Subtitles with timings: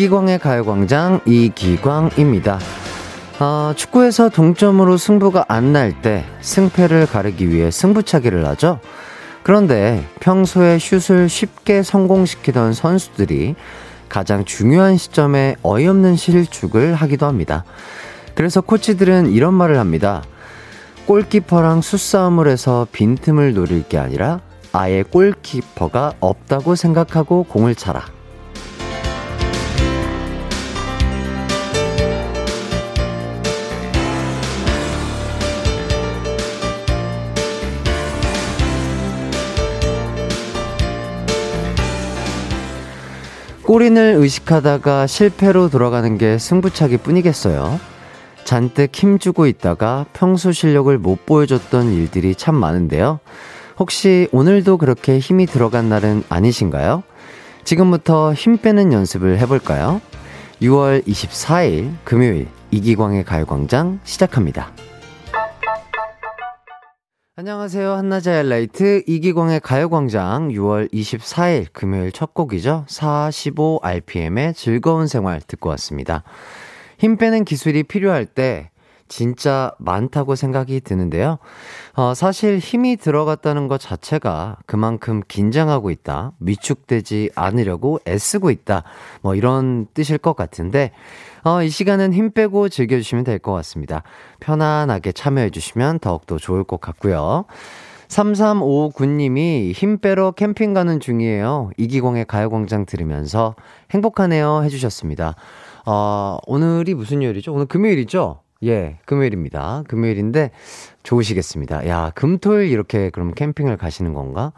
[0.00, 2.58] 이기광의 가요광장 이기광입니다.
[3.40, 8.78] 어, 축구에서 동점으로 승부가 안 날 때 승패를 가르기 위해 승부차기를 하죠.
[9.42, 13.54] 그런데 평소에 슛을 쉽게 성공시키던 선수들이
[14.10, 17.64] 가장 중요한 시점에 어이없는 실축을 하기도 합니다.
[18.34, 20.22] 그래서 코치들은 이런 말을 합니다.
[21.06, 24.40] 골키퍼랑 수싸움을 해서 빈틈을 노릴 게 아니라
[24.72, 28.15] 아예 골키퍼가 없다고 생각하고 공을 차라.
[43.66, 47.80] 꼬린을 의식하다가 실패로 돌아가는 게 승부차기 뿐이겠어요.
[48.44, 53.18] 잔뜩 힘주고 있다가 평소 실력을 못 보여줬던 일들이 참 많은데요.
[53.76, 57.02] 혹시 오늘도 그렇게 힘이 들어간 날은 아니신가요?
[57.64, 60.00] 지금부터 힘 빼는 연습을 해볼까요?
[60.62, 64.70] 6월 24일 금요일 이기광의 가요광장 시작합니다.
[67.38, 67.92] 안녕하세요.
[67.92, 72.86] 한낮의 하이라이트 이기광의 가요광장 6월 24일 금요일 첫 곡이죠.
[72.88, 76.22] 45rpm의 즐거운 생활 듣고 왔습니다.
[76.96, 78.70] 힘 빼는 기술이 필요할 때
[79.08, 81.36] 진짜 많다고 생각이 드는데요.
[81.94, 88.82] 어, 사실 힘이 들어갔다는 것 자체가 그만큼 긴장하고 있다, 위축되지 않으려고 애쓰고 있다,
[89.20, 90.92] 뭐 이런 뜻일 것 같은데,
[91.46, 94.02] 어, 이 시간은 힘 빼고 즐겨주시면 될 것 같습니다.
[94.40, 97.44] 편안하게 참여해주시면 더욱더 좋을 것 같고요.
[98.08, 101.70] 3359님이 힘 빼러 캠핑 가는 중이에요.
[101.76, 103.54] 이기광의 가요광장 들으면서
[103.92, 105.36] 행복하네요 해주셨습니다.
[105.86, 107.52] 어, 오늘이 무슨 요일이죠?
[107.52, 108.40] 오늘 금요일이죠?
[108.64, 109.84] 예, 금요일입니다.
[109.86, 110.50] 금요일인데
[111.04, 111.86] 좋으시겠습니다.
[111.86, 114.52] 야, 금토일 이렇게 그럼 캠핑을 가시는 건가?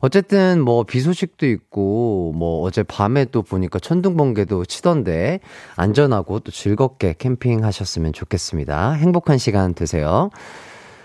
[0.00, 5.40] 어쨌든 뭐 비 소식도 있고 뭐 어제 밤에 또 보니까 천둥 번개도 치던데
[5.76, 8.92] 안전하고 또 즐겁게 캠핑하셨으면 좋겠습니다.
[8.92, 10.30] 행복한 시간 되세요.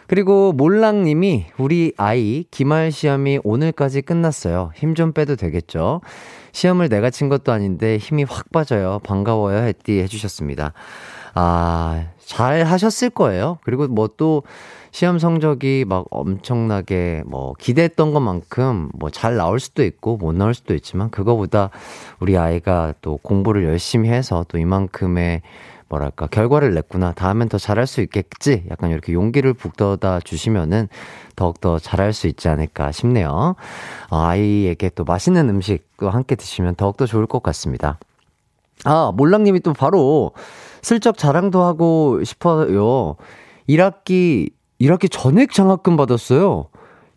[0.07, 4.71] 그리고 몰랑님이 우리 아이 기말 시험이 오늘까지 끝났어요.
[4.75, 5.99] 힘 좀 빼도 되겠죠?
[6.53, 8.99] 시험을 내가 친 것도 아닌데 힘이 확 빠져요.
[9.03, 10.73] 반가워요 했디 해주셨습니다.
[11.33, 13.57] 아, 잘 하셨을 거예요.
[13.65, 14.43] 그리고 뭐또
[14.95, 20.73] 시험 성적이 막 엄청나게 뭐 기대했던 것만큼 뭐 잘 나올 수도 있고 못 나올 수도
[20.73, 21.69] 있지만 그거보다
[22.21, 25.41] 우리 아이가 또 공부를 열심히 해서 또 이만큼의
[25.89, 27.11] 뭐랄까 결과를 냈구나.
[27.11, 28.63] 다음엔 더 잘할 수 있겠지.
[28.69, 30.87] 약간 이렇게 용기를 북돋아 주시면은
[31.35, 33.57] 더욱더 잘할 수 있지 않을까 싶네요.
[34.09, 37.99] 어, 아이에게 또 맛있는 음식도 함께 드시면 더욱더 좋을 것 같습니다.
[38.85, 40.31] 아 몰랑님이 또 바로
[40.81, 43.17] 슬쩍 자랑도 하고 싶어요.
[43.67, 46.67] 1학기, 1학기 전액 장학금 받았어요.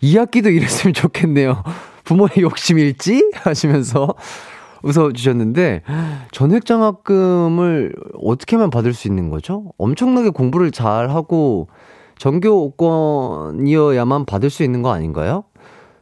[0.03, 1.63] 2학기도 이랬으면 좋겠네요.
[2.05, 3.31] 부모의 욕심 일지?
[3.43, 4.15] 하시면서
[4.83, 5.83] 웃어주셨는데,
[6.31, 9.73] 전액 장학금을 어떻게 하면 받을 수 있는 거죠?
[9.77, 11.69] 엄청나게 공부를 잘 하고,
[12.19, 15.43] 전교권이어야만 받을 수 있는 거 아닌가요?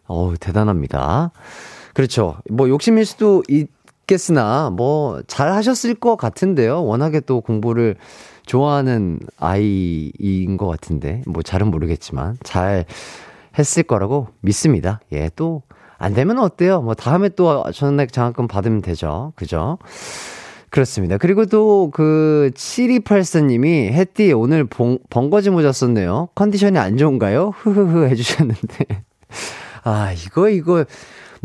[0.06, 1.32] 어우, 대단합니다.
[1.94, 2.36] 그렇죠.
[2.50, 3.70] 뭐 욕심일 수도 있,
[4.06, 6.84] 있겠으나 뭐 잘 하셨을 것 같은데요.
[6.84, 7.96] 워낙에 또 공부를
[8.46, 12.84] 좋아하는 아이인 것 같은데 뭐 잘은 모르겠지만 잘
[13.58, 15.00] 했을 거라고 믿습니다.
[15.12, 15.62] 예, 또
[15.98, 16.82] 안 되면 어때요?
[16.82, 19.32] 뭐 다음에 또 전액 장학금 받으면 되죠.
[19.34, 19.78] 그죠?
[20.70, 21.16] 그렇습니다.
[21.16, 26.28] 그리고 또 그 7284님이 햇띠 오늘 봉, 번거지 모자 썼네요.
[26.34, 27.52] 컨디션이 안 좋은가요?
[27.56, 29.04] 흐흐흐 해주셨는데.
[29.84, 30.84] 아, 이거, 이거.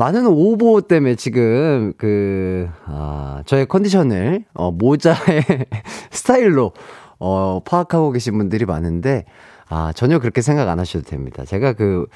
[0.01, 5.43] 많은 오보 때문에 지금 그, 아, 저의 컨디션을, 어, 모자의
[6.09, 6.71] 스타일로,
[7.19, 9.25] 어, 파악하고 계신 분들이 많은데,
[9.69, 11.45] 아, 전혀 그렇게 생각 안 하셔도 됩니다.
[11.45, 12.07] 제가 그,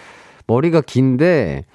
[0.47, 1.65] 머리가 긴데,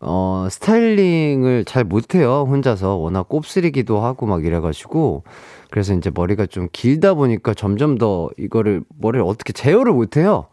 [0.00, 2.46] 어, 스타일링을 잘 못해요.
[2.48, 2.96] 혼자서.
[2.96, 5.24] 워낙 곱슬이기도 하고 막 이래가지고.
[5.70, 10.46] 그래서 이제 머리가 좀 길다 보니까 점점 더 이거를, 머리를 어떻게 제어를 못해요.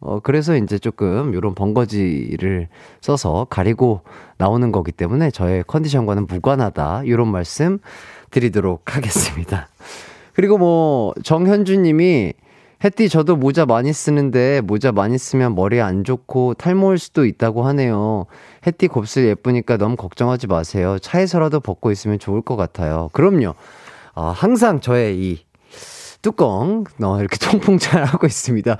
[0.00, 2.68] 어, 그래서 이제 조금 요런 번거지를
[3.00, 4.02] 써서 가리고
[4.36, 7.08] 나오는 거기 때문에 저의 컨디션과는 무관하다.
[7.08, 7.78] 요런 말씀
[8.30, 9.68] 드리도록 하겠습니다.
[10.34, 12.32] 그리고 뭐, 정현주 님이
[12.84, 18.26] 햇띠 저도 모자 많이 쓰는데 모자 많이 쓰면 머리 안 좋고 탈모일 수도 있다고 하네요.
[18.68, 20.96] 햇띠 곱슬 예쁘니까 너무 걱정하지 마세요.
[21.00, 23.10] 차에서라도 벗고 있으면 좋을 것 같아요.
[23.12, 23.54] 그럼요.
[24.14, 25.40] 어, 항상 저의 이
[26.22, 28.76] 뚜껑 어, 이렇게 통풍 잘 하고 있습니다.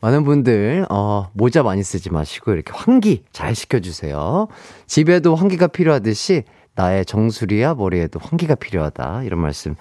[0.00, 4.48] 많은 분들 어, 모자 많이 쓰지 마시고 이렇게 환기 잘 시켜주세요.
[4.86, 6.44] 집에도 환기가 필요하듯이
[6.74, 9.74] 나의 정수리야 머리에도 환기가 필요하다 이런 말씀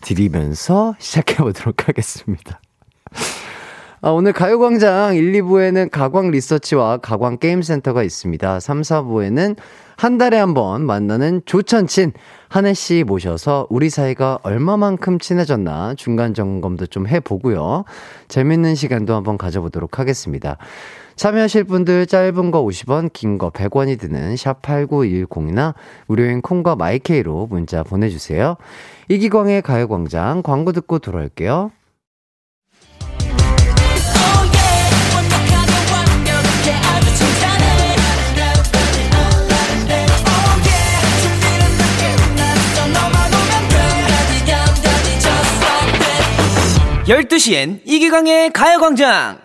[0.00, 2.60] 드리면서 시작해 보도록 하겠습니다.
[4.00, 8.60] 아, 오늘 가요광장 1, 2부에는 가광 리서치와 가광 게임센터가 있습니다.
[8.60, 9.56] 3, 4부에는
[9.98, 12.12] 한 달에 한 번 만나는 조천친
[12.48, 17.84] 한혜 씨 모셔서 우리 사이가 얼마만큼 친해졌나 중간 점검도 좀 해보고요.
[18.28, 20.56] 재밌는 시간도 한번 가져보도록 하겠습니다.
[21.16, 25.74] 참여하실 분들 짧은 거 50원, 긴 거 100원이 드는 샵8910이나
[26.06, 28.56] 무료인 콩과 마이케이로 문자 보내주세요.
[29.08, 31.72] 이기광의 가요광장 광고 듣고 돌아올게요.
[47.08, 49.38] 열두 시엔 이기광의 가요광장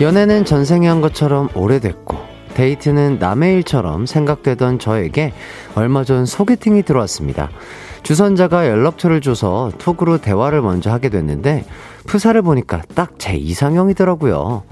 [0.00, 2.16] 연애는 전생에 한 것처럼 오래됐고
[2.54, 5.32] 데이트는 남의 일처럼 생각되던 저에게
[5.74, 7.50] 얼마 전 소개팅이 들어왔습니다.
[8.10, 11.64] 주선자가 연락처를 줘서 톡으로 대화를 먼저 하게 됐는데
[12.08, 14.64] 프사를 보니까 딱 제 이상형이더라고요.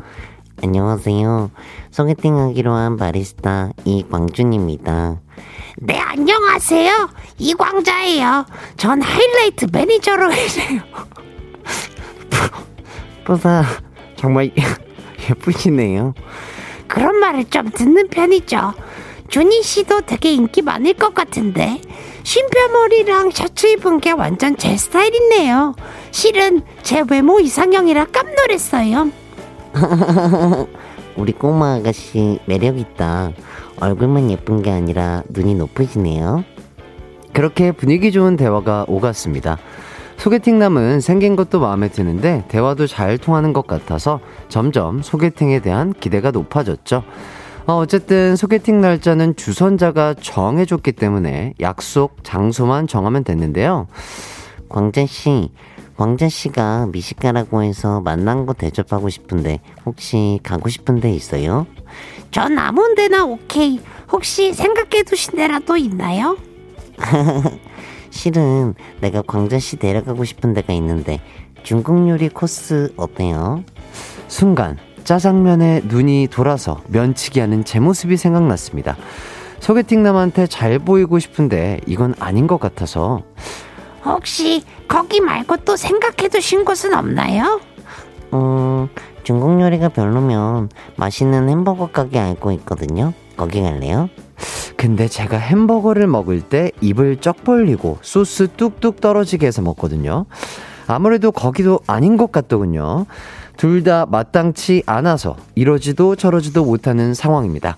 [0.61, 1.53] 안녕하세요.
[1.93, 5.21] 소개팅 하기로 한 바리스타 이광준입니다.
[5.77, 7.11] 네, 안녕하세요.
[7.39, 8.45] 이광자예요.
[8.77, 10.81] 전 하이라이트 매니저로 계세요.
[13.25, 13.63] 프사
[14.17, 14.51] 정말
[15.31, 16.13] 예쁘시네요.
[16.89, 18.75] 그런 말을 좀 듣는 편이죠.
[19.29, 21.81] 준희 씨도 되게 인기 많을 것 같은데
[22.29, 25.75] 쉼표머리랑 셔츠 입은 게 완전 제 스타일이네요.
[26.11, 29.11] 실은 제 외모 이상형이라 깜놀했어요.
[31.17, 33.33] 우리 꼬마 아가씨 매력있다.
[33.81, 36.45] 얼굴만 예쁜 게 아니라 눈이 높으시네요.
[37.33, 39.57] 그렇게 분위기 좋은 대화가 오갔습니다.
[40.19, 44.21] 소개팅남은 생긴 것도 마음에 드는데 대화도 잘 통하는 것 같아서
[44.51, 47.05] 점점 소개팅에 대한 기대가 높아졌죠.
[47.69, 53.89] 어, 어쨌든 소개팅 날짜는 주선자가 정해줬기 때문에 약속 장소만 정하면 됐는데요.
[54.71, 55.51] 광자 씨,
[55.99, 61.67] 광자 씨가 미식가라고 해서 만난 곳 대접하고 싶은데 혹시 가고 싶은 데 있어요?
[62.31, 63.81] 전 아무 데나 오케이.
[64.11, 66.39] 혹시 생각해 두신 데라도 있나요?
[68.09, 68.73] 실은
[69.03, 71.21] 내가 광자 씨 데려가고 싶은 데가 있는데
[71.65, 73.63] 중국 요리 코스 어때요?
[74.27, 74.79] 순간
[75.09, 78.99] 짜장면에 눈이 돌아서 면치기 하는 제 모습이 생각났습니다.
[79.59, 83.23] 소개팅남한테 잘 보이고 싶은데 이건 아닌 것 같아서
[84.05, 87.59] 혹시 거기 말고 또 생각해 두신 곳은 없나요?
[88.35, 88.89] 음,
[89.23, 93.15] 중국 요리가 별로면 맛있는 햄버거 가게 알고 있거든요.
[93.39, 94.11] 거기 갈래요?
[94.77, 100.27] 근데 제가 햄버거를 먹을 때 입을 쩍 벌리고 소스 뚝뚝 떨어지게 해서 먹거든요.
[100.87, 103.07] 아무래도 거기도 아닌 것 같더군요.
[103.59, 107.75] 둘 다 마땅치 않아서 이러지도 저러지도 못하는 상황입니다.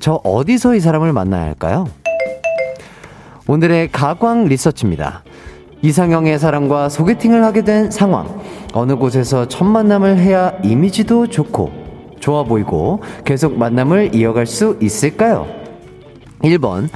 [0.00, 1.88] 저 어디서 이 사람을 만나야 할까요?
[3.48, 5.24] 오늘의 가광 리서치입니다.
[5.82, 8.40] 이상형의 사람과 소개팅을 하게 된 상황.
[8.72, 11.72] 어느 곳에서 첫 만남을 해야 이미지도 좋고
[12.20, 15.46] 좋아 보이고 계속 만남을 이어갈 수 있을까요?
[16.42, 16.88] 1번.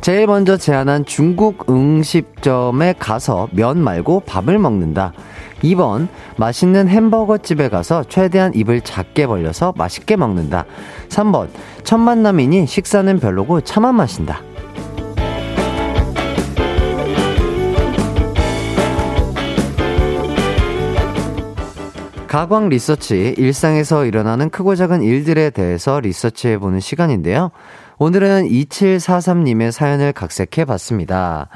[0.00, 5.12] 제일 먼저 제안한 중국 음식점에 가서 면 말고 밥을 먹는다.
[5.62, 6.08] 2번.
[6.36, 10.64] 맛있는 햄버거 집에 가서 최대한 입을 작게 벌려서 맛있게 먹는다.
[11.08, 11.48] 3번.
[11.84, 14.42] 첫 만남이니 식사는 별로고 차만 마신다.
[22.28, 27.50] 가광 리서치, 일상에서 일어나는 크고 작은 일들에 대해서 리서치해보는 시간인데요.
[27.98, 31.48] 오늘은 2743님의 사연을 각색해 봤습니다.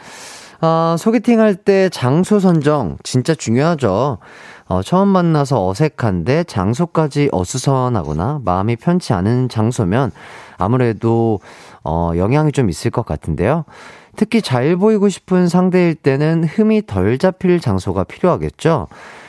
[0.65, 4.19] 어, 소개팅 할 때 장소 선정 진짜 중요하죠.
[4.69, 10.13] 어, 처음 만나서 어색한데 장소까지 어수선하거나 마음이 편치 않은 장소면
[10.59, 11.41] 아무래도
[11.83, 13.65] 어, 영향이 좀 있을 것 같은데요.
[14.15, 18.87] 특히 잘 보이고 싶은 상대일 때는 흠이 덜 잡힐 장소가 필요하겠죠.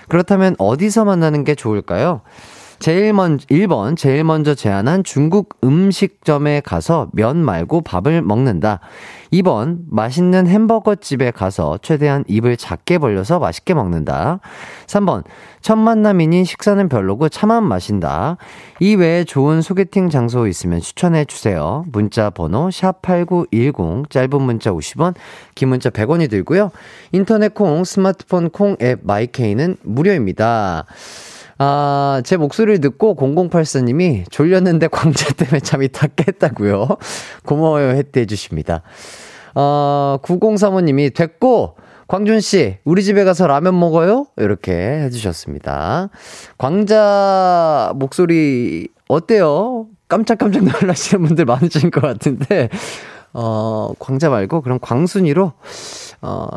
[0.10, 2.22] 그렇다면 어디서 만나는 게 좋을까요?
[2.80, 8.82] 제일 먼저 1번 제일 먼저 제안한 중국 음식점에 가서 면 말고 밥을 먹는다.
[9.34, 14.40] 2번 맛있는 햄버거 집에 가서 최대한 입을 작게 벌려서 맛있게 먹는다.
[14.86, 15.24] 3번
[15.62, 18.38] 첫 만남이니 식사는 별로고 차만 마신다.
[18.80, 21.84] 이 외에 좋은 소개팅 장소 있으면 추천해 주세요.
[21.92, 25.16] 문자 번호 샵8910 짧은 문자 50원,
[25.56, 26.72] 긴 문자 100원이 들고요.
[27.12, 30.86] 인터넷 콩, 스마트폰 콩 앱 마이케이는 무료입니다.
[31.57, 36.88] 아, 제 목소리를 듣고 0084님이 졸렸는데 광재 때문에 잠이 다 깼다고요.
[37.45, 37.89] 고마워요.
[37.89, 38.81] 했대 해주십니다.
[39.55, 44.25] 어, 9035님이 됐고, 광준 씨, 우리 집에 가서 라면 먹어요?
[44.38, 46.10] 이렇게 해주셨습니다.
[46.57, 49.88] 광자 목소리 어때요?
[50.10, 52.69] 깜짝깜짝 놀라시는 분들 많으신 것 같은데,
[53.34, 55.54] 어, 광자 말고 그럼 광순이로,
[56.22, 56.48] 어,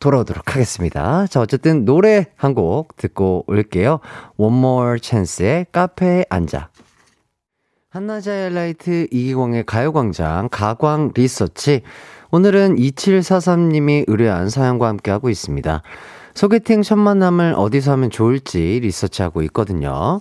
[0.00, 1.26] 돌아오도록 하겠습니다.
[1.26, 4.00] 자, 어쨌든 노래 한 곡 듣고 올게요.
[4.38, 6.70] One More Chance의 카페에 앉아.
[7.90, 11.82] 한낮의 하이라이트 이기광의 가요광장 가광 리서치.
[12.30, 15.82] 오늘은 2743님이 의뢰한 사연과 함께하고 있습니다.
[16.34, 20.20] 소개팅 첫 만남을 어디서 하면 좋을지 리서치하고 있거든요.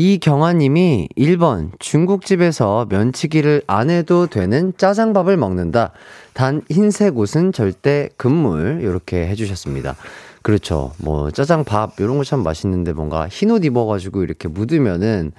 [0.00, 5.92] 이경아님이 1번 중국집에서 면치기를 안 해도 되는 짜장밥을 먹는다.
[6.32, 9.96] 단 흰색 옷은 절대 금물 이렇게 해주셨습니다.
[10.40, 10.92] 그렇죠.
[10.96, 15.32] 뭐 짜장밥 이런 거 참 맛있는데 뭔가 흰 옷 입어가지고 이렇게 묻으면은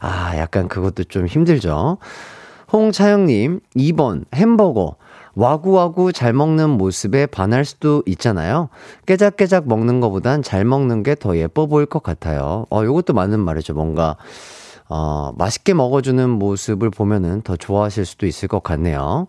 [0.00, 1.98] 아 약간 그것도 좀 힘들죠.
[2.72, 4.96] 홍차영님 2번 햄버거
[5.36, 8.70] 와구와구 잘 먹는 모습에 반할 수도 있잖아요.
[9.04, 12.66] 깨작깨작 먹는 것보단 잘 먹는 게 더 예뻐 보일 것 같아요.
[12.70, 13.74] 어, 요것도 맞는 말이죠.
[13.74, 14.16] 뭔가,
[14.88, 19.26] 어, 맛있게 먹어주는 모습을 보면은 더 좋아하실 수도 있을 것 같네요.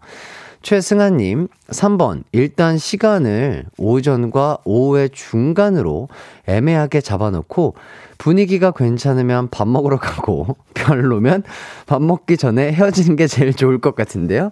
[0.63, 2.23] 최승아님, 3번.
[2.31, 6.09] 일단 시간을 오전과 오후의 중간으로
[6.45, 7.75] 애매하게 잡아놓고
[8.17, 11.43] 분위기가 괜찮으면 밥 먹으러 가고 별로면
[11.85, 14.51] 밥 먹기 전에 헤어지는 게 제일 좋을 것 같은데요.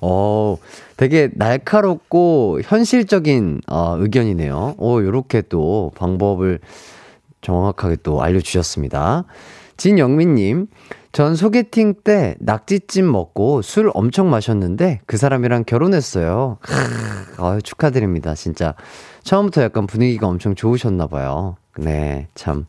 [0.00, 0.56] 어,
[1.02, 4.76] 되게 날카롭고 현실적인 어, 의견이네요.
[4.78, 6.60] 어, 요렇게 또 방법을
[7.40, 9.24] 정확하게 또 알려주셨습니다.
[9.78, 10.68] 진영민님,
[11.10, 16.58] 전 소개팅 때 낙지찜 먹고 술 엄청 마셨는데 그 사람이랑 결혼했어요.
[17.36, 18.36] 아 축하드립니다.
[18.36, 18.76] 진짜
[19.24, 21.56] 처음부터 약간 분위기가 엄청 좋으셨나봐요.
[21.78, 22.66] 네, 참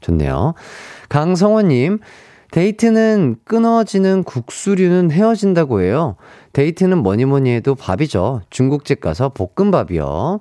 [0.00, 0.54] 좋네요.
[1.08, 2.00] 강성원님,
[2.50, 6.16] 데이트는 끊어지는 국수류는 헤어진다고 해요.
[6.56, 8.40] 데이트는 뭐니 뭐니 해도 밥이죠.
[8.48, 10.40] 중국집 가서 볶음밥이요.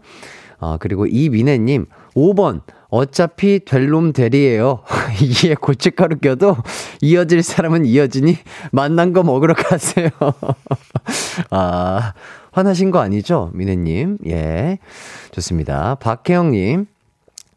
[0.60, 2.62] 아, 그리고 이민혜님, 5번.
[2.88, 4.79] 어차피 될 놈 되리에요.
[5.45, 6.55] 이에 고춧가루 껴도
[7.01, 8.38] 이어질 사람은 이어지니
[8.72, 10.07] 만난 거 먹으러 가세요.
[11.51, 12.13] 아,
[12.53, 13.51] 화나신 거 아니죠?
[13.53, 14.19] 미네님.
[14.27, 14.79] 예.
[15.31, 15.95] 좋습니다.
[15.95, 16.86] 박혜영님.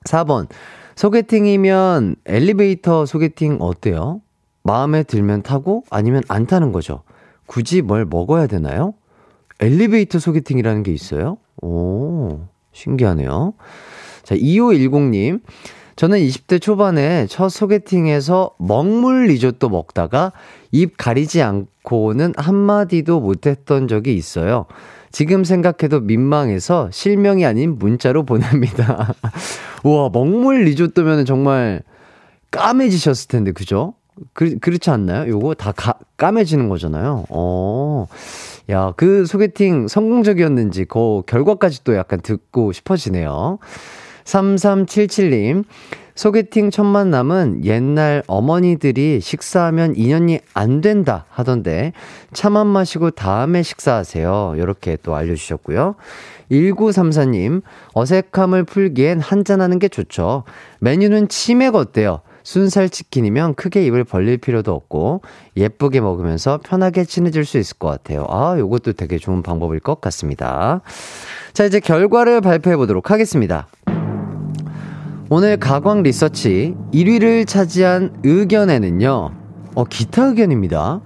[0.03, 0.49] 4번.
[0.97, 4.21] 소개팅이면 엘리베이터 소개팅 어때요?
[4.65, 7.03] 마음에 들면 타고 아니면 안 타는 거죠.
[7.49, 8.95] 굳이 뭘 먹어야 되나요?
[9.59, 11.39] 엘리베이터 소개팅이라는 게 있어요?
[11.61, 13.55] 오, 신기하네요.
[14.23, 15.41] 자, 2510님.
[15.97, 20.33] 저는 20대 초반에 첫 소개팅에서 먹물 리조또 먹다가
[20.71, 24.67] 입 가리지 않고는 한마디도 못했던 적이 있어요.
[25.11, 29.13] 지금 생각해도 민망해서 실명이 아닌 문자로 보냅니다.
[29.83, 31.83] 우와, 먹물 리조또면 정말
[32.53, 33.95] 까매지셨을 텐데, 그죠?
[34.33, 35.29] 그, 그렇지 않나요?
[35.29, 37.25] 요거 다 가, 까매지는 거잖아요.
[37.29, 38.07] 어.
[38.71, 43.59] 야, 그 소개팅 성공적이었는지, 그 결과까지 또 약간 듣고 싶어지네요.
[44.25, 45.65] 3377님,
[46.15, 51.93] 소개팅 첫 만남은 옛날 어머니들이 식사하면 인연이 안 된다 하던데,
[52.35, 54.55] 차만 마시고 다음에 식사하세요.
[54.59, 55.95] 이렇게 또 알려주셨고요.
[56.51, 57.63] 1934님,
[57.95, 60.45] 어색함을 풀기엔 한잔하는 게 좋죠.
[60.81, 62.21] 메뉴는 치맥 어때요?
[62.49, 65.21] 순살 치킨이면 크게 입을 벌릴 필요도 없고
[65.55, 68.25] 예쁘게 먹으면서 편하게 친해질 수 있을 것 같아요.
[68.31, 70.81] 아, 요것도 되게 좋은 방법일 것 같습니다.
[71.53, 73.69] 자, 이제 결과를 발표해 보도록 하겠습니다.
[75.29, 79.31] 오늘 가광 리서치 1위를 차지한 의견에는요,
[79.75, 81.03] 어, 기타 의견입니다.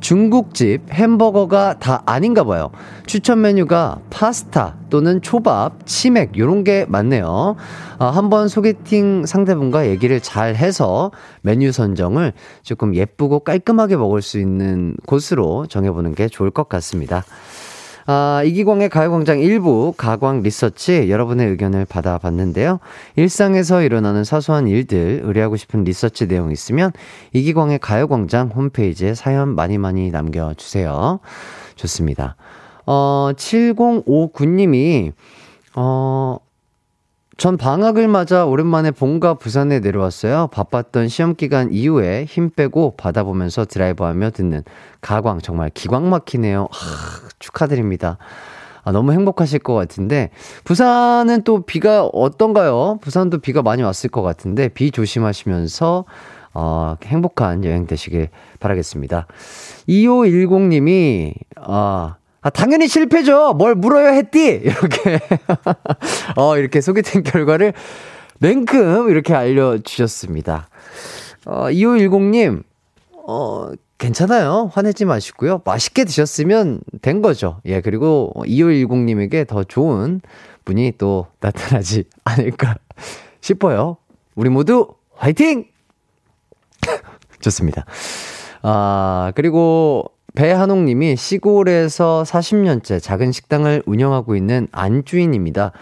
[0.00, 2.70] 중국집 햄버거가 다 아닌가 봐요.
[3.06, 7.56] 추천 메뉴가 파스타 또는 초밥, 치맥 요런 게 많네요.
[7.98, 11.10] 아, 한번 소개팅 상대분과 얘기를 잘 해서
[11.42, 17.24] 메뉴 선정을 조금 예쁘고 깔끔하게 먹을 수 있는 곳으로 정해 보는 게 좋을 것 같습니다.
[18.12, 22.80] 아, 이기광의 가요광장 일부 가광 리서치 여러분의 의견을 받아봤는데요.
[23.14, 26.90] 일상에서 일어나는 사소한 일들 의뢰하고 싶은 리서치 내용 있으면
[27.32, 31.20] 이기광의 가요광장 홈페이지에 사연 많이 많이 남겨주세요.
[31.76, 32.34] 좋습니다.
[32.84, 35.12] 어, 7059님이,
[35.76, 36.38] 어,
[37.36, 40.48] 전 방학을 맞아 오랜만에 본가 부산에 내려왔어요.
[40.48, 44.64] 바빴던 시험 기간 이후에 힘 빼고 바다 보면서 드라이브하며 듣는
[45.00, 46.68] 가광 정말 기광 막히네요.
[46.70, 48.18] 하, 축하드립니다.
[48.84, 50.30] 아, 너무 행복하실 것 같은데
[50.64, 52.98] 부산은 또 비가 어떤가요?
[53.02, 56.04] 부산도 비가 많이 왔을 것 같은데 비 조심하시면서
[56.54, 58.28] 어, 행복한 여행 되시길
[58.60, 59.26] 바라겠습니다.
[59.88, 63.52] 2510님이 아 아, 당연히 실패죠.
[63.52, 64.62] 뭘 물어요, 했디?
[64.64, 65.20] 이렇게.
[66.36, 67.74] 어, 이렇게 소개팅 결과를
[68.38, 70.68] 냉큼 이렇게 알려 주셨습니다.
[71.44, 72.62] 어, 2510님,
[73.26, 73.70] 어,
[74.00, 74.70] 괜찮아요.
[74.72, 75.60] 화내지 마시고요.
[75.64, 77.60] 맛있게 드셨으면 된 거죠.
[77.66, 80.22] 예, 그리고 2510님에게 더 좋은
[80.64, 82.76] 분이 또 나타나지 않을까
[83.42, 83.98] 싶어요.
[84.34, 85.66] 우리 모두 화이팅!
[87.40, 87.84] 좋습니다.
[88.62, 95.72] 아, 그리고 배한옥 님이 시골에서 40년째 작은 식당을 운영하고 있는 안주인입니다.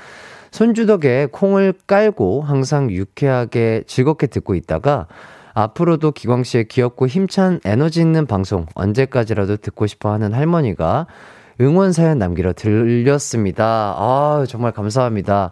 [0.50, 5.06] 손주 덕에 콩을 깔고 항상 유쾌하게 즐겁게 듣고 있다가
[5.58, 11.08] 앞으로도 기광 씨의 귀엽고 힘찬 에너지 있는 방송 언제까지라도 듣고 싶어 하는 할머니가
[11.60, 13.94] 응원 사연 남기러 들렸습니다.
[13.98, 15.50] 아, 정말 감사합니다.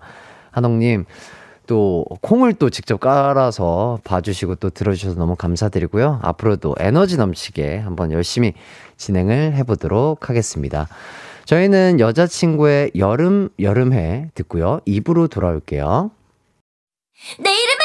[0.52, 1.06] 한옥님.
[1.66, 6.20] 또 콩을 또 직접 깔아서 봐주시고 또 들어주셔서 너무 감사드리고요.
[6.22, 8.54] 앞으로도 에너지 넘치게 한번 열심히
[8.96, 10.86] 진행을 해보도록 하겠습니다.
[11.46, 14.78] 저희는 여자친구의 여름, 여름회 듣고요.
[14.84, 16.12] 입으로 돌아올게요.
[17.40, 17.75] 내 이름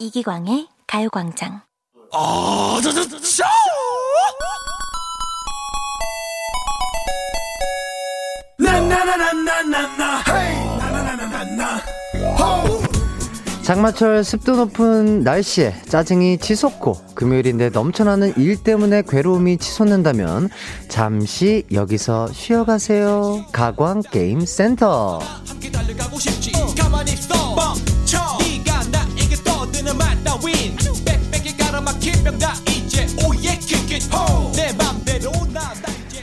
[0.00, 1.60] 이기광의 가요광장.
[2.68, 3.36] DJ 당신이
[7.36, 7.82] 부르면
[8.58, 10.27] 언제라도 12시에 나타나
[13.68, 20.48] 장 장마철 습도 높은 날씨에 짜증이 치솟고 금요일인데 넘쳐나는 일 때문에 괴로움이 치솟는다면
[20.88, 23.44] 잠시 여기서 쉬어가세요.
[23.52, 25.20] 가광 게임 센터.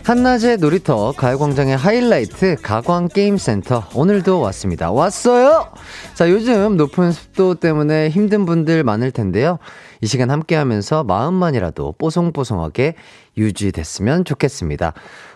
[0.03, 4.91] 한낮의 놀이터 가요광장의 하이라이트 가광 게임 센터 오늘도 왔습니다.
[4.91, 5.69] 왔어요.
[6.15, 9.59] 자 요즘 높은 습도 때문에 힘든 분들 많을 텐데요.
[9.99, 12.95] 이 시간 함께 하면서 마음만이라도 뽀송뽀송하게
[13.37, 14.93] 유지됐으면 좋겠습니다.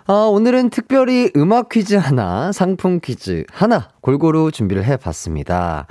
[0.08, 5.86] 아, 오늘은 특별히 음악 퀴즈 하나, 상품 퀴즈 하나 골고루 준비를 해 봤습니다.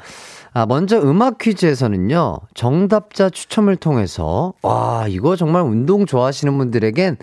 [0.55, 7.19] 아, 먼저 음악 퀴즈에서는요, 정답자 추첨을 통해서, 와, 이거 정말 운동 좋아하시는 분들에겐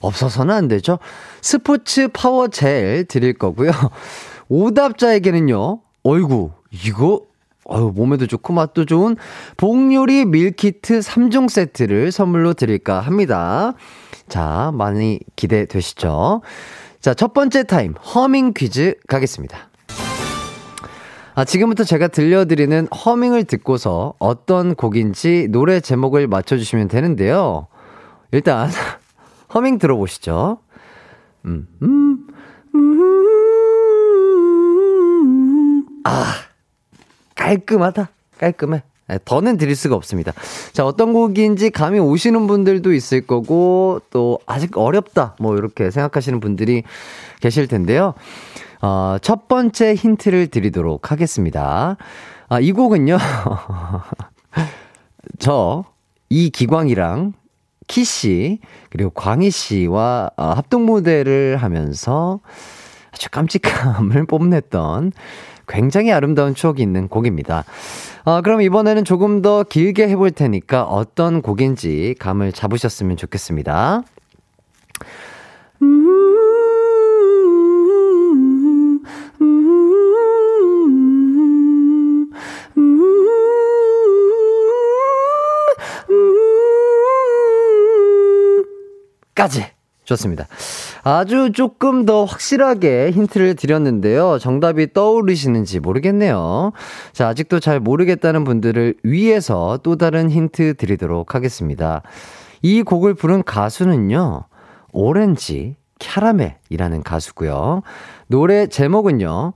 [0.00, 0.98] 없어서는 안 되죠.
[1.42, 3.72] 스포츠 파워 젤 드릴 거고요.
[4.48, 7.22] 오답자에게는요, 어이구, 이거,
[7.68, 9.16] 어유 몸에도 좋고 맛도 좋은
[9.56, 13.74] 복요리 밀키트 3종 세트를 선물로 드릴까 합니다.
[14.28, 16.42] 자, 많이 기대되시죠?
[17.00, 19.70] 자, 첫 번째 타임, 허밍 퀴즈 가겠습니다.
[21.34, 27.68] 아, 지금부터 제가 들려드리는 허밍을 듣고서 어떤 곡인지 노래 제목을 맞춰주시면 되는데요.
[28.32, 28.68] 일단,
[29.54, 30.58] 허밍 들어보시죠.
[31.46, 32.26] 음, 음,
[32.74, 33.06] 음,
[36.04, 36.34] 아,
[37.40, 38.10] 깔끔하다.
[38.38, 38.82] 깔끔해.
[39.08, 40.32] 네, 더는 드릴 수가 없습니다.
[40.72, 45.34] 자, 어떤 곡인지 감이 오시는 분들도 있을 거고, 또 아직 어렵다.
[45.40, 46.84] 뭐, 이렇게 생각하시는 분들이
[47.40, 48.14] 계실 텐데요.
[48.82, 51.96] 어, 첫 번째 힌트를 드리도록 하겠습니다.
[52.48, 53.18] 아, 이 곡은요.
[55.40, 55.84] 저,
[56.28, 57.32] 이기광이랑
[57.88, 62.38] 키씨, 그리고 광희씨와 어, 합동 무대를 하면서
[63.12, 65.12] 아주 깜찍함을 뽐냈던
[65.70, 67.64] 굉장히 아름다운 추억이 있는 곡입니다.
[68.24, 74.02] 어, 그럼 이번에는 조금 더 길게 해볼 테니까 어떤 곡인지 감을 잡으셨으면 좋겠습니다.
[75.82, 76.36] 음,
[79.40, 80.20] 음,
[82.76, 83.10] 음,
[86.10, 88.64] 음,
[89.34, 89.79] 까지.
[90.10, 90.46] 좋습니다.
[91.02, 94.38] 아주 조금 더 확실하게 힌트를 드렸는데요.
[94.38, 96.72] 정답이 떠오르시는지 모르겠네요.
[97.12, 102.02] 자, 아직도 잘 모르겠다는 분들을 위해서 또 다른 힌트 드리도록 하겠습니다.
[102.62, 104.44] 이 곡을 부른 가수는요,
[104.92, 107.82] 오렌지 캐러멜이라는 가수고요.
[108.26, 109.52] 노래 제목은요,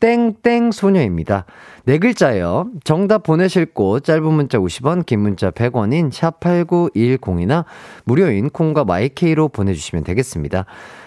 [0.00, 1.46] 땡땡 소녀입니다.
[1.86, 2.70] 네 글자예요.
[2.82, 7.66] 정답 보내실 곳 짧은 문자 50원, 긴 문자 100원인 샵8910이나
[8.04, 10.64] 무료인 콩과 마이케이로 보내주시면 되겠습니다.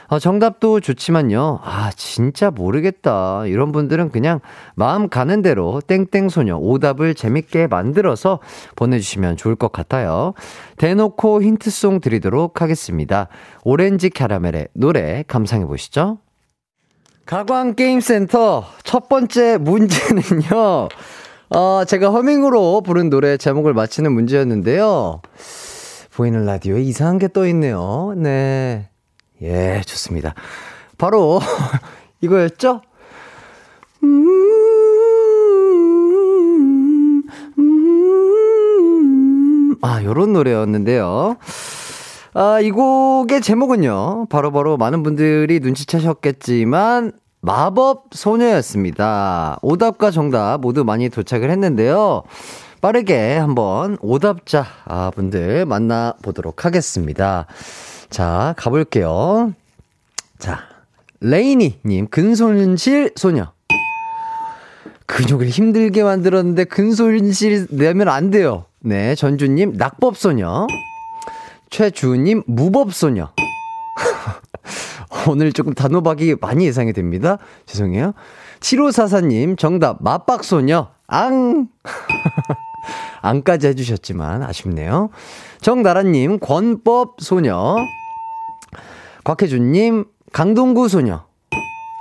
[0.10, 1.62] 어, 정답도 좋지만요.
[1.64, 3.48] 아, 진짜 모르겠다.
[3.48, 4.40] 이런 분들은 그냥
[4.76, 8.40] 마음 가는 대로 땡땡소녀 오답을 재밌게 만들어서
[8.76, 10.34] 보내주시면 좋을 것 같아요.
[10.78, 13.30] 대놓고 힌트송 드리도록 하겠습니다.
[13.64, 16.20] 오렌지 캐러멜의 노래 감상해 보시죠.
[17.28, 20.88] 가광 게임센터 첫 번째 문제는요.
[21.50, 25.22] 어, 제가 허밍으로 부른 노래 제목을 맞히는 문제였는데요.
[26.16, 28.14] 보이는 라디오에 이상한 게 떠 있네요.
[28.16, 28.90] 네.
[29.42, 30.34] 예, 좋습니다.
[30.98, 31.42] 바로
[32.22, 32.82] 이거였죠?
[34.04, 34.44] 음,
[37.60, 41.38] 음, 아, 요런 노래였는데요.
[42.40, 44.28] 아, 이 곡의 제목은요.
[44.30, 49.58] 바로바로 바로 많은 분들이 눈치채셨겠지만 마법 소녀였습니다.
[49.64, 52.22] 오답과 정답 모두 많이 도착을 했는데요.
[52.80, 57.48] 빠르게 한번 오답자 아, 분들 만나보도록 하겠습니다.
[58.12, 59.54] 자, 가볼게요.
[60.38, 60.60] 자,
[61.22, 63.52] 레이니님, 근손실 소녀.
[65.08, 68.66] 근육을 힘들게 만들었는데 근손실 내면 안 돼요.
[68.80, 70.68] 네, 전주님, 낙법소녀.
[71.70, 73.30] 최주님, 무법소녀.
[75.28, 77.38] 오늘 조금 단호박이 많이 예상이 됩니다.
[77.66, 78.14] 죄송해요.
[78.60, 80.90] 7544님, 정답, 맞박소녀.
[81.08, 81.68] 앙!
[83.22, 85.10] 앙까지 해주셨지만 아쉽네요.
[85.62, 87.76] 정나라님, 권법소녀.
[89.24, 91.26] 곽혜준님, 강동구 소녀.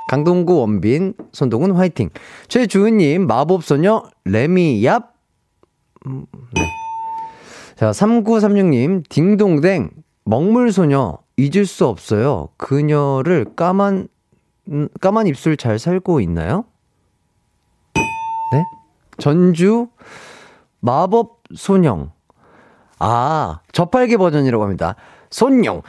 [0.08, 2.10] 강동구 원빈, 손동훈 화이팅.
[2.48, 5.08] 최주은님, 마법소녀, 레미얍.
[6.06, 6.85] 음, 네.
[7.76, 9.90] 자, 3936님, 딩동댕,
[10.24, 12.48] 먹물소녀, 잊을 수 없어요.
[12.56, 14.08] 그녀를 까만,
[14.68, 16.64] 음, 까만 입술 잘 살고 있나요?
[18.52, 18.64] 네?
[19.18, 19.88] 전주,
[20.80, 22.08] 마법 소녀
[22.98, 24.96] 아, 저팔계 버전이라고 합니다.
[25.28, 25.82] 손룡,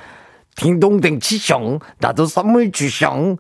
[0.58, 3.38] 딩동댕 치숑, 나도 선물 주숑,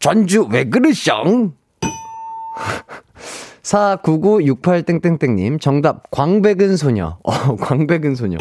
[0.00, 1.52] 전주 왜 그러숑?
[3.62, 7.18] 49968땡땡땡님, 정답, 광백은 소녀.
[7.24, 8.38] 어, 광백은 소녀.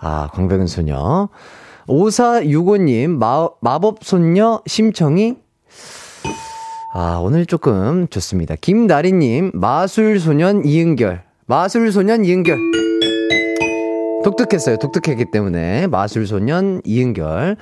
[0.00, 1.28] 아, 광백은 소녀.
[1.86, 5.36] 5465님, 마, 마법소녀 심청이.
[6.92, 8.54] 아, 오늘 조금 좋습니다.
[8.60, 11.22] 김나리님, 마술소년 이은결.
[11.46, 12.58] 마술소년 이은결.
[14.24, 14.78] 독특했어요.
[14.78, 15.86] 독특했기 때문에.
[15.88, 17.56] 마술소년 이은결.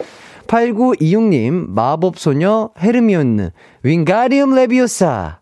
[0.46, 3.50] 8926님, 마법소녀 헤르미온느.
[3.82, 5.41] 윙가리움 레비오사.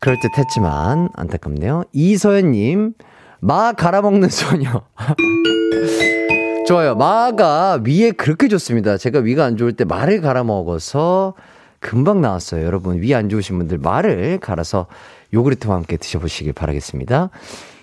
[0.00, 1.84] 그럴 듯 했지만, 안타깝네요.
[1.92, 2.94] 이서연님,
[3.40, 4.82] 마 갈아먹는 소녀.
[6.66, 6.94] 좋아요.
[6.94, 8.96] 마가 위에 그렇게 좋습니다.
[8.96, 11.34] 제가 위가 안 좋을 때 마를 갈아 먹어서
[11.80, 12.64] 금방 나왔어요.
[12.64, 14.86] 여러분, 위 안 좋으신 분들 마를 갈아서
[15.34, 17.30] 요구르트와 함께 드셔보시길 바라겠습니다.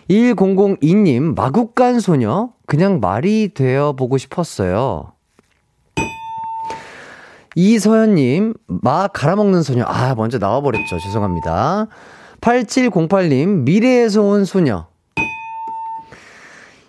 [0.09, 2.49] 1002님, 마국간 소녀?
[2.65, 5.11] 그냥 말이 되어 보고 싶었어요.
[7.59, 9.83] 이서연님, 마 갈아먹는 소녀.
[9.87, 10.99] 아, 먼저 나와버렸죠.
[10.99, 11.87] 죄송합니다.
[12.39, 14.85] 8708님, 미래에서 온 소녀.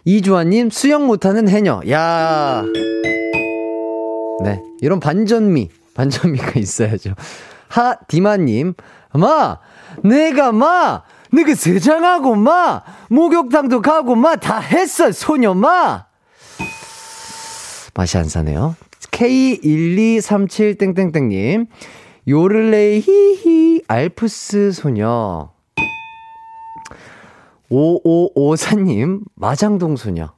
[0.05, 1.81] 이주환님, 수영 못하는 해녀.
[1.91, 2.63] 야
[4.45, 4.63] 네.
[4.83, 7.15] 이런 반전미, 반전미가 있어야죠.
[7.69, 8.75] 하 디마님,
[9.15, 9.61] 마!
[10.05, 11.03] 내가 마!
[11.33, 12.83] 내가 세장하고 마!
[13.09, 14.37] 목욕탕도 가고 마!
[14.37, 16.05] 다 했어, 소녀 마!
[17.95, 18.77] 맛이 안 사네요.
[19.19, 21.67] K1237땡땡땡님,
[22.29, 25.51] 요를레이 히히, 알프스 소녀.
[27.69, 30.33] 5554님, 마장동 소녀.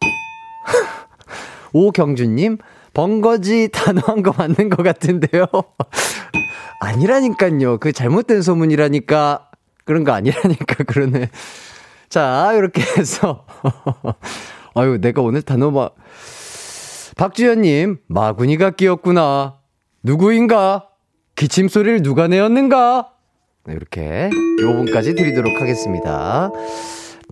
[1.74, 2.58] 오경주님,
[2.94, 5.46] 번거지 단호한 거 맞는 것 같은데요.
[6.80, 7.78] 아니라니까요.
[7.78, 9.48] 그 잘못된 소문이라니까.
[9.84, 11.28] 그런 거 아니라니까, 그러네.
[12.08, 13.46] 자, 이렇게 해서.
[14.76, 15.90] 아유, 내가 오늘 단호마.
[17.16, 19.58] 박주현님, 마구니가 끼었구나.
[20.02, 20.88] 누구인가?
[21.36, 23.10] 기침 소리를 누가 내었는가?
[23.64, 26.50] 네, 이렇게 요분까지 드리도록 하겠습니다.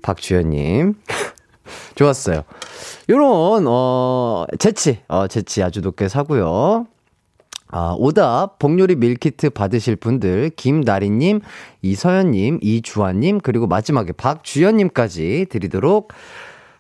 [0.03, 0.95] 박주현님.
[1.95, 2.43] 좋았어요.
[3.09, 6.87] 요런, 어, 재치, 어, 재치 아주 높게 사고요.
[7.73, 11.41] 아, 오답, 복요리 밀키트 받으실 분들, 김나리님,
[11.83, 16.13] 이서연님, 이주환님, 그리고 마지막에 박주연님까지 드리도록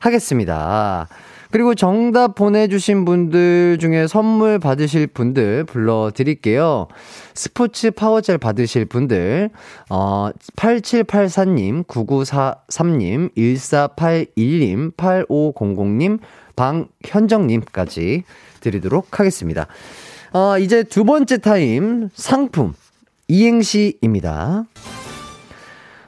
[0.00, 1.06] 하겠습니다.
[1.50, 6.86] 그리고 정답 보내주신 분들 중에 선물 받으실 분들 불러드릴게요.
[7.34, 9.50] 스포츠 파워젤 받으실 분들,
[9.88, 16.20] 어, 8784님, 9943님, 1481님, 8500님,
[16.54, 18.24] 방현정님까지
[18.60, 19.66] 드리도록 하겠습니다.
[20.32, 22.74] 어, 이제 두 번째 타임 상품
[23.26, 24.66] 이행시입니다.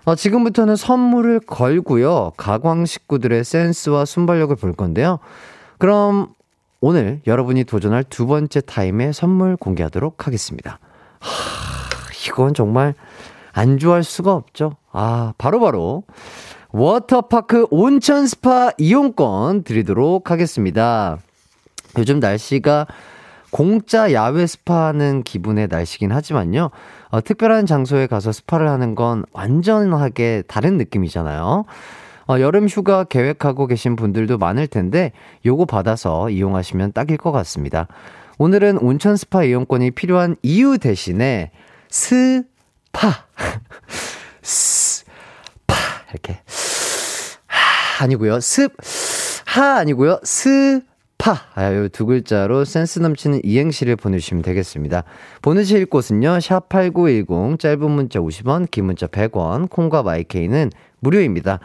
[0.04, 2.32] 어, 지금부터는 선물을 걸고요.
[2.36, 5.18] 가광 식구들의 센스와 순발력을 볼 건데요.
[5.78, 6.34] 그럼
[6.80, 10.80] 오늘 여러분이 도전할 두 번째 타임의 선물 공개하도록 하겠습니다.
[11.20, 11.30] 하,
[12.28, 12.94] 이건 정말
[13.52, 14.76] 안 좋아할 수가 없죠.
[14.90, 16.04] 아, 바로바로 바로
[16.72, 21.18] 워터파크 온천 스파 이용권 드리도록 하겠습니다.
[21.98, 22.86] 요즘 날씨가
[23.50, 26.70] 공짜 야외 스파 하는 기분의 날씨긴 하지만요.
[27.12, 31.66] 어, 특별한 장소에 가서 스파를 하는 건 완전하게 다른 느낌이잖아요.
[32.26, 35.12] 어, 여름 휴가 계획하고 계신 분들도 많을 텐데
[35.44, 37.86] 요거 받아서 이용하시면 딱일 것 같습니다.
[38.38, 41.50] 오늘은 온천 스파 이용권이 필요한 이유 대신에
[41.90, 43.26] 스파
[44.40, 45.74] 스파
[46.10, 46.40] 이렇게
[47.46, 48.40] 하 아니고요.
[48.40, 50.18] 습하 아니고요.
[50.24, 50.80] 스
[51.22, 51.40] 파 파.
[51.54, 55.04] 아, 요 두 글자로 센스 넘치는 이행시를 보내주시면 되겠습니다.
[55.40, 61.60] 보내실 곳은요, 샵8910, 짧은 문자 50원, 긴 문자 100원, 콩과 마이케이는 무료입니다.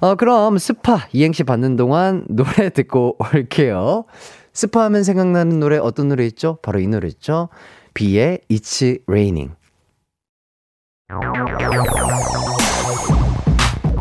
[0.00, 4.06] 어, 그럼 스파 이행시 받는 동안 노래 듣고 올게요.
[4.54, 6.56] 스파 하면 생각나는 노래 어떤 노래 있죠?
[6.62, 7.50] 바로 이 노래 있죠?
[7.92, 9.52] 비의 It's Raining.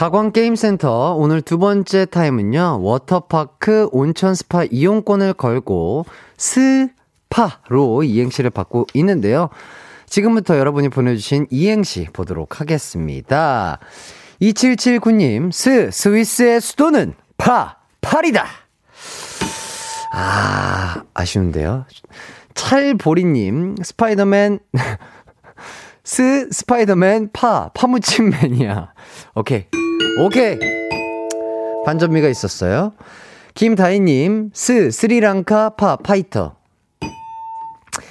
[0.00, 6.06] 가광게임센터 오늘 두 번째 타임은요, 워터파크 온천 스파 이용권을 걸고
[6.38, 9.50] 스파로 이행시를 받고 있는데요.
[10.06, 13.78] 지금부터 여러분이 보내주신 이행시 보도록 하겠습니다.
[14.40, 18.46] 2779님, 스, 스위스의 수도는 파, 파리다!
[20.14, 21.84] 아, 아쉬운데요.
[22.54, 24.60] 찰보리님, 스파이더맨,
[26.04, 28.94] 스, 스파이더맨, 파, 파무침 매니아.
[29.40, 29.64] 오케이.
[30.18, 30.58] 오케이.
[31.86, 32.92] 반전미가 있었어요.
[33.54, 36.56] 김다희님, 스, 스리랑카, 파, 파이터.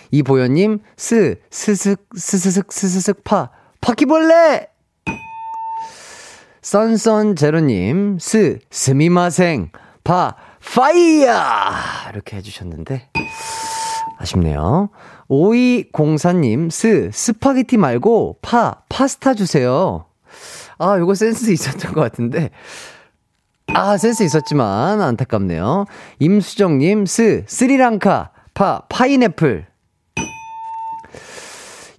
[0.10, 4.70] 이보현님, 스, 스슥, 스스슥, 스스슥, 파, 파키벌레!
[6.64, 9.70] 썬썬 제로님, 스, すみません,
[10.04, 10.36] 파,
[10.74, 12.10] 파이야!
[12.12, 13.12] 이렇게 해주셨는데,
[14.18, 14.90] 아쉽네요.
[15.30, 20.09] 5204님, 스, 스파게티 말고, 파, 파스타 주세요.
[20.80, 22.50] 아, 요거 센스 있었던 것 같은데.
[23.76, 25.86] 아, 센스 있었지만, 안타깝네요.
[26.20, 29.68] 임수정님, 스, 스리랑카, 파, 파인애플.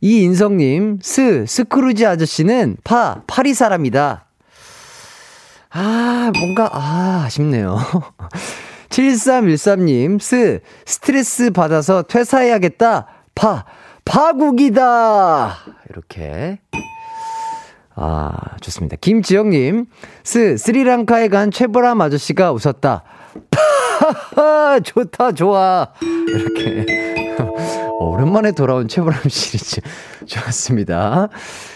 [0.01, 4.27] 이인성님, 스, 스크루지 아저씨는 파, 파리 사람이다.
[5.73, 7.79] 아, 뭔가, 아, 아쉽네요.
[8.89, 13.07] 7313님, 스, 스트레스 받아서 퇴사해야겠다.
[13.35, 13.65] 파,
[14.05, 15.57] 파국이다.
[15.91, 16.59] 이렇게.
[17.97, 18.97] 아, 좋습니다.
[19.01, 19.87] 김지영님,
[20.25, 23.03] 스, 스리랑카에 간 최보람 아저씨가 웃었다.
[23.51, 25.89] 파, 좋다, 좋아.
[26.29, 26.87] 이렇게.
[28.01, 29.81] 오랜만에 돌아온 최보람 시리즈.
[30.27, 31.29] 좋았습니다.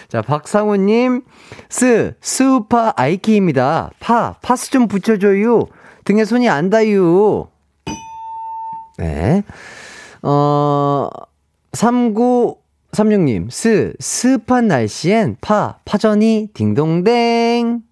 [0.09, 1.23] 자, 박상우님,
[1.69, 3.91] 스, 스우파 아이키입니다.
[4.01, 5.67] 파, 파스 좀 붙여줘요.
[6.05, 7.47] 등에 손이 안 닿유.
[8.99, 9.43] 네.
[10.23, 11.09] 어,
[12.95, 17.83] 3936님, 스, 습한 날씨엔 파, 파전이 딩동댕.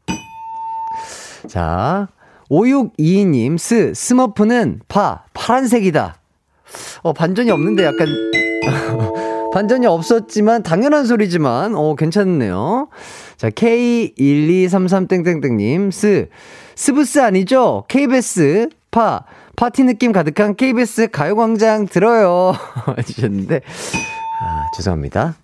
[1.49, 2.07] 자,
[2.51, 6.17] 5622님, 스, 스머프는 파, 파란색이다.
[7.03, 8.09] 어, 반전이 없는데 약간,
[9.53, 12.89] 반전이 없었지만, 당연한 소리지만, 어, 괜찮네요.
[13.37, 16.31] 자, K1233땡땡땡님, 스,
[16.75, 17.85] 스브스 아니죠?
[17.89, 19.25] KBS, 파,
[19.57, 22.55] 파티 느낌 가득한 KBS 가요광장 들어요.
[22.99, 23.61] 해주셨는데,
[24.45, 25.37] 아, 죄송합니다.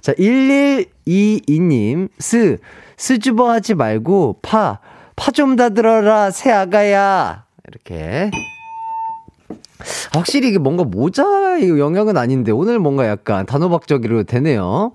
[0.00, 2.58] 자, 1122님, 스,
[2.96, 4.78] 스쿠버 하지 말고, 파,
[5.16, 7.44] 파 좀 다 들어라, 새 아가야.
[7.68, 8.30] 이렇게.
[10.12, 14.92] 확실히 이게 뭔가 모자의 영향은 아닌데, 오늘 뭔가 약간 단호박적으로 되네요.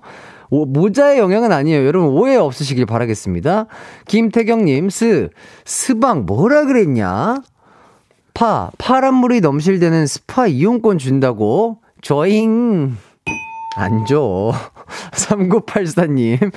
[0.50, 1.86] 오, 모자의 영향은 아니에요.
[1.86, 3.66] 여러분 오해 없으시길 바라겠습니다.
[4.06, 5.30] 김태경님, 스,
[5.64, 7.42] 스방 뭐라 그랬냐?
[8.34, 11.78] 파, 파란 물이 넘실대는 스파 이용권 준다고?
[12.02, 12.96] 조잉.
[13.76, 14.52] 안 줘.
[15.12, 16.52] 3984님.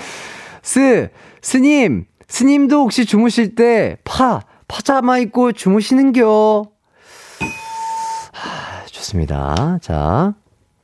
[0.61, 1.09] 스,
[1.41, 6.67] 스님, 스님도 혹시 주무실 때 파, 파자마 입고 주무시는겨?
[8.33, 9.79] 하, 좋습니다.
[9.81, 10.35] 자,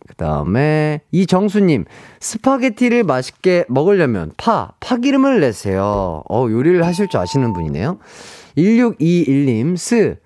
[0.08, 1.86] 그 다음에 이정수님
[2.20, 6.24] 스파게티를 맛있게 먹으려면 파 파기름을 내세요.
[6.30, 7.98] 어 요리를 하실 줄 아시는 분이네요.
[8.58, 10.20] 1621님 스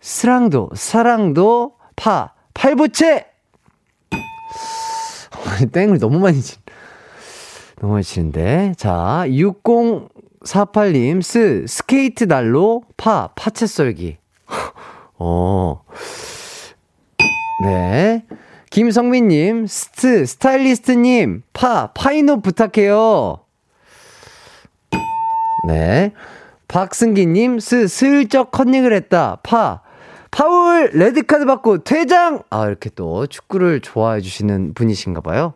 [0.00, 3.26] 스랑도 사랑도 파 팔부채
[5.64, 6.58] 땡을 너무 많이 치
[7.80, 14.18] 너무 많이 치는데 자 6048님 스 스케이트 날로 파 파채 썰기
[15.18, 15.82] 어
[17.62, 18.24] 네.
[18.70, 23.40] 김성민님, 스트, 스타일리스트님, 파, 파이노 부탁해요.
[25.66, 26.12] 네.
[26.68, 29.38] 박승기님, 스, 슬쩍 컨닝을 했다.
[29.42, 29.80] 파,
[30.36, 32.42] 파울, 레드카드 받고 퇴장!
[32.50, 35.54] 아, 이렇게 또 축구를 좋아해 주시는 분이신가 봐요.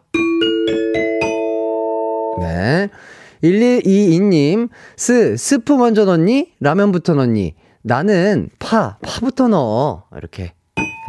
[2.40, 2.88] 네.
[3.44, 6.54] 1122님, 스, 스프 먼저 넣니?
[6.60, 7.56] 라면부터 넣니?
[7.82, 10.04] 나는 파, 파부터 넣어.
[10.16, 10.54] 이렇게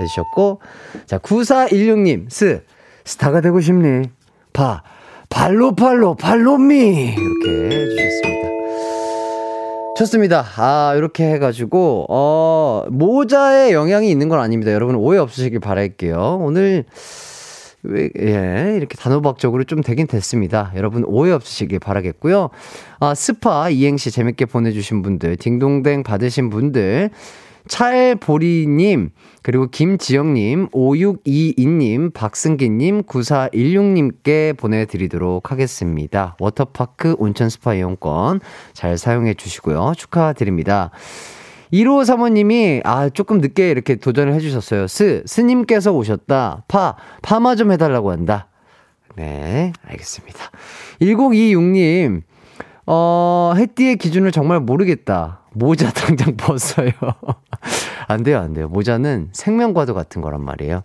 [0.01, 0.59] 해주셨고,
[1.05, 2.65] 자, 9416님, 스,
[3.05, 4.09] 스타가 되고 싶니?
[4.51, 4.83] 파,
[5.29, 7.15] 발로, 발로, 발로미!
[7.15, 8.40] 이렇게 해주셨습니다.
[10.01, 10.43] 좋습니다.
[10.57, 14.71] 아, 이렇게 해가지고, 어, 모자에 영향이 있는 건 아닙니다.
[14.71, 16.39] 여러분 오해 없으시길 바랄게요.
[16.41, 16.85] 오늘,
[17.83, 20.71] 왜, 예, 이렇게 단호박적으로 좀 되긴 됐습니다.
[20.75, 22.49] 여러분 오해 없으시길 바라겠고요.
[22.99, 27.11] 아, 스파 이행시 재밌게 보내주신 분들, 딩동댕 받으신 분들,
[27.71, 36.35] 찰보리님, 그리고 김지영님, 5622님, 박승기님, 9416님께 보내드리도록 하겠습니다.
[36.37, 38.41] 워터파크 온천 스파 이용권
[38.73, 39.93] 잘 사용해 주시고요.
[39.95, 40.91] 축하드립니다.
[41.71, 44.87] 1호 사모님이, 아, 조금 늦게 이렇게 도전을 해주셨어요.
[44.87, 46.65] 스, 스님께서 오셨다.
[46.67, 48.49] 파, 파마 좀 해달라고 한다.
[49.15, 50.39] 네, 알겠습니다.
[51.01, 52.23] 1026님,
[52.85, 55.40] 어, 해띠의 기준을 정말 모르겠다.
[55.53, 56.91] 모자 당장 벗어요.
[58.07, 58.67] 안 돼요, 안 돼요.
[58.67, 60.83] 모자는 생명과도 같은 거란 말이에요.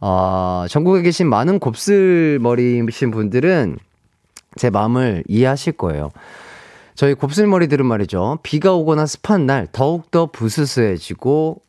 [0.00, 3.78] 어, 전국에 계신 많은 곱슬머리이신 분들은
[4.56, 6.10] 제 마음을 이해하실 거예요.
[6.94, 8.38] 저희 곱슬머리들은 말이죠.
[8.42, 11.60] 비가 오거나 습한 날 더욱더 부스스해지고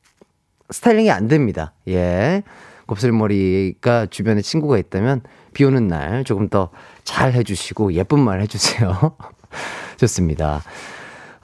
[0.69, 1.73] 스타일링이 안 됩니다.
[1.87, 2.43] 예.
[2.87, 5.21] 곱슬머리가 주변에 친구가 있다면
[5.53, 6.69] 비 오는 날 조금 더
[7.03, 9.15] 잘 해주시고 예쁜 말 해주세요.
[9.97, 10.61] 좋습니다.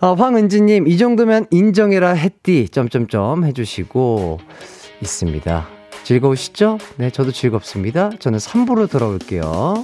[0.01, 4.39] 어, 황은지님, 이 정도면 인정해라 했디, 점점점 해주시고
[5.01, 5.67] 있습니다.
[6.03, 6.77] 즐거우시죠?
[6.95, 8.11] 네, 저도 즐겁습니다.
[8.17, 9.83] 저는 3부로 돌아올게요.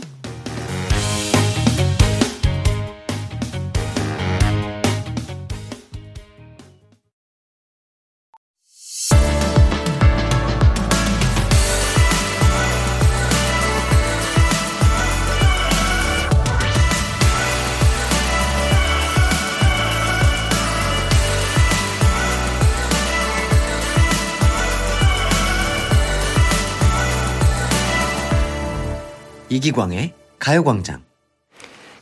[29.56, 31.02] 이기광의 가요광장.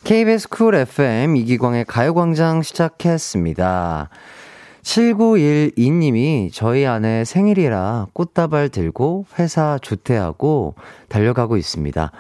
[0.06, 4.10] KBS Cool FM 이기광의 가요광장 시작했습니다.
[4.82, 10.74] 7912님이 저희 아내 생일이라 꽃다발 들고 회사 조퇴하고
[11.10, 12.12] 달려가고 있습니다.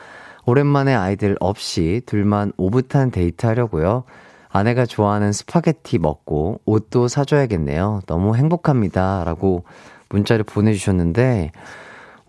[0.46, 4.04] 오랜만에 아이들 없이 둘만 오붓한 데이트 하려고요.
[4.50, 8.02] 아내가 좋아하는 스파게티 먹고 옷도 사줘야겠네요.
[8.06, 9.24] 너무 행복합니다.
[9.24, 9.64] 라고
[10.10, 11.52] 문자를 보내주셨는데,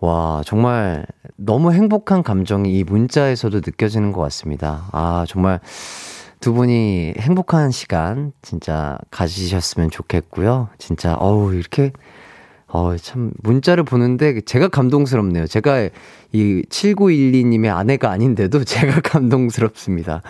[0.01, 4.89] 와, 정말 너무 행복한 감정이 이 문자에서도 느껴지는 것 같습니다.
[4.93, 5.61] 아, 정말
[6.41, 10.69] 두 분이 행복한 시간 진짜 가지셨으면 좋겠고요.
[10.79, 11.93] 진짜, 어우, 이렇게,
[12.67, 15.47] 어, 참, 문자를 보는데 제가 감동스럽네요.
[15.47, 15.89] 제가
[16.33, 20.23] 이 7912님의 아내가 아닌데도 제가 감동스럽습니다.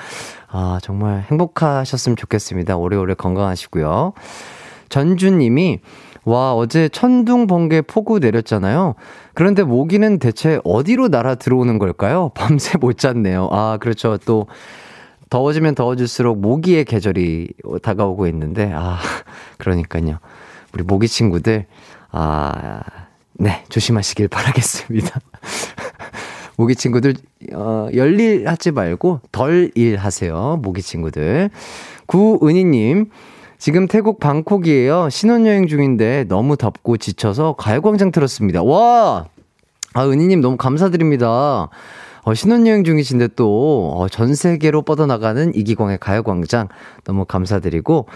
[0.49, 2.77] 아, 정말 행복하셨으면 좋겠습니다.
[2.77, 4.13] 오래오래 건강하시고요.
[4.89, 5.81] 전주님이
[6.25, 8.95] 와, 어제 천둥, 번개, 폭우 내렸잖아요.
[9.35, 12.31] 그런데 모기는 대체 어디로 날아 들어오는 걸까요?
[12.37, 13.49] 밤새 못 잤네요.
[13.53, 14.17] 아, 그렇죠.
[14.25, 14.47] 또,
[15.31, 17.49] 더워지면 더워질수록 모기의 계절이
[17.83, 18.99] 다가오고 있는데, 아,
[19.59, 20.19] 그러니까요.
[20.73, 21.67] 우리 모기 친구들,
[22.11, 22.81] 아,
[23.35, 25.21] 네, 조심하시길 바라겠습니다.
[26.57, 27.15] 모기 친구들,
[27.53, 30.59] 어, 열일 하지 말고 덜 일 하세요.
[30.63, 31.51] 모기 친구들.
[32.07, 33.11] 구은희님,
[33.65, 35.09] 지금 태국 방콕이에요.
[35.09, 38.63] 신혼여행 중인데 너무 덥고 지쳐서 가요광장 틀었습니다.
[38.63, 39.25] 와!
[39.95, 41.71] 아, 은희님 너무 감사드립니다.
[42.25, 46.69] 어, 신혼여행 중이신데 또, 어, 전 세계로 뻗어나가는 이기광의 가요광장
[47.05, 48.07] 너무 감사드리고,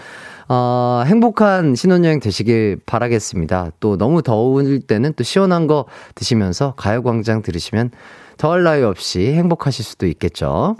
[0.49, 3.71] 어, 행복한 신혼여행 되시길 바라겠습니다.
[3.79, 7.89] 또 너무 더울 때는 또 시원한 거 드시면서 가요광장 들으시면
[8.37, 10.75] 더할 나위 없이 행복하실 수도 있겠죠.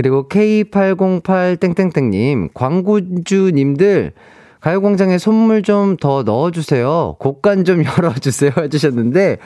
[0.00, 4.12] 그리고 K808땡땡땡님, 광고주님들,
[4.60, 7.16] 가요광장에 선물 좀 더 넣어주세요.
[7.18, 8.52] 곡간 좀 열어주세요.
[8.56, 9.36] 해주셨는데,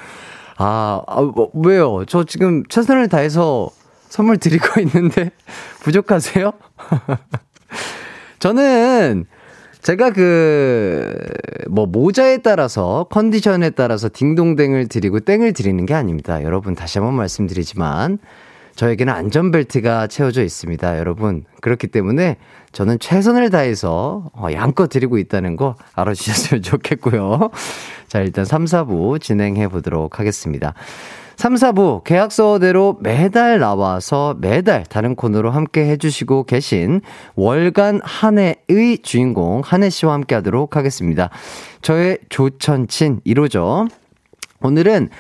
[0.57, 2.05] 아, 아 뭐, 왜요?
[2.07, 3.69] 저 지금 최선을 다해서
[4.09, 5.33] 선물 드리고 있는데,
[5.81, 6.53] 부족하세요?
[8.39, 9.25] 저는,
[9.83, 11.17] 제가 그,
[11.69, 16.45] 뭐, 모자에 따라서, 컨디션에 따라서 딩동댕을 드리고 땡을 드리는 게 아닙니다.
[16.45, 18.21] 여러분, 다시 한번 말씀드리지만,
[18.77, 20.99] 저에게는 안전벨트가 채워져 있습니다.
[20.99, 21.45] 여러분.
[21.61, 22.37] 그렇기 때문에
[22.73, 27.51] 저는 최선을 다해서 어, 양껏 드리고 있다는 거 알아주셨으면 좋겠고요.
[28.09, 30.75] 자, 일단 3, 4부 진행해 보도록 하겠습니다.
[31.37, 37.01] 3, 4부 계약서대로 매달 나와서 매달 다른 코너로 함께 해주시고 계신
[37.35, 41.31] 월간 한 해의 주인공 한해 씨와 함께 하도록 하겠습니다.
[41.83, 43.89] 저의 조천친 1호죠.
[44.61, 45.11] 오늘은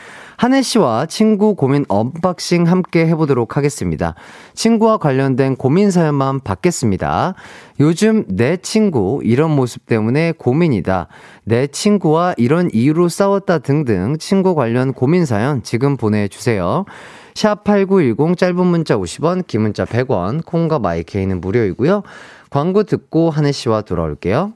[0.45, 4.15] 한해 씨와 친구 고민 언박싱 함께 해보도록 하겠습니다.
[4.53, 7.33] 친구와 관련된 고민 사연만 받겠습니다.
[7.81, 11.09] 요즘 내 친구 이런 모습 때문에 고민이다.
[11.45, 16.85] 내 친구와 이런 이유로 싸웠다 등등 친구 관련 고민 사연 지금 보내주세요.
[17.33, 22.03] 샵8910 짧은 문자 50원, 긴 문자 100원, 콩과 마이케이는 무료이고요.
[22.51, 24.53] 광고 듣고 한해 씨와 돌아올게요.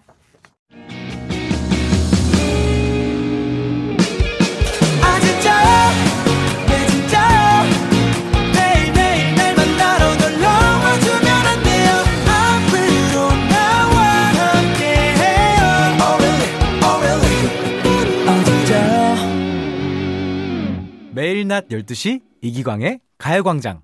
[21.48, 23.80] 매일 낮 12시 이기광의 가요광장.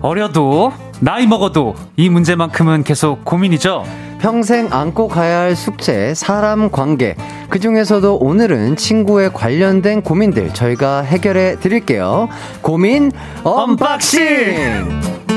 [0.00, 3.84] 어려도 나이 먹어도 이 문제만큼은 계속 고민이죠.
[4.18, 7.14] 평생 안고 가야 할 숙제, 사람 관계.
[7.50, 12.28] 그 중에서도 오늘은 친구에 관련된 고민들 저희가 해결해 드릴게요.
[12.62, 13.12] 고민
[13.44, 15.27] 언박싱!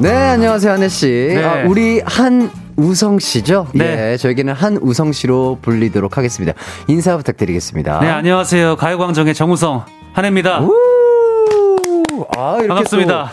[0.00, 1.06] 네, 안녕하세요, 한해 씨.
[1.08, 1.44] 네.
[1.44, 3.66] 아, 우리 한우성 씨죠?
[3.74, 4.12] 네.
[4.12, 6.56] 예, 저에게는 한우성 씨로 불리도록 하겠습니다.
[6.86, 7.98] 인사 부탁드리겠습니다.
[8.00, 8.76] 네, 안녕하세요.
[8.76, 9.82] 가요광장의 정우성
[10.12, 10.60] 한해입니다.
[10.60, 10.72] 우!
[12.36, 13.30] 아, 반갑습니다.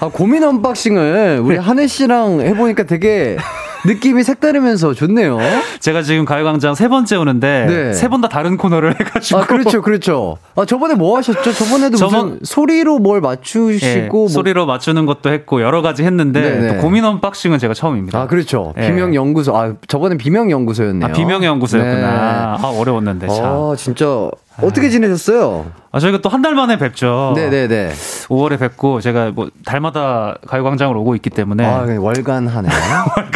[0.00, 3.36] 또, 아, 고민 언박싱을 우리 한해 씨랑 해보니까 되게
[3.86, 5.38] 느낌이 색다르면서 좋네요.
[5.80, 7.92] 제가 지금 가요광장 세 번째 오는데 네.
[7.92, 10.38] 세번 다 다른 코너를 해가지고 아, 그렇죠, 그렇죠.
[10.56, 11.52] 아, 저번에 뭐 하셨죠?
[11.52, 13.86] 저번에도 저번- 무슨 소리로 뭘 맞추시고.
[13.86, 16.74] 예, 뭐- 소리로 맞추는 것도 했고 여러 가지 했는데 네네.
[16.76, 18.20] 또 고민 언박싱은 제가 처음입니다.
[18.22, 18.74] 아, 그렇죠.
[18.78, 18.88] 예.
[18.88, 19.56] 비명 연구소.
[19.56, 21.08] 아, 저번에 비명 연구소였네요.
[21.08, 21.96] 아, 비명의 연구소였구나.
[21.96, 22.04] 네.
[22.06, 23.44] 아, 어려웠는데 참.
[23.44, 24.28] 아, 진짜.
[24.62, 25.66] 어떻게 지내셨어요?
[25.92, 27.32] 아, 저희가 또 한 달 만에 뵙죠.
[27.36, 27.92] 네네네.
[28.28, 32.68] 5월에 뵙고 제가 뭐 달마다 가요광장으로 오고 있기 때문에 아, 네, 월간 하네.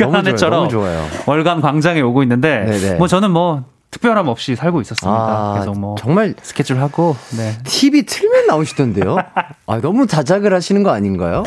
[0.00, 0.26] 너무 한.
[0.26, 1.04] 해처럼 너무 좋아요.
[1.26, 2.94] 월간 광장에 오고 있는데 네네.
[2.96, 5.18] 뭐 저는 뭐 특별함 없이 살고 있었습니다.
[5.18, 7.52] 아, 계속 뭐 정말 스케줄 하고 네.
[7.64, 9.16] TV 틀면 나오시던데요?
[9.66, 11.42] 아, 너무 자작을 하시는 거 아닌가요?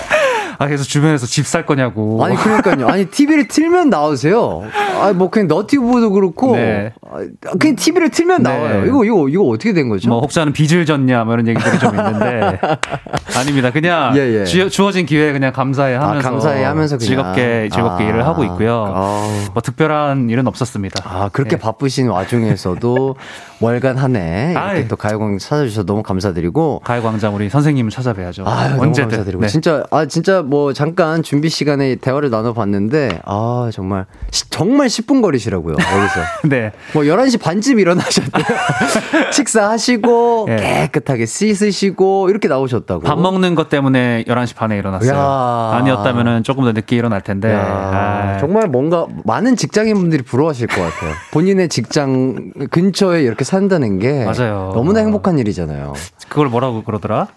[0.57, 2.23] 아 그래서 주변에서 집 살 거냐고.
[2.25, 2.87] 아니, 그러니까요.
[2.87, 4.63] 아니, TV를 틀면 나오세요.
[4.99, 6.55] 아, 뭐, 그냥 너티브도 그렇고.
[6.55, 6.91] 네.
[7.07, 7.19] 아,
[7.59, 8.49] 그냥 TV를 틀면 네.
[8.49, 8.85] 나와요.
[8.85, 10.09] 이거, 이거, 이거 어떻게 된 거죠?
[10.09, 12.59] 뭐 혹자는 빚을 졌냐 뭐 이런 얘기들이 좀 있는데
[13.37, 13.71] 아닙니다.
[13.71, 14.43] 그냥 예, 예.
[14.45, 17.07] 주, 주어진 기회에 그냥 감사해 하면서 아, 감사해 하면서 그냥.
[17.07, 18.07] 즐겁게 즐겁게 아.
[18.09, 18.91] 일을 하고 있고요.
[18.93, 19.29] 아우.
[19.53, 21.03] 뭐 특별한 일은 없었습니다.
[21.07, 21.61] 아, 그렇게 네.
[21.61, 23.15] 바쁘신 와중에서도
[23.61, 24.87] 월간 한 해 이렇게.
[24.87, 26.81] 또 가요광 찾아주셔서 너무 감사드리고.
[26.83, 28.43] 가요광장 우리 선생님을 찾아뵈야죠.
[28.47, 29.09] 아유, 너무 언제든.
[29.09, 29.41] 감사드리고.
[29.41, 29.47] 네.
[29.47, 35.73] 진짜, 아, 진짜 뭐 잠깐 준비 시간에 대화를 나눠봤는데, 아, 정말, 시- 정말 10분 거리시라고요,
[35.73, 36.19] 여기서.
[36.49, 36.71] 네.
[36.93, 38.45] 뭐 11시 반쯤 일어나셨대요.
[39.31, 40.55] 식사하시고, 예.
[40.91, 43.01] 깨끗하게 씻으시고, 이렇게 나오셨다고.
[43.01, 45.13] 밥 먹는 것 때문에 11시 반에 일어났어요.
[45.13, 45.77] 야.
[45.79, 47.51] 아니었다면 조금 더 늦게 일어날 텐데.
[47.51, 51.11] 야, 아, 정말 뭔가 많은 직장인분들이 부러워하실 것 같아요.
[51.31, 54.71] 본인의 직장 근처에 이렇게 산다는 게 맞아요.
[54.73, 55.93] 너무나 행복한 일이잖아요.
[56.29, 57.27] 그걸 뭐라고 그러더라?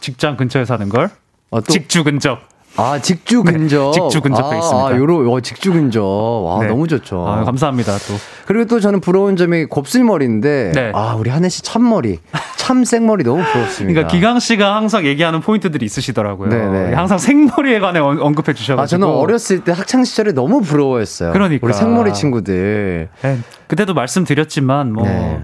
[0.00, 1.10] 직장 근처에 사는 걸?
[1.50, 2.38] 아, 또- 직주 근접.
[2.76, 3.86] 아, 직주 근접.
[3.86, 4.88] 네, 직주 근접해 아, 있습니다.
[4.88, 6.02] 아, 요로, 어, 직주 근접.
[6.04, 6.68] 와, 네.
[6.68, 7.26] 너무 좋죠.
[7.26, 7.98] 아, 감사합니다.
[7.98, 8.14] 또.
[8.46, 10.92] 그리고 또 저는 부러운 점이 곱슬머리인데, 네.
[10.94, 12.20] 아, 우리 한혜 씨 참머리,
[12.56, 13.92] 참 생머리 너무 부럽습니다.
[14.02, 16.48] 그러니까 기강 씨가 항상 얘기하는 포인트들이 있으시더라고요.
[16.48, 16.94] 네네.
[16.94, 18.82] 항상 생머리에 관해 언- 언급해 주셔가지고.
[18.82, 21.32] 아, 저는 어렸을 때 학창 시절에 너무 부러워했어요.
[21.32, 21.66] 그러니까.
[21.66, 23.08] 우리 생머리 친구들.
[23.22, 25.40] 네, 그때도 말씀드렸지만 뭐 네.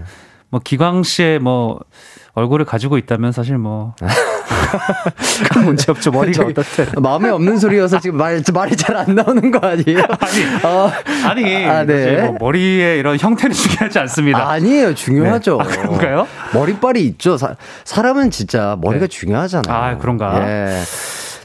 [0.49, 1.81] 뭐 기광 씨의 뭐
[2.37, 3.95] 얼굴을 가지고 있다면 사실 뭐
[5.51, 6.11] 큰 문제 없죠.
[6.11, 7.01] 머리가 어떻든.
[7.01, 9.99] 마음에 없는 소리여서 지금 말, 말이 잘 안 나오는 거 아니에요?
[10.63, 10.91] 어,
[11.25, 12.21] 아니, 아, 네.
[12.23, 14.49] 뭐 머리의 이런 형태는 중요하지 않습니다.
[14.49, 14.93] 아니에요.
[14.93, 15.57] 중요하죠.
[15.57, 15.63] 네.
[15.63, 16.27] 아, 그런가요?
[16.53, 17.37] 머리빨이 있죠.
[17.37, 19.07] 사, 사람은 진짜 머리가 네.
[19.07, 19.75] 중요하잖아요.
[19.75, 20.39] 아, 그런가?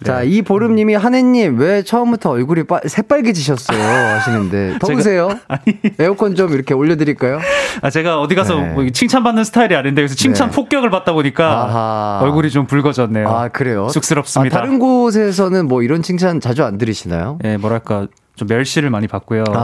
[0.03, 0.11] 네.
[0.11, 0.17] 예.
[0.17, 5.29] 자, 이 보름님이 한혜님 왜 처음부터 얼굴이 빠, 새빨개지셨어요 하시는데 더우세요?
[5.99, 7.41] 에어컨 좀 이렇게 올려드릴까요?
[7.81, 8.73] 아, 제가 어디 가서 네.
[8.73, 10.57] 뭐 칭찬받는 스타일이 아닌데 그래서 칭찬 네.
[10.57, 12.21] 폭격을 받다 보니까 아하.
[12.23, 13.29] 얼굴이 좀 붉어졌네요.
[13.29, 13.89] 아 그래요?
[13.89, 14.57] 쑥스럽습니다.
[14.57, 17.39] 아, 다른 곳에서는 뭐 이런 칭찬 자주 안 들으시나요?
[17.45, 19.45] 예, 뭐랄까 좀 멸시를 많이 받고요.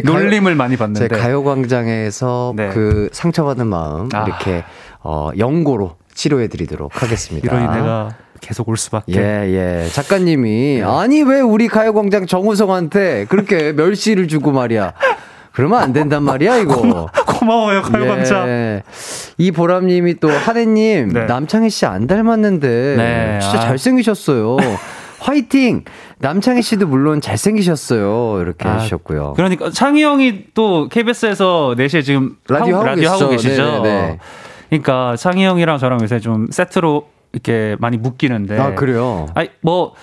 [0.04, 1.08] 놀림을 많이 제 받는데.
[1.18, 2.70] 가요광장에서 네.
[2.70, 4.24] 그 상처받은 마음 아.
[4.24, 4.64] 이렇게
[5.02, 7.46] 어, 연고로 치료해드리도록 하겠습니다.
[7.54, 8.10] 이러니 내가
[8.44, 9.14] 계속 올 수밖에.
[9.16, 9.88] 예, 예.
[9.90, 10.82] 작가님이, 네.
[10.82, 14.92] 아니, 왜 우리 가요광장 정우성한테 그렇게 멸시를 주고 말이야.
[15.52, 17.08] 그러면 안 된단 말이야, 이거.
[17.26, 18.48] 고마워요, 가요광장.
[18.48, 18.82] 예.
[19.38, 21.24] 이 보람님이 또, 하혜님, 네.
[21.24, 23.60] 남창희 씨 안 닮았는데, 네, 진짜 아.
[23.62, 24.58] 잘생기셨어요.
[25.20, 25.84] 화이팅!
[26.18, 28.40] 남창희 씨도 물론 잘생기셨어요.
[28.42, 29.32] 이렇게 아, 해주셨고요.
[29.36, 33.30] 그러니까 창희 형이 또 KBS에서 4시에 지금 라디오 하고 하고 계시죠.
[33.30, 33.62] 계시죠.
[33.82, 34.18] 네네네.
[34.68, 38.58] 그러니까 창희 형이랑 저랑 요새 좀 세트로 이렇게 많이 묶이는데.
[38.58, 39.26] 아, 그래요?
[39.34, 39.94] 아니, 뭐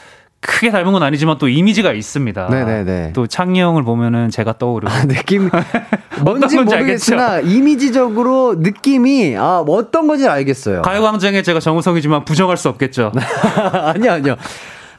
[0.42, 2.50] 크게 닮은 건 아니지만 또 이미지가 있습니다.
[2.50, 3.14] 네네네.
[3.14, 4.92] 또 창희 형을 보면은 제가 떠오르고.
[5.08, 5.50] 느낌
[6.24, 10.82] 뭔지 모르겠으나 이미지적으로 느낌이 아 어떤 건지 알겠어요.
[10.82, 13.12] 가요광장에 제가 정우성이지만 부정할 수 없겠죠.
[13.72, 14.36] 아니요 아니요.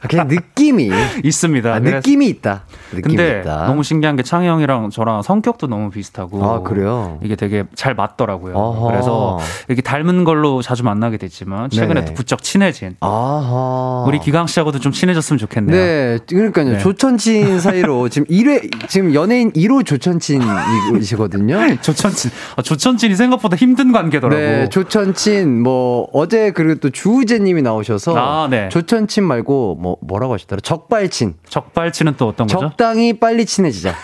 [0.09, 0.89] 그냥 느낌이
[1.23, 1.73] 있습니다.
[1.73, 2.63] 아, 느낌이 있다.
[2.93, 3.65] 느낌이 근데 있다.
[3.67, 7.19] 너무 신기한 게 창희 형이랑 저랑 성격도 너무 비슷하고 아, 그래요?
[7.23, 8.55] 이게 되게 잘 맞더라고요.
[8.55, 8.87] 어허.
[8.87, 12.05] 그래서 이렇게 닮은 걸로 자주 만나게 됐지만 최근에 네네.
[12.07, 14.03] 또 부쩍 친해진 아하.
[14.07, 15.75] 우리 기강 씨하고도 좀 친해졌으면 좋겠네요.
[15.75, 16.73] 네, 그러니까요.
[16.73, 16.77] 네.
[16.79, 21.77] 조천친 사이로 지금 1회 지금 연예인 1호 조천친이시거든요.
[21.81, 24.39] 조천친 아, 조천친이 생각보다 힘든 관계더라고.
[24.41, 28.69] 네, 조천친 뭐 어제 그리고 또 주우재 님이 나오셔서 아, 네.
[28.69, 32.59] 조천친 말고 뭐 뭐라고 하시더라 적발친 적발친은 또 어떤 거죠?
[32.59, 33.95] 적당히 빨리 친해지자.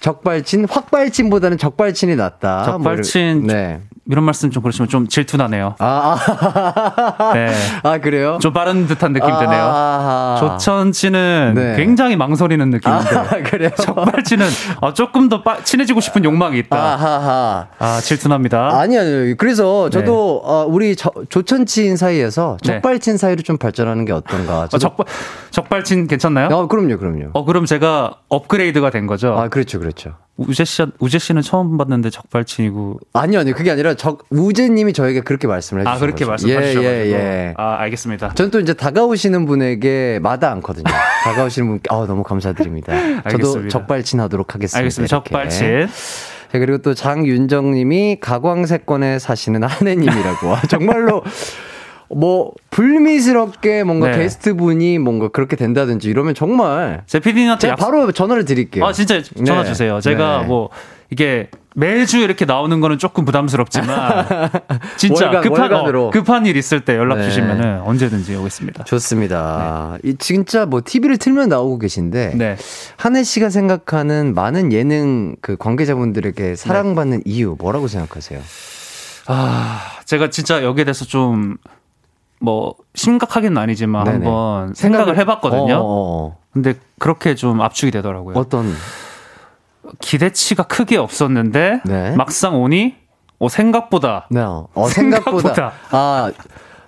[0.00, 2.64] 적발친 확발친보다는 적발친이 낫다.
[2.64, 3.80] 적발친 뭐 네.
[4.10, 5.76] 이런 말씀 좀 그러시면 좀 질투나네요.
[5.78, 6.16] 아,
[7.18, 7.50] 아, 네.
[7.82, 8.38] 아 그래요?
[8.42, 9.62] 좀 빠른 듯한 느낌 드네요.
[9.62, 10.36] 아하.
[10.40, 11.76] 조천치는 네.
[11.76, 13.70] 굉장히 망설이는 느낌인데 아, 그래요?
[13.76, 14.46] 적발치는
[14.82, 16.76] 어, 조금 더 빠- 친해지고 싶은 욕망이 있다.
[16.76, 17.66] 아하하.
[17.78, 18.78] 아 질투납니다.
[18.78, 19.34] 아니, 아니요.
[19.38, 22.74] 그래서 저도, 어, 우리 저- 조천친 사이에서 네.
[22.74, 24.62] 적발친 사이로 좀 발전하는 게 어떤가.
[24.64, 25.06] 어, 저도- 적발
[25.50, 26.48] 적발친 괜찮나요?
[26.52, 27.30] 어, 그럼요, 그럼요.
[27.32, 29.34] 어 그럼 제가 업그레이드가 된 거죠.
[29.38, 30.12] 아, 그렇죠, 그렇죠.
[30.36, 33.54] 우재 씨 우재 씨는 처음 봤는데 적발친이고 아니요, 아니요.
[33.54, 36.24] 그게 아니라 적, 우재님이 저에게 그렇게 말씀을 해주신 아 그렇게.
[36.24, 37.54] 말씀해 예, 예, 예.
[37.56, 38.34] 아 알겠습니다.
[38.34, 40.84] 전또 이제 다가오시는 분에게 마다 않거든요.
[41.24, 42.92] 다가오시는 분께, 아, 너무 감사드립니다.
[42.92, 43.68] 저도 알겠습니다.
[43.68, 44.78] 적발친 하도록 하겠습니다.
[44.78, 45.16] 알겠습니다.
[45.16, 45.30] 이렇게.
[45.30, 45.88] 적발친.
[46.52, 50.54] 자, 그리고 또 장윤정님이 가광세권에 사시는 한혜님이라고.
[50.54, 51.22] 아, 정말로
[52.14, 54.18] 뭐 불미스럽게 뭔가 네.
[54.18, 58.86] 게스트 분이 뭔가 그렇게 된다든지 이러면 정말 제 PD님한테 제가 바로 전화를 드릴게요.
[58.86, 59.68] 아 진짜 전화 네.
[59.68, 60.00] 주세요.
[60.00, 60.46] 제가 네.
[60.46, 60.70] 뭐
[61.10, 64.26] 이게 매주 이렇게 나오는 거는 조금 부담스럽지만
[64.96, 65.72] 진짜 월간, 급한.
[65.72, 67.24] 어, 급한 일 있을 때 연락 네.
[67.24, 68.84] 주시면은 언제든지 오겠습니다.
[68.84, 69.98] 좋습니다.
[70.04, 72.56] 이 진짜 뭐 TV를 틀면 나오고 계신데 네.
[72.96, 78.40] 한혜 씨가 생각하는 많은 예능 그 관계자분들에게 사랑받는 이유 뭐라고 생각하세요?
[79.26, 81.56] 아 제가 진짜 여기에 대해서 좀
[82.44, 84.16] 뭐 심각하게는 아니지만 네네.
[84.26, 85.74] 한번 생각을 해봤거든요.
[85.74, 86.36] 어, 어, 어.
[86.52, 88.36] 근데 그렇게 좀 압축이 되더라고요.
[88.38, 88.72] 어떤
[90.00, 92.14] 기대치가 크게 없었는데 네.
[92.16, 92.96] 막상 오니
[93.38, 94.40] 어, 생각보다 네.
[94.42, 95.72] 어, 생각보다 생각보다.
[95.90, 96.30] 아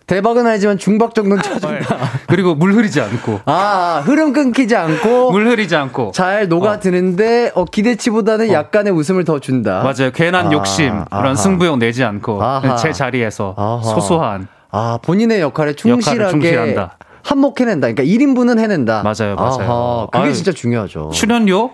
[0.07, 1.97] 대박은 아니지만 중박 정도는 쳐준다.
[2.29, 8.53] 그리고 물 흐리지 않고 아, 흐름 끊기지 않고 물 흐리지 않고 잘 녹아드는데 어, 기대치보다는
[8.53, 9.83] 약간의 웃음을 더 준다.
[9.83, 10.13] 맞아요.
[10.13, 11.05] 괜한 아, 욕심.
[11.11, 12.77] 그런 승부욕 내지 않고 아하.
[12.77, 13.83] 제 자리에서 아하.
[13.83, 16.77] 소소한 아, 본인의 역할에 충실하게.
[17.23, 17.93] 한몫해낸다.
[17.93, 19.03] 그러니까 1인분은 해낸다.
[19.03, 19.71] 맞아요, 맞아요.
[19.71, 21.11] 아하, 그게 아유, 진짜 중요하죠.
[21.13, 21.73] 출연료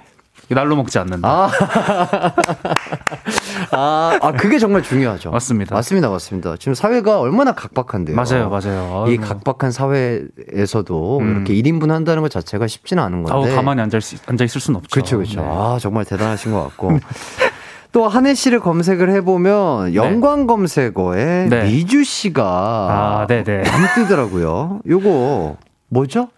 [0.49, 1.29] 날로 먹지 않는다.
[1.29, 1.51] 아,
[3.73, 5.31] 아, 아, 그게 정말 중요하죠.
[5.31, 5.75] 맞습니다.
[5.75, 6.57] 맞습니다, 맞습니다.
[6.59, 8.17] 지금 사회가 얼마나 각박한데요.
[8.17, 9.05] 맞아요, 맞아요.
[9.09, 9.29] 이 아유, 뭐.
[9.29, 11.31] 각박한 사회에서도 음.
[11.47, 13.51] 이렇게 1인분 한다는 것 자체가 쉽지는 않은 건데.
[13.51, 14.89] 아우 가만히 앉아 있, 앉아 있을 수는 없죠.
[14.91, 15.41] 그렇죠, 그렇죠.
[15.41, 15.47] 네.
[15.49, 16.99] 아, 정말 대단하신 것 같고.
[17.93, 21.65] 또 한혜 씨를 검색을 해보면 연관 검색어에 네.
[21.65, 23.59] 미주 씨가 아, 네, 네.
[23.59, 24.81] 많이 뜨더라고요.
[24.89, 25.57] 요거
[25.89, 26.29] 뭐죠?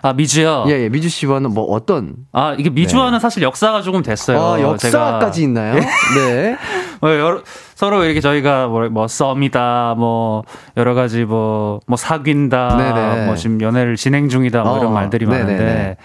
[0.00, 0.64] 아 미주요.
[0.68, 4.38] 예, 예, 미주 씨와는 뭐 어떤 아 이게 미주와는 사실 역사가 조금 됐어요.
[4.38, 5.74] 아, 역사까지 있나요?
[5.74, 6.56] 네.
[7.00, 7.40] 뭐 여러,
[7.74, 10.42] 서로 이렇게 저희가 뭐, 뭐 썸이다, 뭐
[10.76, 13.26] 여러 가지 뭐, 뭐 사귄다, 네네.
[13.26, 15.44] 뭐 지금 연애를 진행 중이다, 뭐 어, 이런 말들이 네네네.
[15.44, 15.96] 많은데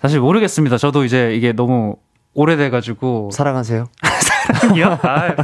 [0.00, 0.76] 사실 모르겠습니다.
[0.76, 1.96] 저도 이제 이게 너무
[2.34, 3.86] 오래돼가지고 사랑하세요.
[4.54, 4.98] 사랑이요?
[5.02, 5.34] 아,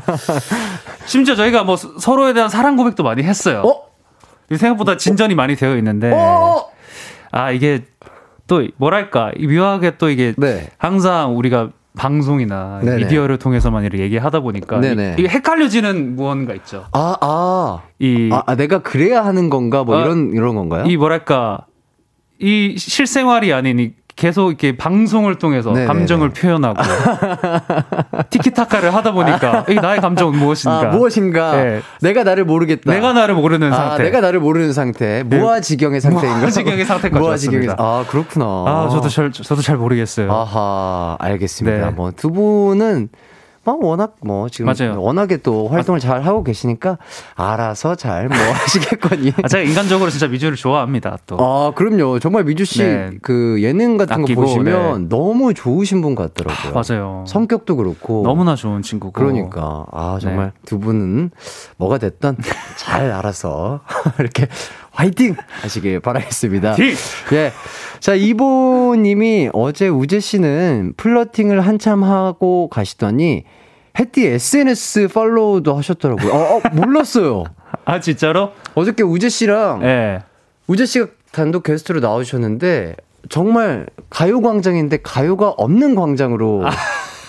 [1.07, 3.63] 심지어 저희가 뭐 서- 서로에 대한 사랑 고백도 많이 했어요.
[3.65, 3.89] 어?
[4.55, 6.67] 생각보다 진전이 많이 되어 있는데 어?
[7.31, 7.85] 아 이게
[8.47, 10.69] 또 뭐랄까 이 묘하게 또 이게 네.
[10.79, 11.69] 항상 우리가
[11.99, 12.97] 방송이나 네네.
[13.05, 15.17] 미디어를 통해서만 이렇게 얘기하다 보니까 네네.
[15.19, 16.87] 이- 이게 헷갈려지는 무언가 있죠.
[16.93, 17.83] 아, 아.
[17.99, 19.85] 이, 아, 아, 내가 그래야 하는 건가?
[19.85, 20.85] 뭐 아, 이런, 이런 건가요?
[20.87, 21.67] 이 뭐랄까
[22.41, 25.87] 이 실생활이 아닌 이 계속 이렇게 방송을 통해서 네네네.
[25.87, 26.83] 감정을 표현하고
[28.31, 30.81] 티키타카를 하다 보니까 이 나의 감정은 무엇인가?
[30.81, 31.53] 아, 무엇인가?
[31.53, 31.81] 네.
[32.01, 32.91] 내가 나를 모르겠다.
[32.93, 34.03] 내가 나를 모르는 아, 상태.
[34.03, 35.23] 내가 나를 모르는 상태.
[35.23, 36.41] 무아지경의 상태인가?
[36.41, 37.69] 무아지경의 상태까지 무아지경의.
[37.79, 38.45] 아, 그렇구나.
[38.45, 40.33] 아, 저도 잘 저도 잘 모르겠어요.
[40.33, 41.87] 아하, 알겠습니다.
[41.87, 41.93] 네.
[41.93, 43.11] 뭐두 분은
[43.77, 45.01] 뭐 워낙 뭐 지금 맞아요.
[45.03, 46.99] 워낙에 또 활동을 잘 하고 계시니까
[47.35, 49.33] 알아서 잘 뭐 하시겠거니.
[49.43, 51.19] 아, 제가 인간적으로 진짜 미주를 좋아합니다.
[51.27, 51.37] 또.
[51.41, 52.19] 아, 그럼요.
[52.19, 53.11] 정말 미주 씨 네.
[53.23, 56.73] 그 예능 같은 아끼고, 거 보시면 너무 좋으신 분 같더라고요.
[56.73, 57.25] 맞아요.
[57.27, 58.23] 성격도 그렇고.
[58.25, 59.13] 너무나 좋은 친구고.
[59.13, 60.53] 그러니까 아 정말 네.
[60.67, 61.31] 두 분은
[61.77, 62.37] 뭐가 됐든
[62.77, 63.81] 잘 알아서
[64.19, 64.47] 이렇게
[64.93, 66.71] 화이팅 하시길 바라겠습니다.
[66.71, 66.95] 화이팅!
[67.33, 67.53] 예.
[68.01, 73.45] 자, 이보님이 어제 우재 씨는 플러팅을 한참 하고 가시더니
[73.99, 76.33] 해띠 SNS 팔로우도 하셨더라고요.
[76.33, 77.45] 어, 어, 몰랐어요.
[77.85, 78.53] 아 진짜로?
[78.75, 80.23] 어저께 우재 씨랑 예.
[80.67, 82.97] 우재 씨가 단독 게스트로 나오셨는데
[83.29, 86.65] 정말 가요광장인데 가요가 없는 광장으로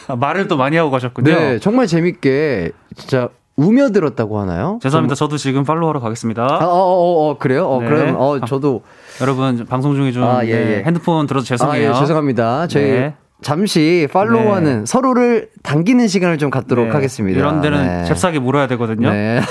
[0.07, 1.34] 아, 말을 또 많이 하고 가셨군요.
[1.34, 4.80] 네, 정말 재밌게 진짜 우며들었다고 하나요?
[4.82, 5.15] 죄송합니다.
[5.15, 6.43] 저도 지금 팔로우하러 가겠습니다.
[6.43, 7.67] 아, 어, 어, 어, 그래요?
[7.67, 7.89] 어, 네.
[7.89, 8.84] 그럼, 어, 저도.
[9.20, 10.84] 여러분 방송 중에 좀 아, 예, 네, 예.
[10.86, 11.91] 핸드폰 들어서 죄송해요.
[11.91, 12.67] 아, 예, 죄송합니다.
[12.67, 13.15] 저희 네.
[13.42, 16.92] 잠시 팔로우하는 서로를 당기는 시간을 좀 갖도록 네.
[16.92, 17.40] 하겠습니다.
[17.40, 18.06] 이런 데는 네.
[18.06, 19.12] 잽싸게 물어야 되거든요.
[19.12, 19.42] 네.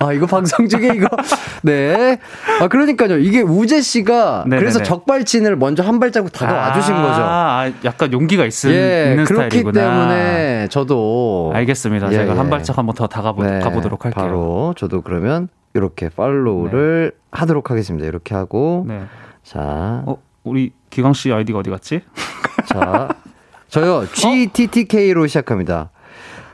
[0.00, 1.06] 아, 이거 방송 중에 이거.
[1.62, 2.18] 네.
[2.60, 3.18] 아, 그러니까요.
[3.18, 4.60] 이게 우재 씨가 네네네.
[4.60, 7.22] 그래서 적발진을 먼저 한 발자국 다가와 주신 아, 거죠.
[7.22, 9.80] 아, 약간 용기가 있, 예, 있는 그렇기 스타일이구나.
[9.80, 12.08] 때문에 저도 알겠습니다.
[12.08, 12.36] 예, 제가 예.
[12.36, 14.24] 한 발짝 한번 더 다가보, 네, 가보도록 할게요.
[14.24, 18.06] 바로 저도 그러면 이렇게 팔로우를 하도록 하겠습니다.
[18.06, 19.02] 이렇게 하고 네.
[19.44, 22.00] 자, 어, 우리 기광 씨 아이디가 어디 갔지?
[22.66, 23.08] 자,
[23.68, 25.90] 저요 GTTK로 시작합니다.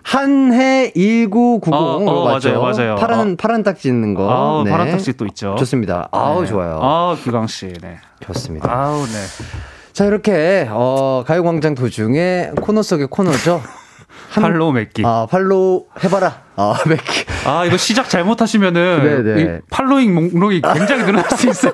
[0.03, 2.49] 한해 1990으로 어, 어, 맞죠?
[2.61, 2.95] 맞아요, 맞아요.
[2.97, 4.31] 파란 파란 딱지 있는 거.
[4.31, 4.71] 아우, 네.
[4.71, 5.55] 파란 딱지 또 있죠.
[5.59, 6.09] 좋습니다.
[6.13, 6.47] 아우 네.
[6.47, 6.81] 좋아요.
[6.83, 7.67] 아우, 기광 씨.
[7.83, 7.99] 네.
[8.21, 8.73] 좋습니다.
[8.73, 9.13] 아우, 네.
[9.93, 13.61] 자 이렇게 어, 가요광장 도중에 코너 속의 코너죠.
[14.31, 15.05] 한- 팔로우 맺기.
[15.05, 16.43] 아, 아 팔로우 해봐라.
[16.57, 17.25] 아 맥기.
[17.67, 19.43] 이거 시작 잘못하시면은 네네.
[19.43, 21.73] 이 팔로잉 목록이 굉장히 늘어날 수 있어요.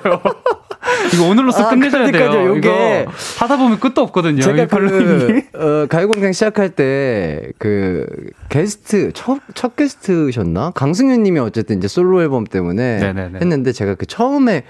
[1.13, 2.55] 이거 오늘로써 아, 끝내셔야 돼요.
[2.55, 4.41] 이거 하다 보면 끝도 없거든요.
[4.41, 4.67] 제가.
[4.67, 8.05] 그, 어, 가요광장 시작할 때, 그,
[8.49, 10.71] 게스트, 첫, 첫 게스트셨나?
[10.71, 13.39] 강승윤 님이 어쨌든 이제 솔로 앨범 때문에 네네네.
[13.39, 14.63] 했는데 제가 그 처음에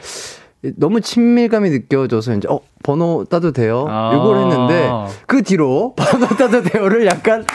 [0.78, 3.86] 너무 친밀감이 느껴져서 이제, 어, 번호 따도 돼요?
[3.90, 4.12] 아.
[4.14, 4.90] 요걸 했는데
[5.26, 7.46] 그 뒤로 번호 따도 돼요를 약간,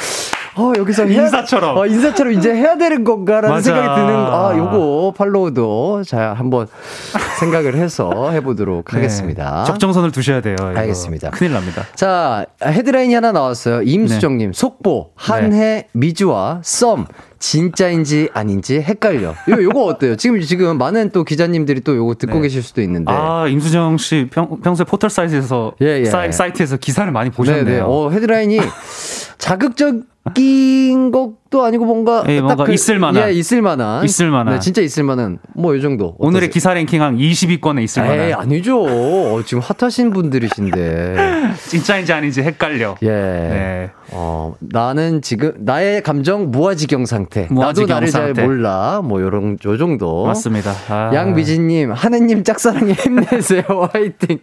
[0.60, 1.76] 어, 여기서 해야- 인사처럼.
[1.76, 3.62] 어, 인사처럼 이제 해야 되는 건가라는 맞아.
[3.74, 6.66] 생각이 드는, 아, 요거 팔로우도 자, 한번
[7.38, 8.96] 생각을 해서 해보도록 네.
[8.96, 9.64] 하겠습니다.
[9.64, 10.56] 적정선을 두셔야 돼요.
[10.58, 10.78] 이거.
[10.78, 11.30] 알겠습니다.
[11.30, 11.84] 큰일 납니다.
[11.94, 13.82] 자, 헤드라인이 하나 나왔어요.
[13.82, 17.06] 임수정님, 속보, 한해 미주와 썸,
[17.38, 19.30] 진짜인지 아닌지 헷갈려.
[19.30, 20.16] 요, 요거 어때요?
[20.16, 22.42] 지금, 지금 많은 또 기자님들이 또 요거 듣고 네.
[22.42, 23.10] 계실 수도 있는데.
[23.10, 26.04] 아, 임수정 씨 평, 평소에 포털 사이트에서 예, 예.
[26.04, 27.64] 사이, 사이트에서 기사를 많이 보셨네요.
[27.64, 27.80] 네네.
[27.82, 28.58] 어, 헤드라인이
[29.38, 32.22] 자극적인 것도 아니고 뭔가.
[32.28, 33.28] 예, 뭔가 그- 있을 만한.
[33.28, 34.04] 예, 있을 만한.
[34.04, 34.54] 있을 만한.
[34.54, 35.38] 네, 진짜 있을 만한.
[35.54, 36.14] 뭐, 요 정도.
[36.18, 36.50] 오늘의 어떠세요?
[36.52, 38.82] 기사 랭킹 한 20위권에 있을 만한 에이, 아니죠.
[38.84, 41.16] 어, 지금 핫하신 분들이신데.
[41.68, 42.96] 진짜인지 아닌지 헷갈려.
[43.02, 43.08] 예.
[43.08, 43.90] 네.
[44.12, 47.46] 어, 나는 지금, 나의 감정 무아지경 상태.
[47.50, 48.34] 무아지경 나도 나를 상태.
[48.34, 49.00] 잘 몰라.
[49.02, 50.26] 뭐, 요런, 요 정도.
[50.26, 50.72] 맞습니다.
[50.90, 51.10] 아.
[51.14, 53.62] 양미진님, 하느님 짝사랑에 힘내세요.
[53.92, 54.38] 화이팅.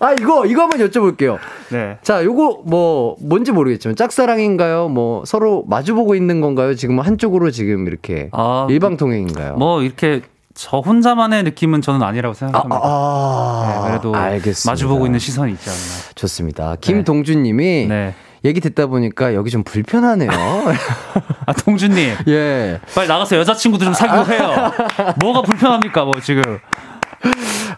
[0.00, 1.38] 아, 이거, 이거 한번 여쭤볼게요.
[1.72, 1.98] 네.
[2.02, 4.88] 자, 요거, 뭐, 뭔지 모르겠지만, 짝사랑인가요?
[4.88, 6.74] 뭐, 서로 마주보고 있는 건가요?
[6.74, 8.28] 지금 한쪽으로 지금 이렇게.
[8.32, 9.54] 아, 일방통행인가요?
[9.56, 10.22] 뭐 이렇게
[10.54, 12.80] 저 혼자만의 느낌은 저는 아니라고 아, 생각합니다.
[12.82, 14.70] 아, 네, 그래도 알겠습니다.
[14.72, 16.12] 마주보고 있는 시선이 있지 않나.
[16.14, 16.76] 좋습니다.
[16.80, 18.14] 김동준님이 네.
[18.44, 20.30] 얘기 듣다 보니까 여기 좀 불편하네요.
[21.46, 22.14] 아, 동준님.
[22.28, 22.80] 예.
[22.94, 24.72] 빨리 나가서 여자친구도 좀 사귀고 해요.
[25.20, 26.42] 뭐가 불편합니까, 뭐, 지금.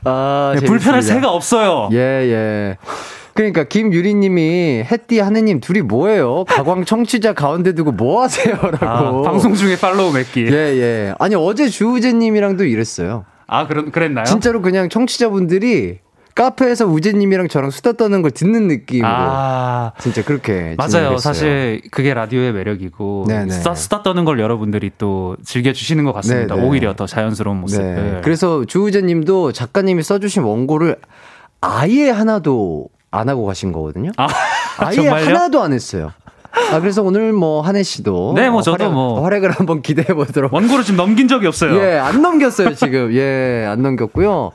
[0.04, 1.02] 아, 네, 불편할.
[1.02, 1.88] 새가 없어요.
[1.92, 2.76] 예, 예.
[3.40, 6.44] 그러니까 김유리님이 햇띠 하느님 둘이 뭐예요?
[6.44, 9.22] 가광 청취자 가운데 두고 뭐 아, 하세요라고.
[9.22, 10.44] 방송 중에 팔로우 맺기.
[10.46, 11.14] 예, 예.
[11.18, 13.24] 아니 어제 주우재님이랑도 이랬어요.
[13.46, 14.26] 아, 그런, 그랬나요?
[14.26, 16.00] 진짜로 그냥 청취자분들이
[16.34, 19.92] 카페에서 우재님이랑 저랑 수다 떠는 걸 듣는 느낌으로 아.
[19.98, 21.12] 진짜 그렇게 맞아요.
[21.12, 21.16] 했어요.
[21.16, 23.52] 사실 그게 라디오의 매력이고 네네.
[23.52, 26.56] 수다, 수다 떠는 걸 여러분들이 또 즐겨 주시는 것 같습니다.
[26.56, 26.68] 네네.
[26.68, 27.82] 오히려 더 자연스러운 모습.
[27.82, 28.20] 네.
[28.22, 30.96] 그래서 주우재님도 작가님이 써주신 원고를
[31.62, 34.10] 아예 하나도 안 하고 가신 거거든요.
[34.16, 34.28] 아,
[34.78, 35.26] 아예 정말요?
[35.26, 36.12] 하나도 안 했어요.
[36.72, 38.32] 아, 그래서 오늘 뭐, 한혜 씨도.
[38.34, 39.22] 네, 뭐 어, 저도 활약, 뭐.
[39.22, 40.52] 활약을 한번 기대해 보도록.
[40.52, 41.76] 원고를 지금 넘긴 적이 없어요.
[41.80, 43.14] 예, 안 넘겼어요, 지금.
[43.14, 44.50] 예, 안 넘겼고요.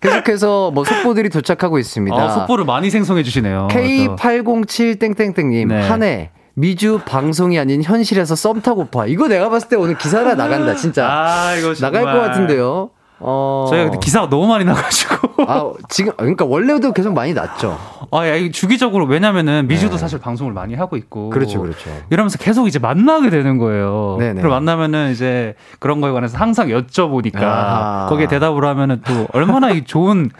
[0.00, 2.16] 계속해서 뭐, 속보들이 도착하고 있습니다.
[2.16, 3.68] 아, 속보를 많이 생성해 주시네요.
[3.70, 3.76] 또.
[3.78, 5.88] K807 땡땡땡님, 네.
[5.88, 9.06] 한해 미주 방송이 아닌 현실에서 썸 타고파.
[9.06, 11.06] 이거 내가 봤을 때 오늘 기사 하나 나간다, 진짜.
[11.08, 11.54] 아.
[11.80, 12.90] 나갈 것 같은데요.
[13.20, 13.66] 어.
[13.68, 15.44] 저희가 기사가 너무 많이 나가지고.
[15.46, 17.78] 아, 지금, 그러니까 원래도 계속 많이 났죠.
[18.10, 21.30] 아, 야, 주기적으로 왜냐면은 미주도 사실 방송을 많이 하고 있고.
[21.32, 21.38] 네.
[21.38, 21.90] 그렇죠, 그렇죠.
[22.10, 24.16] 이러면서 계속 이제 만나게 되는 거예요.
[24.18, 24.34] 네네.
[24.34, 28.06] 그리고 만나면은 이제 그런 거에 관해서 항상 여쭤보니까 아하.
[28.08, 30.30] 거기에 대답을 하면은 또 얼마나 이 좋은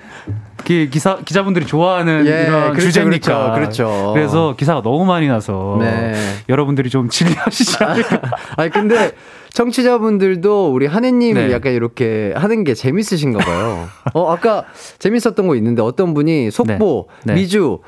[0.64, 3.53] 기, 기사 기자분들이 좋아하는 예, 이런 그렇죠, 주제니까.
[3.53, 4.12] 그렇죠, 그렇죠.
[4.14, 6.14] 그래서 기사가 너무 많이 나서 네.
[6.49, 8.20] 여러분들이 좀 질리하시지 않을까.
[8.57, 9.12] 아니, 근데
[9.55, 11.53] 청취자분들도 우리 한혜님 네.
[11.53, 13.88] 약간 이렇게 하는 게 재밌으신가 봐요.
[14.14, 14.64] 어, 아까
[14.99, 17.34] 재밌었던 거 있는데 어떤 분이 속보, 네.
[17.34, 17.40] 네.
[17.40, 17.80] 미주,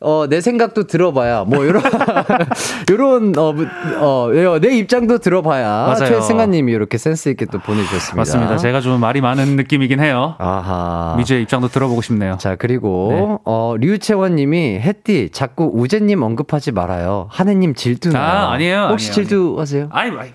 [0.00, 1.82] 어, 내 생각도 들어봐야, 뭐, 요런,
[2.88, 3.66] 요런, 어, 무-
[3.98, 5.66] 어, 예, 내 입장도 들어봐야.
[5.86, 6.06] 맞아요.
[6.06, 8.16] 최승아님이 이렇게 센스있게 또 보내주셨습니다.
[8.16, 8.56] 맞습니다.
[8.58, 10.36] 제가 좀 말이 많은 느낌이긴 해요.
[10.38, 11.16] 아하.
[11.18, 12.36] 미주의 입장도 들어보고 싶네요.
[12.38, 13.38] 자, 그리고, 네.
[13.44, 17.26] 어, 류채원 님이, 햇띠, 자꾸 우재님 언급하지 말아요.
[17.30, 18.22] 한혜님 질투나요.
[18.24, 19.88] 아, 아니에요, 혹시 아니에요, 질투하세요?
[19.90, 20.28] 아이, 아이,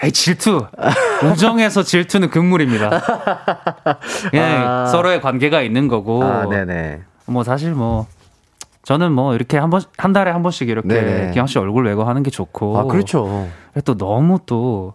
[0.00, 0.66] 아이 질투.
[1.24, 2.90] 우정에서 질투는 금물입니다.
[4.30, 4.86] 그냥 아.
[4.86, 6.22] 서로의 관계가 있는 거고.
[6.24, 7.00] 아, 네네.
[7.26, 8.06] 뭐 사실 뭐
[8.84, 11.30] 저는 뭐 이렇게 한 번 한 달에 한 번씩 이렇게 네네.
[11.32, 12.78] 기왕 씨 얼굴 외고 하는 게 좋고.
[12.78, 13.48] 아, 그렇죠.
[13.84, 14.94] 또 너무 또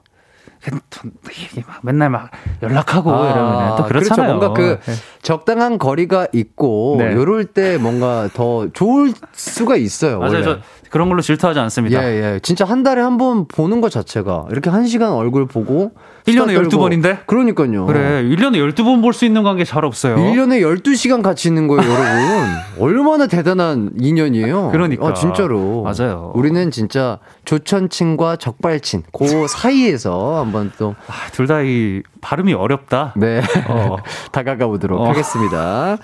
[1.81, 2.31] 맨날 막
[2.61, 4.15] 연락하고 이러면 또 그렇잖아요.
[4.15, 4.23] 그렇죠.
[4.23, 4.93] 뭔가 그 네.
[5.23, 7.13] 적당한 거리가 있고 네.
[7.13, 10.19] 요럴 때 뭔가 더 좋을 수가 있어요.
[10.19, 10.31] 맞아요.
[10.33, 10.43] 원래.
[10.43, 10.57] 저
[10.89, 12.03] 그런 걸로 질투하지 않습니다.
[12.03, 12.39] 예, 예.
[12.43, 15.91] 진짜 한 달에 한 번 보는 것 자체가 이렇게 한 시간 얼굴 보고
[16.27, 16.69] 1년에 수다 떨고.
[16.89, 17.25] 12번인데?
[17.25, 17.85] 그러니까요.
[17.87, 18.21] 그래.
[18.23, 20.17] 1년에 12번 볼 수 있는 관계 잘 없어요.
[20.17, 22.47] 1년에 12시간 같이 있는 거예요, 여러분.
[22.79, 24.69] 얼마나 대단한 인연이에요.
[24.71, 25.05] 그러니까.
[25.07, 25.81] 어, 진짜로.
[25.83, 26.31] 맞아요.
[26.35, 33.13] 우리는 진짜 조천친과 적발친, 그 사이에서 한번 또, 아, 둘다 이 발음이 어렵다.
[33.15, 33.41] 네.
[33.67, 33.97] 어.
[34.31, 35.09] 다가가 보도록 어.
[35.09, 35.97] 하겠습니다.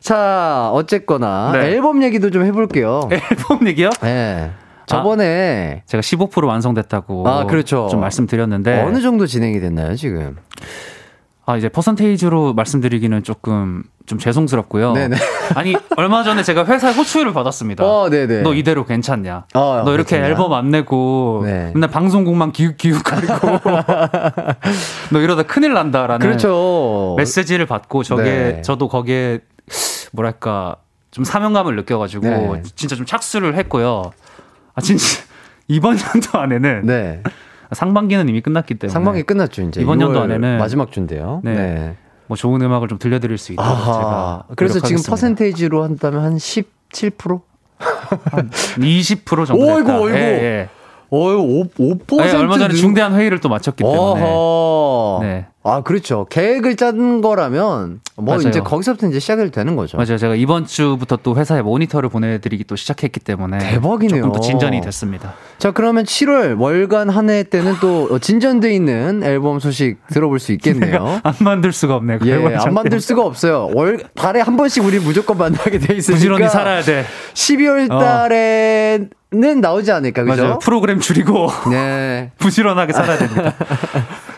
[0.00, 1.72] 자, 어쨌거나 네.
[1.72, 3.08] 앨범 얘기도 좀 해볼게요.
[3.12, 3.90] 앨범 얘기요?
[4.02, 4.50] 네.
[4.86, 7.88] 저번에 제가 15% 완성됐다고 아, 그렇죠.
[7.90, 10.36] 좀 말씀드렸는데 어느 정도 진행이 됐나요, 지금?
[11.44, 14.92] 아 이제 퍼센테이지로 말씀드리기는 조금 좀 죄송스럽고요.
[14.92, 15.16] 네네.
[15.56, 17.84] 아니 얼마 전에 제가 회사에 호출을 받았습니다.
[17.84, 18.42] 어, 네네.
[18.42, 19.46] 너 이대로 괜찮냐?
[19.54, 20.28] 어, 너 이렇게 괜찮냐?
[20.28, 21.72] 앨범 안 내고 네.
[21.74, 23.58] 맨날 방송국만 기웃 기웃거리고
[25.10, 27.14] 너 이러다 큰일 난다라는 그렇죠.
[27.18, 28.62] 메시지를 받고 저게 네.
[28.62, 29.40] 저도 거기에
[30.12, 30.76] 뭐랄까
[31.10, 32.62] 좀 사명감을 느껴가지고 네.
[32.76, 34.12] 진짜 좀 착수를 했고요.
[34.74, 35.04] 아 진짜
[35.68, 37.22] 이번 연도 안에는 네.
[37.74, 39.80] 상반기는 이미 끝났기 때문에 상반기 끝났죠, 이제.
[39.80, 41.40] 이번 연도 6월 안에는 마지막 주인데요.
[41.44, 41.54] 네.
[41.54, 41.96] 네.
[42.26, 43.92] 뭐 좋은 음악을 좀 들려드릴 수 있도록 아하.
[43.92, 45.10] 제가 그래서 지금 노력하겠습니다.
[45.10, 47.40] 퍼센테이지로 한다면 한 17%?
[47.78, 49.74] 20% 정도.
[49.74, 50.16] 어이구, 어이구.
[50.16, 50.68] 예, 예.
[51.12, 52.16] 어유 5, 5%.
[52.22, 55.18] 네, 얼마 전에 중대한 회의를 또 마쳤기 때문에 어허.
[55.22, 55.46] 네.
[55.64, 56.26] 아, 그렇죠.
[56.28, 58.48] 계획을 짠 거라면 뭐 맞아요.
[58.48, 59.96] 이제 거기서부터 이제 시작이 되는 거죠.
[59.96, 60.16] 맞아요.
[60.16, 64.22] 제가 이번 주부터 또 회사에 모니터를 보내 드리기 또 시작했기 때문에 대박이네요.
[64.22, 65.34] 조금 또 진전이 됐습니다.
[65.58, 71.20] 자, 그러면 7월 월간 한 해 때는 또 진전돼 있는 앨범 소식 들어볼 수 있겠네요.
[71.22, 72.18] 안 만들 수가 없네요.
[72.24, 73.70] 예, 안 만들 수가 없어요.
[73.74, 77.04] 월 달에 한 번씩 우리 무조건 만나게 돼 있으니까 부지런히 살아야 돼.
[77.34, 77.98] 12월 어.
[78.00, 80.42] 달에 는 나오지 않을까, 그죠?
[80.42, 80.58] 맞아요.
[80.58, 82.30] 프로그램 줄이고 네.
[82.38, 83.54] 부지런하게 살아야 됩니다.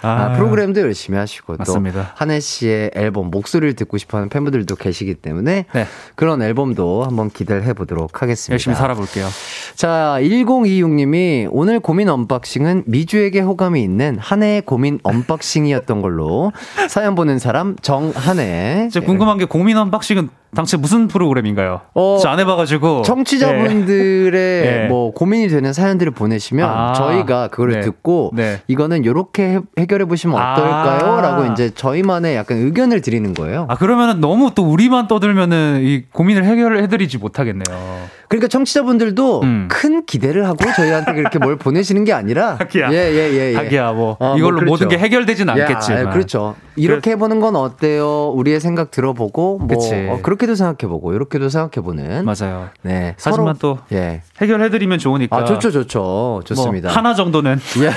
[0.03, 2.01] 아, 프로그램도 열심히 하시고 맞습니다.
[2.03, 5.87] 또 한혜 씨의 앨범 목소리를 듣고 싶어하는 팬분들도 계시기 때문에 네.
[6.15, 8.53] 그런 앨범도 한번 기대를 해보도록 하겠습니다.
[8.53, 9.27] 열심히 살아볼게요.
[9.75, 16.53] 자, 1026님이 오늘 고민 언박싱은 미주에게 호감이 있는 한해의 고민 언박싱이었던 걸로
[16.89, 18.85] 사연 보낸 사람 정한해.
[18.89, 21.81] 이제 궁금한 게 고민 언박싱은 당최 무슨 프로그램인가요?
[21.95, 24.87] 어, 저 안 해봐가지고 청취자분들의 네.
[24.89, 27.81] 뭐 고민이 되는 사연들을 보내시면 아, 저희가 그거를 네.
[27.81, 28.61] 듣고 네.
[28.69, 30.53] 이거는 이렇게 해결해 보시면 아.
[30.53, 31.21] 어떨까요?
[31.21, 33.67] 라고 이제 저희만의 약간 의견을 드리는 거예요.
[33.69, 37.65] 아 그러면은 너무 또 우리만 떠들면은 이 고민을 해결을 해드리지 못하겠네요.
[38.29, 39.69] 그러니까 청취자분들도 음.
[39.71, 42.93] 큰 기대를 하고 저희한테 그렇게 뭘 보내시는 게 아니라 하기야.
[42.93, 43.57] 예, 예, 예, 예.
[43.57, 44.71] 하기야 뭐 어, 이걸로 뭐 그렇죠.
[44.71, 46.55] 모든 게 해결되진 야, 않겠지만 아, 그렇죠.
[46.77, 48.31] 이렇게 해보는 건 어때요?
[48.31, 49.95] 우리의 생각 들어보고 뭐 그치.
[50.11, 52.71] 어, 그렇게도 생각해 보고 이렇게도 생각해 보는 맞아요.
[52.83, 54.23] 네 하지만 또 예.
[54.41, 55.37] 해결해 드리면 좋으니까.
[55.37, 56.89] 아 좋죠 좋죠 좋습니다.
[56.89, 57.91] 뭐 하나 정도는 예.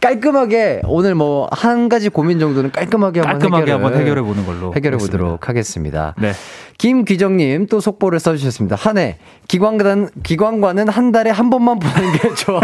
[0.00, 4.74] 깔끔하게 오늘 뭐 한 가지 고민 정도는 깔끔하게 한번 깔끔하게 해결을, 한번 해결해 보는 걸로
[4.74, 4.96] 해결해.
[4.96, 6.14] 보도록 하겠습니다.
[6.18, 6.32] 네.
[6.78, 8.76] 김귀정님 또 속보를 써주셨습니다.
[8.76, 9.18] 한 해
[9.48, 12.60] 기관관 기관관은 한 달에 한 번만 보는 게 좋아.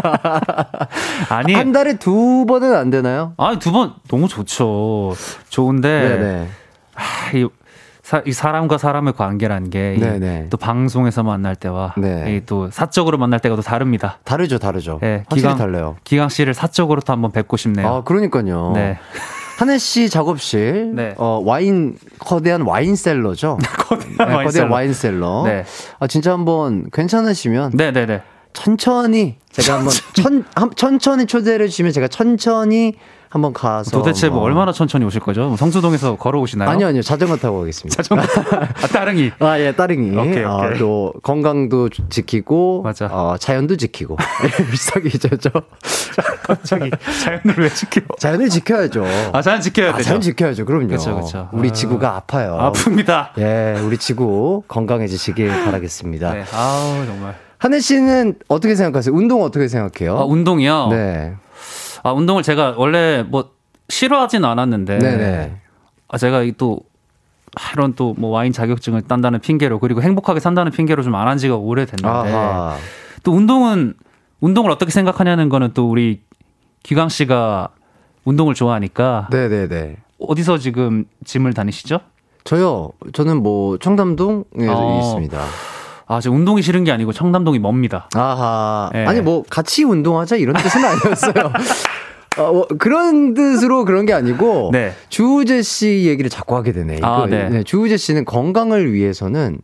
[1.30, 3.34] 아니 한 달에 두 번은 안 되나요?
[3.36, 5.14] 아니 두 번 너무 좋죠.
[5.50, 6.48] 좋은데.
[6.94, 7.46] 아, 이
[8.02, 10.48] 사, 이 사람과 사람의 관계라는 게또 네네.
[10.58, 12.36] 방송에서 만날 때와 네.
[12.36, 14.18] 이또 사적으로 만날 때가 또 다릅니다.
[14.24, 14.98] 다르죠, 다르죠.
[15.02, 15.96] 예, 확실히 기강- 달라요.
[16.04, 17.86] 기강 씨를 사적으로 또 한번 뵙고 싶네요.
[17.86, 18.72] 아, 그러니까요.
[18.74, 18.98] 네.
[19.58, 21.14] 한혜 씨 작업실, 네.
[21.18, 23.58] 어, 와인, 거대한 와인 셀러죠.
[23.76, 24.72] 거대한 네, 와인 거대한 셀러.
[24.72, 25.42] 와인 셀러.
[25.46, 25.64] 네.
[25.98, 28.22] 아, 진짜 한번 괜찮으시면 네네네.
[28.52, 32.94] 천천히 제가 한번 천, 한- 천천히 초대를 주시면 제가 천천히
[33.30, 35.48] 한번 가서 도대체 뭐 뭐- 얼마나 천천히 오실 거죠?
[35.48, 36.68] 뭐 성수동에서 걸어오시나요?
[36.70, 38.02] 아니요 아니요 자전거 타고 가겠습니다.
[38.02, 38.24] 자전거.
[38.82, 39.32] 아, 따릉이.
[39.40, 40.16] 아, 예, 따릉이.
[40.16, 40.78] 오케이, 아, 오케이.
[40.78, 43.06] 또, 건강도 지키고, 맞아.
[43.06, 44.16] 어, 자연도 지키고.
[44.70, 45.50] 일석이조죠.
[46.42, 46.90] 갑자기
[47.24, 48.00] 자연을 왜 지켜?
[48.18, 49.04] 자연을 지켜야죠.
[49.32, 50.04] 아, 자연 지켜야 아, 되죠.
[50.08, 50.64] 자연 지켜야죠.
[50.64, 50.88] 그럼요.
[50.88, 51.48] 그쵸, 그쵸.
[51.52, 51.72] 우리 아.
[51.72, 52.72] 지구가 아파요.
[52.74, 53.28] 아픕니다.
[53.38, 56.32] 예, 우리 지구 건강해지시길 바라겠습니다.
[56.32, 56.44] 네.
[56.54, 57.34] 아우, 정말.
[57.58, 59.14] 한혜 씨는 어떻게 생각하세요?
[59.14, 60.16] 운동 어떻게 생각해요?
[60.18, 60.88] 아, 운동이요?
[60.90, 61.34] 네.
[62.02, 63.50] 아, 운동을 제가 원래 뭐
[63.88, 64.98] 싫어하진 않았는데.
[64.98, 65.56] 네네.
[66.08, 66.80] 아, 제가 이 또,
[67.74, 71.56] 이런 또 뭐 와인 자격증을 딴다는 핑계로 그리고 행복하게 산다는 핑계로 좀 안 한 지가
[71.56, 72.08] 오래됐는데.
[72.08, 72.76] 아하.
[73.24, 73.94] 또 운동은,
[74.40, 76.22] 운동을 어떻게 생각하냐는 거는 또 우리
[76.82, 77.68] 기광 씨가
[78.24, 79.28] 운동을 좋아하니까.
[79.30, 79.96] 네네네.
[80.20, 82.00] 어디서 지금 짐을 다니시죠?
[82.44, 85.00] 저요, 저는 뭐, 청담동에 어.
[85.02, 85.38] 있습니다.
[86.08, 88.08] 아, 저 운동이 싫은 게 아니고 청담동이 멉니다.
[88.14, 88.90] 아하.
[88.94, 89.04] 예.
[89.04, 91.52] 아니, 뭐, 같이 운동하자 이런 뜻은 아니었어요.
[92.38, 94.94] 어, 뭐 그런 뜻으로 그런 게 아니고, 네.
[95.10, 97.00] 주우재 씨 얘기를 자꾸 하게 되네.
[97.02, 97.62] 아, 이거, 네.
[97.62, 99.60] 주우재 씨는 건강을 위해서는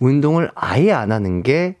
[0.00, 1.76] 운동을 아예 안 하는 게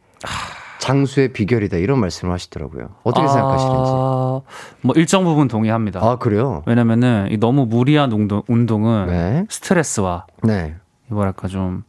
[0.78, 1.76] 장수의 비결이다.
[1.76, 2.88] 이런 말씀을 하시더라고요.
[3.04, 3.90] 어떻게 생각하시는지.
[3.94, 4.40] 아,
[4.80, 6.00] 뭐 일정 부분 동의합니다.
[6.02, 6.64] 아, 그래요?
[6.66, 9.46] 왜냐면은 이 너무 무리한 운동, 운동은 네.
[9.48, 10.74] 스트레스와 네.
[11.12, 11.82] 뭐랄까 좀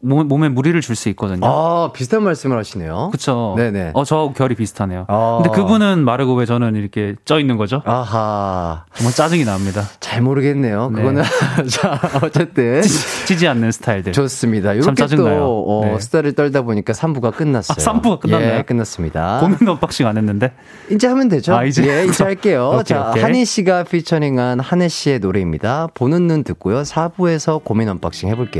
[0.00, 1.46] 몸, 몸에 무리를 줄 수 있거든요.
[1.46, 3.10] 아, 비슷한 말씀을 하시네요.
[3.12, 3.54] 그쵸.
[3.56, 3.92] 네네.
[3.94, 5.04] 어, 저하고 결이 비슷하네요.
[5.08, 5.40] 아.
[5.42, 7.82] 근데 그분은 마르고 왜 저는 이렇게 쪄 있는 거죠?
[7.86, 8.84] 아하.
[8.94, 9.82] 정말 짜증이 납니다.
[10.00, 10.90] 잘 모르겠네요.
[10.90, 10.96] 네.
[11.02, 11.22] 그거는.
[11.70, 12.82] 자, 어쨌든.
[13.26, 14.12] 찌지 않는 스타일들.
[14.12, 14.70] 좋습니다.
[14.70, 15.38] 참 이렇게 짜증나요.
[15.40, 15.98] 또 어, 네.
[16.00, 17.76] 수다를 떨다 보니까 3부가 끝났어요.
[17.78, 18.58] 아, 3부가 끝났나요?
[18.58, 19.40] 예, 끝났습니다.
[19.40, 20.52] 고민 unboxing 안 했는데.
[20.90, 21.54] 이제 하면 되죠?
[21.56, 21.84] 아, 이제?
[21.86, 22.70] 예, 이제 할게요.
[22.74, 23.22] 오케이, 자, 오케이.
[23.22, 25.88] 한희 씨가 featuring한 한혜 씨의 노래입니다.
[25.94, 26.82] 보는 눈 듣고요.
[26.82, 28.59] 4부에서 고민 unboxing 해볼게요.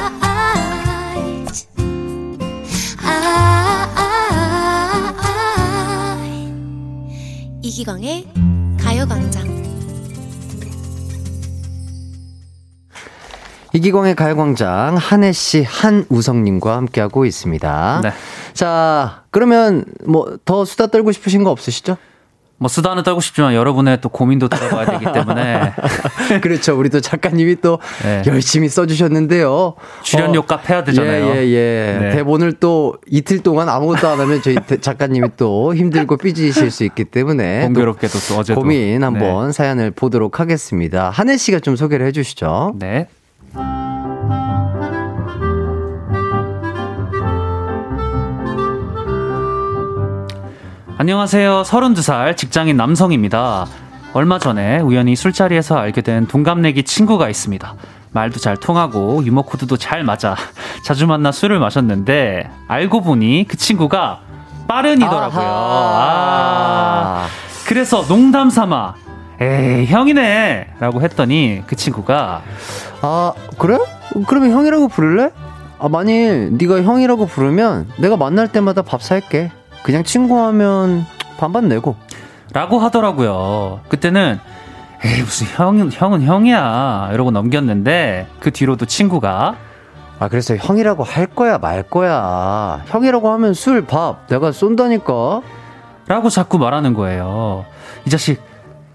[7.71, 8.27] 이기광의
[8.83, 9.47] 가요광장
[13.71, 18.01] 이기광의 가요광장 한혜 씨, 한우성님과 함께하고 있습니다.
[18.03, 18.11] 네.
[18.53, 21.95] 자, 그러면 뭐 더 수다 떨고 싶으신 거 없으시죠?
[22.61, 25.73] 뭐 수다는 떨고 싶지만 여러분의 또 고민도 들어봐야 되기 때문에
[26.43, 26.77] 그렇죠.
[26.77, 28.21] 우리 또 작가님이 또 네.
[28.27, 29.73] 열심히 써주셨는데요.
[30.03, 31.25] 출연료 어, 값 해야 되잖아요.
[31.31, 31.97] 예, 예, 예.
[31.99, 32.09] 네.
[32.11, 37.05] 대본을 또 이틀 동안 아무것도 안 하면 저희 대- 작가님이 또 힘들고 삐지실 수 있기
[37.05, 41.09] 때문에 또 공교롭게도 또 어제도 고민 한번 사연을 보도록 하겠습니다.
[41.09, 42.75] 한혜 씨가 좀 소개를 해주시죠.
[42.77, 43.07] 네.
[51.01, 51.63] 안녕하세요.
[51.63, 53.65] 32살 직장인 남성입니다.
[54.13, 57.73] 얼마 전에 우연히 술자리에서 알게 된 동갑내기 친구가 있습니다.
[58.11, 60.35] 말도 잘 통하고 유머 코드도 잘 맞아.
[60.85, 64.19] 자주 만나 술을 마셨는데 알고 보니 그 친구가
[64.67, 65.43] 빠른이더라고요.
[65.43, 67.25] 아.
[67.65, 68.93] 그래서 농담 삼아
[69.41, 72.43] 에이 형이네 라고 했더니 그 친구가
[73.01, 73.79] 아 그래?
[74.27, 75.31] 그러면 형이라고 부를래?
[75.79, 79.49] 아 만일 네가 형이라고 부르면 내가 만날 때마다 밥 살게.
[79.83, 81.05] 그냥 친구하면
[81.37, 81.95] 반반 내고.
[82.53, 83.79] 라고 하더라고요.
[83.89, 84.39] 그때는
[85.03, 89.55] 에이 무슨 형, 형은 형이야 이러고 넘겼는데 그 뒤로도 친구가
[90.19, 92.81] 아 그래서 형이라고 할 거야 말 거야.
[92.87, 95.41] 형이라고 하면 술 밥 내가 쏜다니까.
[96.07, 97.65] 라고 자꾸 말하는 거예요.
[98.05, 98.41] 이 자식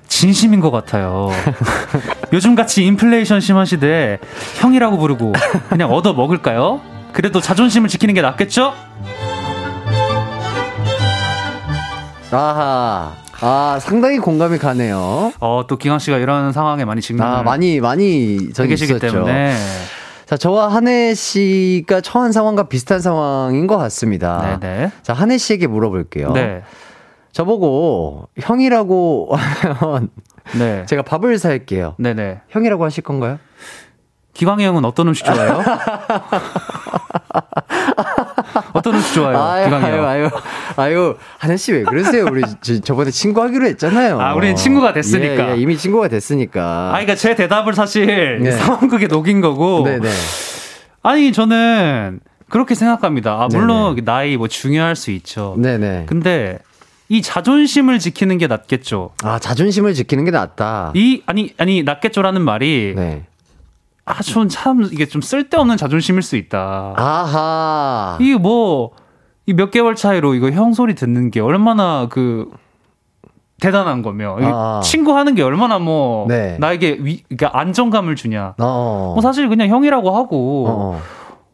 [0.06, 1.30] 진심인 것 같아요.
[2.32, 4.18] 요즘같이 인플레이션 심한 시대에
[4.60, 5.32] 형이라고 부르고
[5.68, 6.80] 그냥 얻어 먹을까요?
[7.12, 8.72] 그래도 자존심을 지키는 게 낫겠죠?
[12.36, 13.12] 아하.
[13.40, 15.32] 아 상당히 공감이 가네요.
[15.40, 19.12] 어, 또 기광 씨가 이런 상황에 많이 직면을 아 많이 많이 해전 계시기 있었죠.
[19.12, 19.54] 때문에
[20.26, 24.58] 자 저와 한혜 씨가 처한 상황과 비슷한 상황인 것 같습니다.
[24.60, 24.90] 네네.
[25.02, 26.32] 자 한혜 씨에게 물어볼게요.
[26.32, 26.62] 네.
[27.32, 30.08] 저보고 형이라고 하면
[30.58, 30.84] 네.
[30.86, 31.94] 제가 밥을 살게요.
[31.98, 32.40] 네네.
[32.48, 33.38] 형이라고 하실 건가요?
[34.32, 35.62] 기광이 형은 어떤 음식 좋아해요?
[38.78, 39.38] 어떤 음식 아주 좋아요.
[39.38, 40.04] 아유, 기광이 아유, 형.
[40.06, 40.30] 아유,
[40.76, 42.26] 아유, 하늘 씨왜 그러세요?
[42.30, 44.20] 우리 저, 저번에 친구하기로 했잖아요.
[44.20, 45.48] 아, 우리는 친구가 됐으니까.
[45.48, 46.88] 예, 예, 이미 친구가 됐으니까.
[46.88, 48.50] 아, 그러니까 제 대답을 사실 네.
[48.52, 49.84] 상황극에 녹인 거고.
[49.84, 50.08] 네네.
[51.02, 53.32] 아니 저는 그렇게 생각합니다.
[53.32, 54.04] 아, 물론 네네.
[54.04, 55.54] 나이 뭐 중요할 수 있죠.
[55.58, 56.04] 네네.
[56.06, 56.58] 근데
[57.08, 59.10] 이 자존심을 지키는 게 낫겠죠.
[59.22, 60.92] 아, 자존심을 지키는 게 낫다.
[60.94, 63.24] 이 아니 아니 낫겠죠라는 말이 네.
[64.06, 66.94] 아, 전 참 이게 좀 쓸데없는 자존심일 수 있다.
[66.96, 68.16] 아하.
[68.20, 68.92] 이게 뭐,
[69.46, 72.48] 이 몇 개월 차이로 이거 형 소리 듣는 게 얼마나 그,
[73.60, 74.36] 대단한 거며.
[74.40, 74.80] 아.
[74.84, 76.56] 친구 하는 게 얼마나 뭐, 네.
[76.60, 78.54] 나에게 위, 그러니까 안정감을 주냐.
[78.58, 79.12] 어.
[79.14, 81.02] 뭐 사실 그냥 형이라고 하고, 어.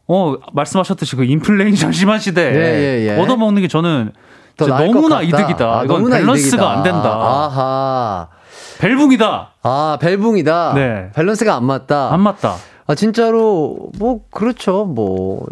[0.07, 3.21] 어, 말씀하셨듯이 그 인플레이션 심한 시대에 예, 예, 예.
[3.21, 4.11] 얻어먹는 게 저는
[4.57, 5.21] 너무나.
[5.23, 5.65] 이득이다.
[5.79, 6.71] 아, 이건 너무나 밸런스가 이득이다.
[6.71, 7.09] 안 된다.
[7.15, 8.27] 아하.
[8.79, 9.53] 벨붕이다.
[9.61, 10.73] 아, 벨붕이다.
[10.75, 11.09] 네.
[11.15, 12.13] 밸런스가 안 맞다.
[12.13, 12.55] 안 맞다.
[12.85, 14.85] 아, 진짜로, 뭐, 그렇죠.
[14.85, 15.45] 뭐,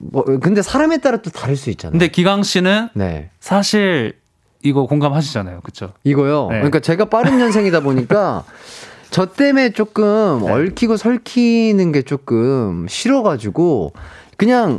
[0.00, 1.92] 뭐, 근데 사람에 따라 또 다를 수 있잖아요.
[1.92, 3.30] 근데 기강 씨는 네.
[3.40, 4.14] 사실
[4.62, 5.60] 이거 공감하시잖아요.
[5.60, 5.92] 그쵸?
[6.04, 6.48] 이거요.
[6.50, 6.56] 네.
[6.56, 8.44] 그러니까 제가 빠른 년생이다 보니까
[9.10, 10.52] 저 때문에 조금 네.
[10.52, 13.92] 얽히고 설키는 게 조금 싫어가지고
[14.36, 14.78] 그냥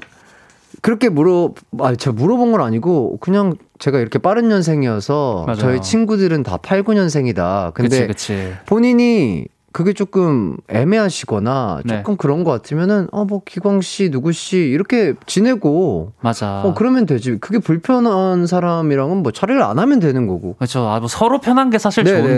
[0.82, 5.58] 그렇게 물어, 아, 제가 물어본 건 아니고 그냥 제가 이렇게 빠른 년생이어서 맞아요.
[5.60, 7.74] 저희 친구들은 다 8, 9년생이다.
[7.74, 8.54] 근데 그치, 그치.
[8.66, 11.98] 본인이 그게 조금 애매하시거나 네.
[11.98, 16.62] 조금 그런 것 같으면은 어 뭐 기광 씨 누구 씨 이렇게 지내고 맞아.
[16.64, 20.88] 어 그러면 되지 그게 불편한 사람이랑은 뭐 차례를 안 하면 되는 거고 그렇죠.
[20.88, 22.24] 아, 뭐 서로 편한 게 사실 좋은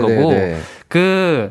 [0.52, 1.50] 거고 그.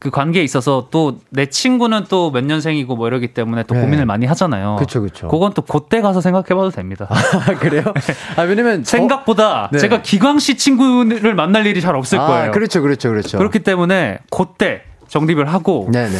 [0.00, 3.82] 그 관계에 있어서 또 내 친구는 또 몇 년생이고 뭐 이러기 때문에 또 네.
[3.82, 4.76] 고민을 많이 하잖아요.
[4.78, 5.28] 그쵸, 그쵸.
[5.28, 7.06] 그건 또 그때 가서 생각해봐도 됩니다.
[7.10, 7.84] 아, 그래요?
[8.36, 8.82] 아, 왜냐면.
[8.82, 9.78] 저- 생각보다 네.
[9.78, 12.50] 제가 기광 씨 친구를 만날 일이 잘 없을 아, 거예요.
[12.52, 13.36] 그렇죠, 그렇죠, 그렇죠.
[13.38, 16.16] 그렇기 때문에 그때 정립을 하고 네네.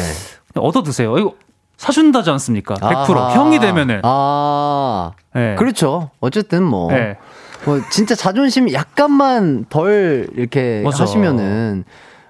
[0.55, 1.17] 얻어 드세요.
[1.17, 1.33] 이거
[1.77, 2.75] 사준다지 않습니까?
[2.75, 3.35] 100% 아하.
[3.35, 4.01] 형이 되면은.
[4.03, 5.11] 아.
[5.33, 5.55] 네.
[5.55, 6.11] 그렇죠.
[6.19, 6.91] 어쨌든 뭐.
[6.91, 7.17] 네.
[7.65, 11.03] 뭐, 진짜 자존심 약간만 덜 이렇게 맞아.
[11.03, 11.83] 하시면은.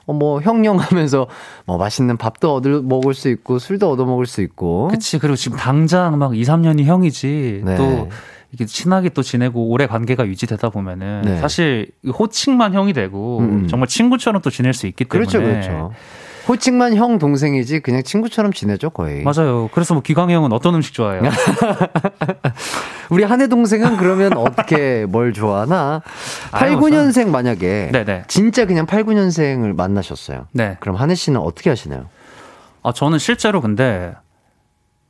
[0.05, 1.27] 어, 뭐, 형형 하면서,
[1.65, 4.87] 뭐, 맛있는 밥도 얻어 먹을 수 있고, 술도 얻어 먹을 수 있고.
[4.89, 5.19] 그치.
[5.19, 7.61] 그리고 지금 당장 막 2, 3년이 형이지.
[7.65, 7.75] 네.
[7.77, 8.09] 또
[8.53, 11.37] 이게 친하게 또 지내고 오래 관계가 유지되다 보면은 네.
[11.37, 13.67] 사실 호칭만 형이 되고 음.
[13.67, 15.25] 정말 친구처럼 또 지낼 수 있기 때문에.
[15.25, 15.91] 그렇죠, 그렇죠.
[16.47, 19.23] 호칭만 형, 동생이지, 그냥 친구처럼 지내죠, 거의.
[19.23, 19.69] 맞아요.
[19.73, 21.21] 그래서 뭐 기광이 형은 어떤 음식 좋아해요?
[23.09, 26.01] 우리 한혜 동생은 그러면 어떻게 뭘 좋아하나?
[26.51, 27.89] 8, 아유, 9년생 만약에.
[27.91, 28.23] 네네.
[28.27, 30.47] 진짜 그냥 8, 9년생을 만나셨어요.
[30.51, 30.77] 네.
[30.79, 32.05] 그럼 한혜 씨는 어떻게 하시나요?
[32.83, 34.13] 아, 저는 실제로 근데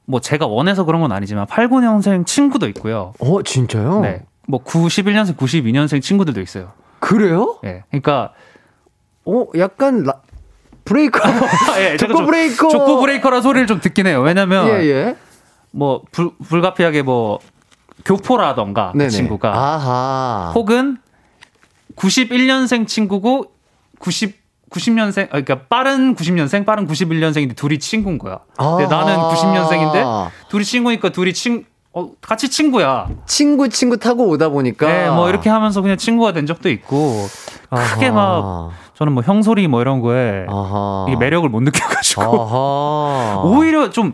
[0.06, 3.14] 뭐 제가 원해서 그런 건 아니지만 89년생 친구도 있고요.
[3.20, 4.02] 어, 진짜요?
[4.02, 4.24] 네.
[4.48, 6.74] 뭐 91년생, 92년생 친구들도 있어요.
[7.00, 7.58] 그래요?
[7.64, 7.84] 예.
[7.90, 8.34] 그러니까
[9.26, 10.22] 어, 약간 라,
[10.86, 11.22] breaker.
[11.80, 12.70] 예, 족보 좀 breaker.
[12.70, 14.22] 족보 breaker라 소리를 좀 듣긴 해요.
[14.22, 15.16] 왜냐면 예, 예.
[15.72, 17.40] 뭐 불, 불가피하게 뭐
[18.06, 19.10] 교포라던가 그 네네.
[19.10, 20.52] 친구가 아하.
[20.56, 20.98] 혹은
[21.96, 23.52] 91년생 친구고
[24.00, 28.40] 90 90년생 그러니까 빠른 90년생 빠른 91년생인데 둘이 친구인 거야.
[28.58, 28.88] 근데.
[28.88, 33.10] 나는 90년생인데 둘이 친구니까 둘이 친 어, 같이 친구야.
[33.26, 34.88] 친구 친구 타고 오다 보니까.
[34.88, 37.28] 네, 뭐 이렇게 하면서 그냥 친구가 된 적도 있고
[37.78, 38.14] 크게 아하.
[38.16, 41.06] 막 저는 뭐 형소리 뭐 이런 거에 아하.
[41.08, 43.42] 이게 매력을 못 느껴가지고.
[43.46, 44.14] 오히려 좀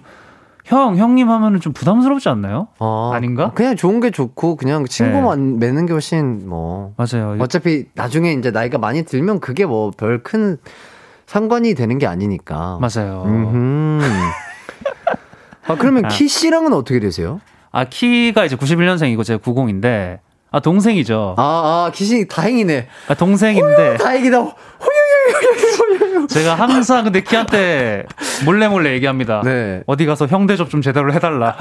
[0.66, 2.68] 형, 형님 하면은 좀 부담스럽지 않나요?
[2.80, 3.51] 아, 아닌가?
[3.55, 7.38] 그냥 좋은 게 좋고 그냥 친구만 맺는 게 훨씬 뭐 맞아요.
[7.39, 10.58] 어차피 나중에 이제 나이가 많이 들면 그게 뭐 별 큰
[11.26, 12.80] 상관이 되는 게 아니니까.
[12.82, 13.24] 맞아요.
[15.68, 17.41] 아 그러면 키 씨랑은 어떻게 되세요?
[17.72, 21.35] 아, 키가 이제 91년생이고 제가 90인데, 아, 동생이죠.
[21.37, 22.87] 아, 아, 키씨 다행이네.
[23.09, 24.37] 아, 동생인데, 다행이다.
[24.37, 26.27] 호요요요요요요.
[26.27, 28.05] 제가 항상 근데 키한테
[28.45, 29.41] 몰래 몰래 얘기합니다.
[29.43, 29.81] 네.
[29.87, 31.55] 어디 가서 형 대접 좀 제대로 해달라.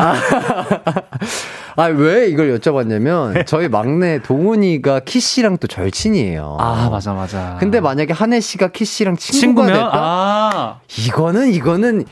[1.76, 6.56] 아, 왜 이걸 여쭤봤냐면 저희 막내 동훈이가 키 씨랑 또 절친이에요.
[6.60, 7.56] 아, 맞아, 맞아.
[7.58, 9.90] 근데 만약에 한혜 씨가 키 씨랑 친구가 친구면, 됐다?
[9.92, 12.04] 아, 이거는 이거는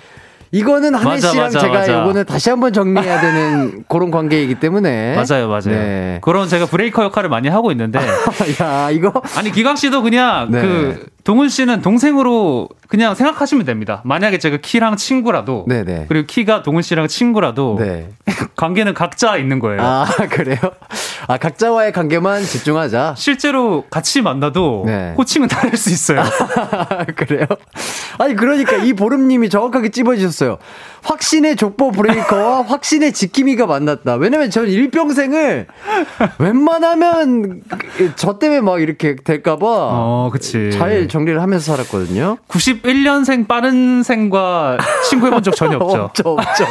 [0.54, 1.92] 이거는 한혜 맞아, 씨랑 맞아, 제가 맞아.
[2.00, 5.62] 요거는 다시 한번 정리해야 되는 그런 관계이기 때문에 맞아요, 맞아요.
[5.66, 6.18] 네.
[6.22, 7.98] 그런 제가 breaker 역할을 많이 하고 있는데,
[8.62, 10.60] 야 이거 아니, 기광 씨도 그냥 네.
[10.60, 14.00] 그, 동훈 씨는 동생으로 그냥 생각하시면 됩니다.
[14.04, 18.10] 만약에 제가 키랑 친구라도, 네네 그리고 키가 동훈 씨랑 친구라도, 네.
[18.54, 19.80] 관계는 각자 있는 거예요.
[19.82, 20.58] 아 그래요?
[21.26, 23.14] 아, 각자와의 관계만 집중하자.
[23.16, 25.14] 실제로 같이 만나도 네.
[25.16, 26.22] 호칭은 다를 수 있어요.
[27.16, 27.46] 그래요?
[28.18, 30.58] 아니, 그러니까 이 보름님이 정확하게 찝어주셨어요.
[31.02, 34.14] 확신의 족보 브레이커와 확신의 지킴이가 만났다.
[34.14, 35.66] 왜냐면 전 일평생을
[36.38, 37.62] 웬만하면
[38.16, 40.70] 저 때문에 막 이렇게 될까봐 어, 그치.
[40.72, 42.38] 잘 정리를 하면서 살았거든요.
[42.48, 44.78] 91년생 빠른 생과
[45.10, 46.02] 친구해본 적 전혀 없죠.
[46.04, 46.64] 없죠, 없죠.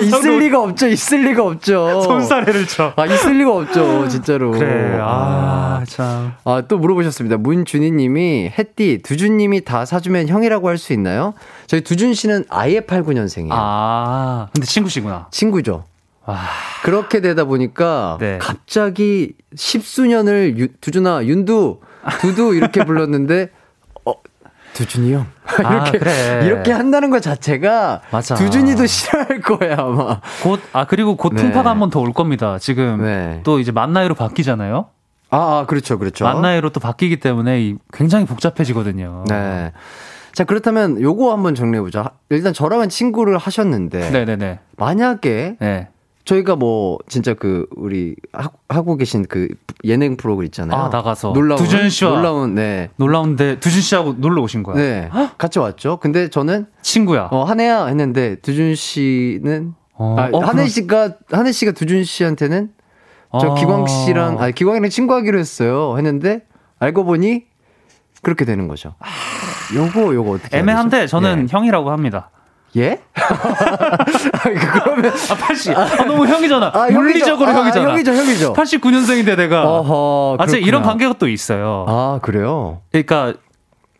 [0.00, 2.00] 있을 리가 없죠, 있을 리가 없죠.
[2.02, 2.92] 손사래를 쳐.
[2.96, 4.50] 아, 있을 리가 없죠, 진짜로.
[4.52, 6.32] 그래, 아, 참.
[6.44, 7.36] 아, 또 물어보셨습니다.
[7.38, 11.34] 문준희 님이, 햇띠, 두준 님이 다 사주면 형이라고 할 수 있나요?
[11.66, 13.48] 저희 두준 씨는 아예 89년생이에요.
[13.52, 15.28] 아, 근데 친구시구나.
[15.30, 15.84] 친구죠.
[16.26, 16.38] 와.
[16.82, 18.38] 그렇게 되다 보니까 네.
[18.40, 21.80] 갑자기 십수년을 유- 두준아, 윤두,
[22.20, 23.55] 두두 이렇게 불렀는데, 어,
[24.76, 25.26] 두준이 형.
[25.64, 26.42] 아, 이렇게, 그래.
[26.44, 28.34] 이렇게 한다는 것 자체가 맞아.
[28.34, 30.20] 두준이도 싫어할 거야, 아마.
[30.42, 31.42] 곧, 아, 그리고 곧 네.
[31.42, 32.58] 풍파가 한 번 더 올 겁니다.
[32.58, 33.40] 지금 네.
[33.42, 34.86] 또 이제 만나이로 바뀌잖아요.
[35.30, 36.24] 아, 아 그렇죠, 그렇죠.
[36.24, 39.24] 만나이로 또 바뀌기 때문에 이- 굉장히 복잡해지거든요.
[39.28, 39.72] 네.
[40.32, 42.10] 자, 그렇다면 요거 한번 정리해보자.
[42.28, 44.10] 일단 저랑은 친구를 하셨는데.
[44.10, 44.58] 네네네.
[44.76, 45.88] 만약에 네.
[46.26, 49.48] 저희가 뭐 진짜 그 우리 하, 하고 계신 그
[49.84, 50.78] 예능 프로그램 있잖아요.
[50.78, 51.32] 아, 나가서.
[51.32, 52.90] 놀라운 두준 씨와 놀라운 네.
[52.96, 54.76] 놀라운데 두준 씨하고 놀러 오신 거야.
[54.76, 55.08] 네.
[55.38, 55.98] 같이 왔죠.
[55.98, 57.28] 근데 저는 친구야.
[57.30, 62.70] 어 한혜야 했는데 두준 씨는 어, 아, 어, 한혜 씨가 한혜 씨가 두준 씨한테는
[63.40, 63.54] 저 어.
[63.54, 65.94] 기광 씨랑 아 기광이랑 친구하기로 했어요.
[65.96, 66.42] 했는데
[66.80, 67.44] 알고 보니
[68.22, 68.94] 그렇게 되는 거죠.
[69.76, 71.06] 요거 요거 어떻게 애매한데?
[71.06, 72.30] 저는 형이라고 합니다.
[72.76, 72.82] 예?
[72.82, 72.98] 예?
[74.54, 75.76] 그러면 아, 80.
[75.76, 76.70] 아, 너무 형이잖아.
[76.74, 77.50] 아, 물리적으로.
[77.50, 77.90] 아, 형이잖아.
[77.90, 78.52] 형이죠, 형이죠.
[78.52, 79.64] 89년생인데 내가.
[79.64, 80.82] 어허, 아, 진짜 이런.
[80.82, 81.86] 관계가 또 있어요.
[81.88, 82.82] 아, 그래요?
[82.92, 83.34] 그러니까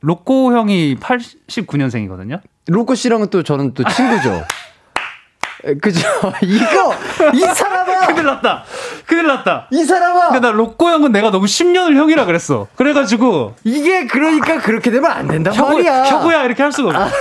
[0.00, 2.40] 로꼬 형이 89년생이거든요.
[2.68, 4.44] 로코 씨랑은 또 저는 또 친구죠.
[5.64, 6.06] 에, 그죠?
[6.42, 6.94] 이거!
[7.32, 8.06] 이 사람아!
[8.08, 8.62] 큰일 났다.
[9.06, 9.68] 큰일 났다.
[9.72, 10.28] 이 사람아!
[10.28, 12.66] 근데 나 로꼬 형은 내가 너무 10년을 형이라 그랬어.
[12.76, 16.04] 그래가지고 이게 그러니까 그렇게 되면 안 혁우, 말이야.
[16.04, 17.16] 혁우야 이렇게 할 수가 없어.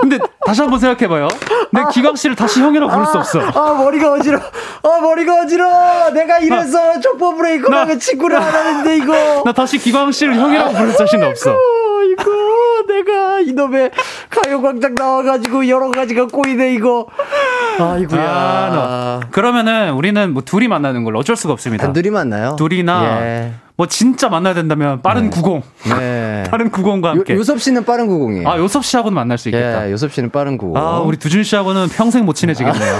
[0.00, 1.28] 근데 다시 한번 생각해봐요.
[1.72, 3.40] 내 기광 씨를 다시 형이라고 부를 수 없어.
[3.40, 4.38] 아, 머리가 어지러.
[4.38, 6.10] 아, 머리가 어지러.
[6.12, 9.42] 내가 이래서 족보 브레이커랑 나- 친구를 안 하는데 이거.
[9.44, 11.54] 나 다시 기광 씨를 형이라고 부를 자신 없어.
[12.10, 12.30] 이거
[12.88, 13.90] 내가 이놈의
[14.30, 17.06] 가요광장 나와가지고 여러 가지가 꼬이네 이거.
[17.84, 18.20] 아이고야.
[18.22, 21.84] 아, 그러면은 우리는 뭐 둘이 만나는 걸로 어쩔 수가 없습니다.
[21.84, 22.56] 단둘이 만나요.
[22.56, 23.52] 둘이나 예.
[23.76, 25.62] 뭐 진짜 만나야 된다면 빠른 90.
[25.98, 26.44] 네.
[26.50, 27.34] 빠른 90과 함께.
[27.34, 28.46] 요, 요섭 씨는 빠른 90이에요.
[28.46, 29.86] 아, 요섭 씨하고는 만날 수 있겠다.
[29.86, 30.76] 예, 요섭 씨는 빠른 90.
[30.76, 32.94] 아, 우리 두준 씨하고는 평생 못 친해지겠네요.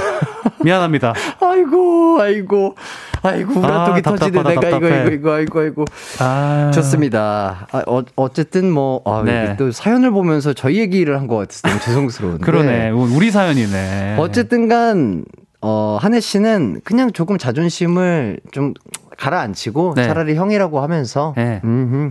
[0.64, 1.12] 미안합니다.
[1.40, 2.74] 아이고, 아이고,
[3.22, 4.30] 아이고, 우라통이 아, 터지네.
[4.30, 5.00] 내가 이거, 답답해.
[5.02, 5.84] 이거, 이거, 아이고, 아이고.
[6.18, 6.70] 아.
[6.72, 7.66] 좋습니다.
[7.72, 9.56] 아, 어, 어쨌든 뭐, 아, 네.
[9.58, 12.44] 또 사연을 보면서 저희 얘기를 한 것 같아서 너무 죄송스러운데.
[12.44, 12.90] 그러네.
[12.90, 14.16] 우리 사연이네.
[14.18, 15.24] 어쨌든 간,
[15.60, 18.72] 어, 한혜 씨는 그냥 조금 자존심을 좀
[19.18, 20.06] 가라앉히고 네.
[20.06, 21.60] 차라리 형이라고 하면서, 네.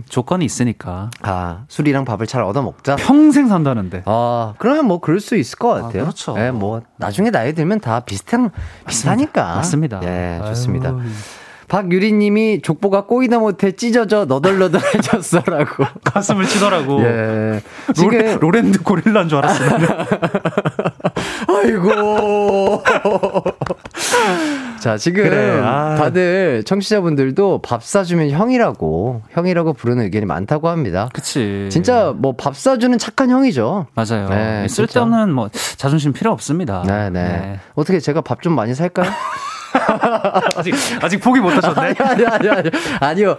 [0.08, 1.10] 조건이 있으니까.
[1.22, 2.94] 아, 술이랑 밥을 잘 얻어 먹자.
[2.96, 4.02] 평생 산다는데.
[4.04, 6.04] 아, 그러면 뭐 그럴 수 있을 것 같아요.
[6.04, 6.36] 그렇죠.
[6.38, 8.50] 예, 뭐 나중에 나이 들면 다 비슷한
[8.86, 9.56] 비슷하니까.
[9.56, 10.00] 맞습니다.
[10.04, 10.90] 예, 좋습니다.
[10.90, 11.00] 아유.
[11.70, 15.84] 박유리 님이 족보가 꼬이다 못해 찢어져 너덜너덜해졌어라고.
[16.04, 17.00] 가슴을 치더라고.
[17.04, 17.62] 예.
[17.94, 19.64] 지금 로랜드 고릴라인 줄 알았어.
[19.64, 19.88] 나는.
[21.56, 22.82] 아이고.
[24.80, 25.94] 자, 지금 그래, 아.
[25.96, 31.08] 다들 청취자분들도 밥 사주면 형이라고, 형이라고 부르는 의견이 많다고 합니다.
[31.12, 31.68] 그치.
[31.70, 33.86] 진짜 뭐 밥 사주는 착한 형이죠.
[33.94, 34.28] 맞아요.
[34.30, 36.82] 네, 쓸데없는 뭐 자존심 필요 없습니다.
[36.86, 37.60] 네, 네.
[37.74, 39.10] 어떻게 제가 밥 좀 많이 살까요?
[40.56, 41.94] 아직 아직 포기 못 하셨네.
[42.00, 42.70] 아니, 아니, 아니,
[43.00, 43.36] 아니요.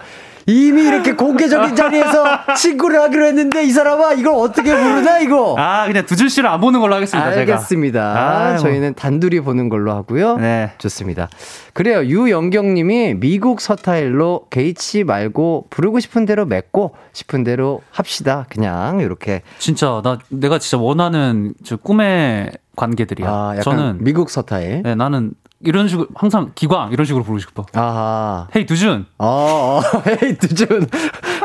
[0.51, 2.25] 이미 이렇게 공개적인 자리에서
[2.57, 5.55] 친구를 하기로 했는데 이 사람아 이걸 어떻게 부르냐 이거.
[5.57, 7.29] 아, 그냥 두준 씨를 안 보는 걸로 하겠습니다.
[7.29, 8.01] 알겠습니다.
[8.01, 8.57] 아, 뭐.
[8.57, 10.37] 저희는 단둘이 보는 걸로 하고요.
[10.37, 10.71] 네.
[10.77, 11.29] 좋습니다.
[11.73, 12.03] 그래요.
[12.03, 18.45] 유영경님이 미국 서타일로 게이치 말고 부르고 싶은 대로 맺고 싶은 대로 합시다.
[18.49, 19.41] 그냥 이렇게.
[19.59, 23.28] 진짜 나 내가 진짜 원하는 저 꿈의 관계들이야.
[23.29, 24.83] 아, 약간 저는 미국 서타일.
[24.83, 25.33] 네, 나는
[25.63, 27.66] 이런 식으로 항상 기광 이런 식으로 부르고 싶어.
[27.74, 28.47] 아하.
[28.55, 29.05] hey 두준.
[29.17, 30.88] 어, 어, hey, 두준.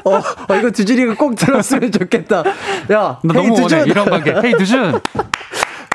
[0.05, 2.38] 어, 어, 이거 두준이가 꼭 들었으면 좋겠다.
[2.93, 3.78] 야, 나 hey, 너무 두준.
[3.78, 4.32] 원해 이런 관계.
[4.32, 5.01] hey 두준.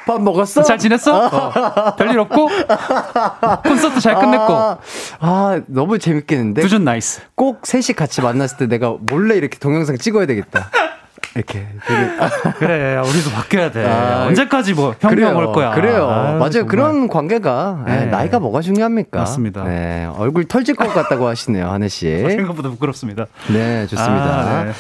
[0.06, 0.64] 밥 먹었어?
[0.64, 1.28] 잘 지냈어?
[1.28, 1.96] 어.
[1.96, 2.50] 별일 없고
[3.64, 4.54] 콘서트 잘 끝냈고.
[4.54, 4.78] 아,
[5.20, 6.62] 아, 너무 재밌겠는데?
[6.62, 7.22] 두준 nice.
[7.36, 10.70] 꼭 셋이 같이 만났을 때 내가 몰래 이렇게 동영상 찍어야 되겠다.
[11.36, 11.66] 이렇게.
[11.88, 13.86] 되게, 그래, 우리도 바뀌어야 돼.
[13.86, 15.72] 아, 언제까지 뭐 형형 올 거야.
[15.72, 16.10] 그래요.
[16.10, 16.50] 아유, 맞아요.
[16.52, 16.68] 정말.
[16.68, 18.06] 그런 관계가 예, 네.
[18.06, 19.20] 나이가 뭐가 중요합니까?
[19.20, 19.64] 맞습니다.
[19.64, 22.08] 네, 얼굴 털질 것 같다고 하시네요, 한혜 씨.
[22.28, 23.28] 생각보다 부끄럽습니다.
[23.48, 24.26] 네, 좋습니다.
[24.26, 24.72] 아, 네.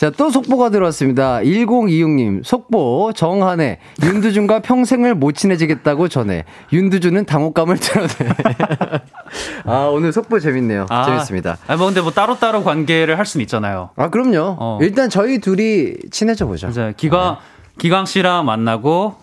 [0.00, 1.40] 자, 또 속보가 들어왔습니다.
[1.40, 6.46] 1026님, 속보, 정한혜, 윤두준과 평생을 못 친해지겠다고 전해.
[6.72, 8.08] 윤두준은 당혹감을 드러내.
[9.66, 10.86] 아, 오늘 속보 재밌네요.
[10.88, 11.58] 아, 재밌습니다.
[11.66, 13.90] 아, 뭐 근데 뭐 따로따로 관계를 할 수는 있잖아요.
[13.96, 14.56] 아, 그럼요.
[14.58, 14.78] 어.
[14.80, 16.70] 일단 저희 둘이 친해져 보죠.
[16.96, 17.36] 기광
[17.76, 19.19] 기광 씨랑 만나고 또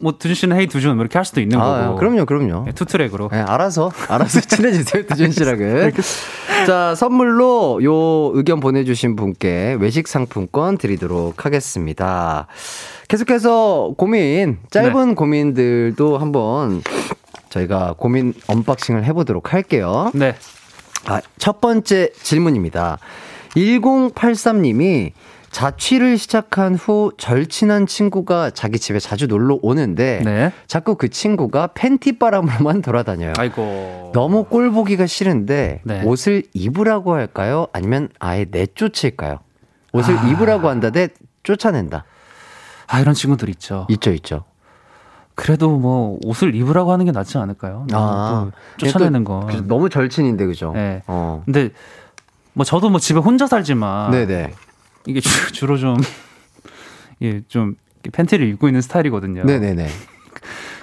[0.00, 1.96] 뭐 두준 씨는 hey 두준 뭐 이렇게 할 수도 있는 아, 거고.
[1.96, 2.64] 그럼요, 그럼요.
[2.66, 3.28] 네, two track으로.
[3.32, 5.92] 네, 알아서, 알아서 친해지세요, 두준 씨랑은.
[6.66, 12.46] 자, 선물로 요 의견 보내주신 분께 외식 상품권 드리도록 하겠습니다.
[13.08, 16.82] 계속해서 고민, 짧은 고민들도 한번
[17.48, 20.10] 저희가 고민 unboxing을 해보도록 할게요.
[20.14, 20.34] 네.
[21.06, 22.98] 아, 첫 번째 질문입니다.
[23.56, 25.12] 1083님이
[25.50, 30.52] 자취를 시작한 후 절친한 친구가 자기 집에 자주 놀러 오는데 네.
[30.66, 33.32] 자꾸 그 친구가 팬티 바람으로만 돌아다녀요.
[33.38, 34.12] 아이고.
[34.14, 36.02] 너무 꼴 보기가 싫은데 네.
[36.04, 37.66] 옷을 입으라고 할까요?
[37.72, 39.38] 아니면 아예 내쫓을까요?
[39.92, 41.08] 옷을 입으라고 한다대
[41.42, 42.04] 쫓아낸다.
[42.86, 43.86] 아 이런 친구들 있죠.
[43.90, 44.44] 있죠, 있죠.
[45.34, 47.86] 그래도 뭐 옷을 입으라고 하는 게 낫지 않을까요?
[47.92, 49.46] 아, 또 쫓아내는 또 거.
[49.66, 50.72] 너무 절친인데 그죠?
[50.74, 51.02] 네.
[51.06, 51.42] 어.
[51.44, 51.70] 근데
[52.54, 54.52] 뭐 저도 뭐 집에 혼자 살지만 네네.
[55.08, 55.96] 이게 주, 주로 좀
[57.22, 57.74] 예, 좀
[58.12, 59.44] 팬티를 입고 있는 스타일이거든요.
[59.44, 59.88] 네네네.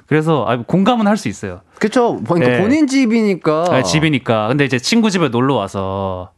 [0.07, 1.61] 그래서 아, 공감은 할 수 있어요.
[1.79, 2.19] 그쵸.
[2.27, 2.61] 그러니까 네.
[2.61, 3.65] 본인 집이니까.
[3.69, 4.49] 아, 집이니까.
[4.49, 6.31] 근데 이제 친구 집에 놀러 와서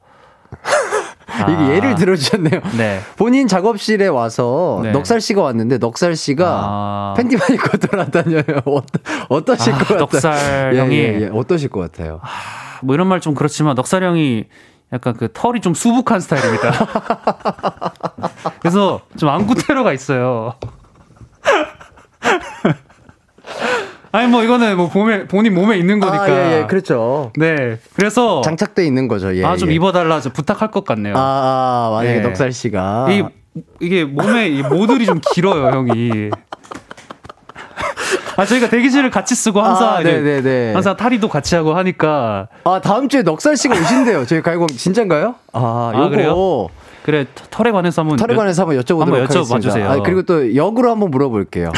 [1.28, 2.62] 아, 이게 예를 들어주셨네요.
[2.78, 3.00] 네.
[3.18, 4.92] 본인 작업실에 와서 네.
[4.92, 7.14] 넉살 씨가 왔는데 넉살 씨가 아.
[7.18, 8.44] 팬티만 입고 돌아다녀요.
[8.66, 9.00] 어떠,
[9.30, 10.00] 어떠실 아, 것 같아요?
[10.00, 11.30] 넉살 예, 형이 예, 예.
[11.34, 12.22] 어떠실 것 같아요?
[12.84, 14.46] 뭐 이런 말 좀 그렇지만 넉살 형이
[14.94, 16.72] 약간 그 털이 좀 수북한 스타일입니다.
[18.60, 20.54] 그래서 좀 안구 테러가 있어요.
[24.14, 26.24] 아니 뭐 이거는 뭐 몸에 본인 몸에 있는 거니까.
[26.24, 27.32] 아, 예, 예, 그렇죠.
[27.36, 27.78] 네.
[27.96, 29.36] 그래서 장착돼 있는 거죠.
[29.36, 29.76] 예, 아좀 예.
[29.76, 31.16] 입어달라 저 부탁할 것 같네요.
[31.18, 32.22] 아, 아, 만약에 네.
[32.22, 33.24] 넉살 씨가 이
[33.80, 36.30] 이게 몸에 이 모들이 좀 길어요, 형이.
[38.36, 40.74] 아 저희가 대기실을 같이 쓰고 항상 아, 네네네.
[40.74, 44.26] 항상 탈의도 같이 하고 하니까 아 다음 주에 넉살 씨가 오신대요.
[44.26, 45.36] 저희 가요광 진짠가요?
[45.54, 46.68] 아, 아, 요거 그래요?
[47.04, 49.60] 그래 터- 털에 관해서 한번 털에 관해서 한번 여쭤보도록 한번 여쭤봐 하겠습니다.
[49.60, 49.90] 주세요.
[49.90, 51.72] 아, 그리고 또 역으로 한번 물어볼게요.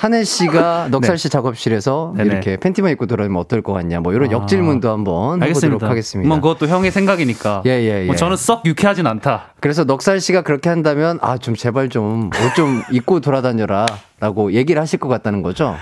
[0.00, 1.16] 한혜 씨가 넉살 네.
[1.18, 2.30] 씨 작업실에서 네네.
[2.30, 4.32] 이렇게 팬티만 입고 돌아다니면 어떨 것 같냐, 뭐 이런 아.
[4.32, 6.26] 역질문도 한번 해보도록 하겠습니다.
[6.26, 7.62] 뭐 그것도 형의 생각이니까.
[7.66, 8.16] 예, 예, 뭐 예.
[8.16, 9.48] 저는 썩 유쾌하진 않다.
[9.60, 15.08] 그래서 넉살 씨가 그렇게 한다면 아 좀 제발 좀 옷좀 입고 돌아다녀라라고 얘기를 하실 것
[15.08, 15.76] 같다는 거죠.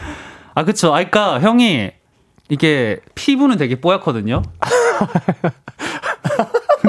[0.54, 0.88] 아 그쵸.
[0.88, 1.92] 아 그러니까 형이
[2.48, 4.42] 이게 피부는 되게 뽀얗거든요.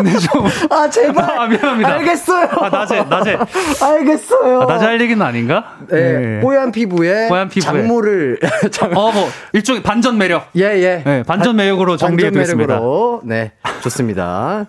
[0.04, 1.40] 근데 좀 아 제발.
[1.40, 1.94] 아, 미안합니다.
[1.94, 2.48] 알겠어요.
[2.62, 3.38] 아, 낮에 낮에
[3.82, 4.62] 알겠어요.
[4.62, 5.78] 아, 낮에 할 얘기는 아닌가?
[5.88, 7.62] 네, 뽀얀 피부에 뽀얀 피부에.
[7.62, 8.40] 작물을
[8.72, 8.92] 장...
[8.96, 10.48] 어 뭐 일종의 반전 매력.
[10.56, 11.04] 예 예.
[11.06, 12.76] 네, 반전 매력으로 정리해 드렸습니다.
[12.76, 13.22] 매력으로.
[13.24, 13.52] 네,
[13.82, 14.66] 좋습니다.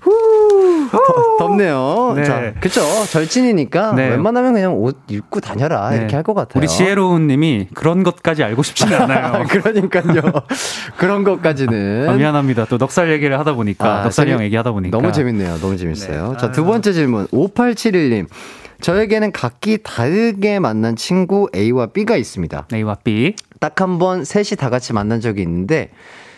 [0.00, 2.12] 후, 더- 덥네요.
[2.16, 2.24] 네.
[2.24, 2.80] 자, 그쵸.
[3.10, 4.08] 절친이니까 네.
[4.10, 6.14] 웬만하면 그냥 옷 입고 다녀라 이렇게 네.
[6.16, 6.58] 할것 같아요.
[6.60, 9.44] 우리 지혜로운 님이 그런 것까지 알고 싶지는 않아요.
[9.48, 10.22] 그러니까요.
[10.96, 12.66] 그런 것까지는 아, 미안합니다.
[12.66, 15.58] 또 넉살 얘기를 하다 보니까 아, 넉살이 형 재밌- 얘기하다 보니까 너무 재밌네요.
[15.58, 16.32] 너무 재밌어요.
[16.32, 16.38] 네.
[16.38, 17.26] 자, 두 번째 질문.
[17.28, 18.26] 5871님.
[18.80, 22.68] 저에게는 각기 다르게 만난 친구 A와 B가 있습니다.
[22.72, 23.34] A와 B.
[23.58, 25.90] 딱 한 번 셋이 다 같이 만난 적이 있는데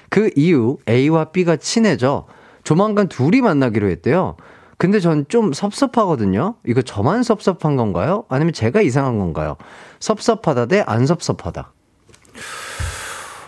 [0.09, 2.25] 그 이후 A와 B가 친해져
[2.71, 4.37] 조만간 둘이 만나기로 했대요.
[4.79, 6.55] 근데 전 좀 섭섭하거든요.
[6.65, 8.23] 이거 저만 섭섭한 건가요?
[8.29, 9.57] 아니면 제가 이상한 건가요?
[9.99, 11.73] 섭섭하다 대 안 섭섭하다.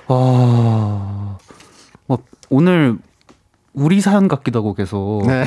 [0.09, 1.39] 와.
[2.07, 2.19] 뭐
[2.51, 2.99] 오늘
[3.75, 5.45] 우리 사연 같기도 하고 계속 네.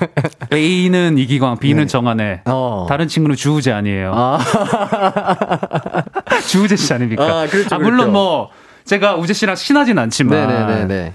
[0.50, 1.86] A는 이기광, B는 네.
[1.86, 2.40] 정한혜.
[2.46, 2.86] 어.
[2.88, 4.12] 다른 친구는 주우재 아니에요.
[4.14, 4.38] 아,
[6.48, 7.42] 주우재 씨 아닙니까?
[7.42, 8.10] 아, 그렇죠, 물론 그렇죠.
[8.12, 8.48] 뭐
[8.86, 10.48] 제가 우재 씨랑 친하진 않지만.
[10.48, 11.12] 네네네네.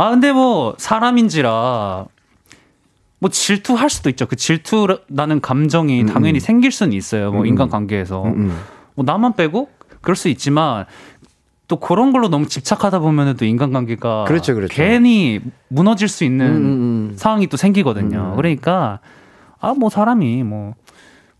[0.00, 2.06] 아 근데 뭐 사람인지라
[3.18, 4.26] 뭐 질투할 수도 있죠.
[4.26, 7.32] 그 질투라는 감정이 당연히 생길 수는 있어요.
[7.32, 8.22] 뭐 인간 관계에서.
[8.26, 8.56] 음.
[8.94, 9.68] 뭐 나만 빼고
[10.00, 10.84] 그럴 수 있지만
[11.66, 14.72] 또 그런 걸로 너무 집착하다 보면은 또 인간관계가 그렇죠, 그렇죠.
[14.72, 16.62] 괜히 무너질 수 있는 음, 음,
[17.10, 17.12] 음.
[17.16, 18.34] 상황이 또 생기거든요.
[18.34, 18.36] 음.
[18.36, 19.00] 그러니까
[19.60, 20.74] 아 뭐 사람이 뭐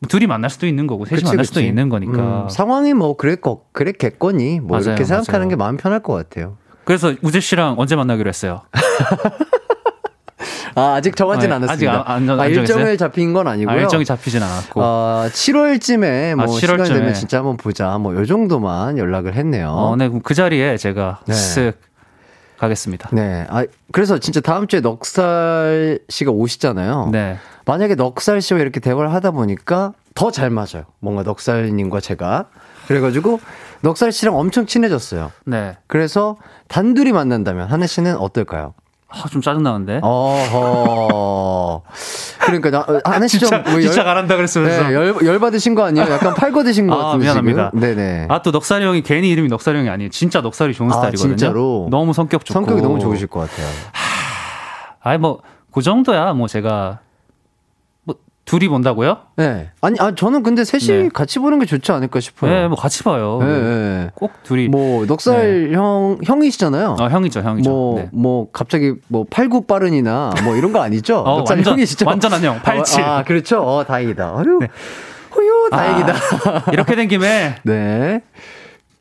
[0.08, 1.46] 둘이 만날 수도 있는 거고 셋이 그치, 만날 그치.
[1.48, 2.42] 수도 있는 거니까.
[2.44, 5.48] 음, 상황이 뭐 그랬거 그랬겠거니 뭐 맞아요, 이렇게 생각하는 맞아요.
[5.50, 6.56] 게 마음 편할 것 같아요.
[6.88, 8.62] 그래서 우재 씨랑 언제 만나기로 했어요?
[10.74, 11.92] 아 아직 정하진 네, 않았습니다.
[11.92, 12.96] 아직 안- 안- 아, 안 일정을?
[12.96, 13.76] 잡힌 건 아니고요.
[13.76, 14.80] 아, 일정이 잡히진 않았고.
[14.82, 16.94] 어, 7월쯤에 뭐 아, 시간 7월쯤에.
[16.94, 17.98] 되면 진짜 한번 보자.
[17.98, 19.68] 뭐 요 정도만 연락을 했네요.
[19.70, 21.34] 어, 네, 그럼 그 자리에 제가 네.
[21.34, 21.74] 쓱
[22.58, 23.10] 가겠습니다.
[23.12, 23.46] 네.
[23.50, 27.10] 아 그래서 진짜 다음 주에 넉살 씨가 오시잖아요.
[27.12, 27.36] 네.
[27.66, 30.84] 만약에 넉살 씨와 이렇게 대화를 하다 보니까 더 잘 맞아요.
[31.00, 32.46] 뭔가 넉살 님과 제가.
[32.86, 33.40] 그래 가지고
[33.80, 35.32] 넉살 씨랑 엄청 친해졌어요.
[35.44, 35.76] 네.
[35.86, 36.36] 그래서
[36.68, 38.74] 단둘이 만난다면 한혜 씨는 어떨까요?
[39.10, 40.00] 아, 좀 짜증나는데.
[40.02, 41.82] 어허.
[42.40, 44.88] 그러니까 나 어, 하나 씨좀 진짜, 뭐 진짜 가란다 그랬으면서.
[44.88, 46.10] 네, 열, 열 받으신 거 아니에요?
[46.10, 47.70] 약간 팔 걷으신 거 아, 같은데 미안합니다.
[47.72, 47.80] 지금.
[47.80, 48.26] 네네.
[48.28, 50.10] 아, 또 넉살이 형이 괜히 이름이 넉살이 형이 아니에요.
[50.10, 51.36] 진짜 넉살이 좋은 아, 스타일이거든요.
[51.36, 51.88] 진짜로?
[51.90, 52.52] 너무 성격 좋고.
[52.52, 53.66] 성격이 너무 좋으실 것 같아요.
[55.00, 55.40] 아니, 뭐,
[55.72, 56.34] 그 정도야.
[56.34, 56.98] 뭐, 제가.
[58.48, 59.18] 뭐, 둘이 본다고요?
[59.36, 59.68] 네.
[59.82, 61.08] 아니, 아 저는 근데 셋이 네.
[61.12, 62.50] 같이 보는 게 좋지 않을까 싶어요.
[62.50, 63.38] 네, 뭐, 같이 봐요.
[63.42, 64.10] 네, 네.
[64.14, 64.68] 꼭 둘이.
[64.68, 66.96] 뭐 넉살 형 형이시잖아요.
[66.98, 67.70] 어, 형이죠, 형이죠.
[67.70, 68.08] 뭐, 네.
[68.12, 71.18] 뭐, 갑자기, 뭐, 팔구 빠른이나, 뭐, 이런 거 아니죠?
[71.26, 72.06] 어, 넉살 완전- 형이시죠?
[72.06, 73.04] 완전한 형, 87.
[73.04, 73.60] 아, 그렇죠?
[73.60, 74.32] 어, 다행이다.
[74.34, 74.58] 어휴.
[75.30, 76.12] 후유, 다행이다.
[76.12, 78.22] 아, 이렇게 된 김에 네.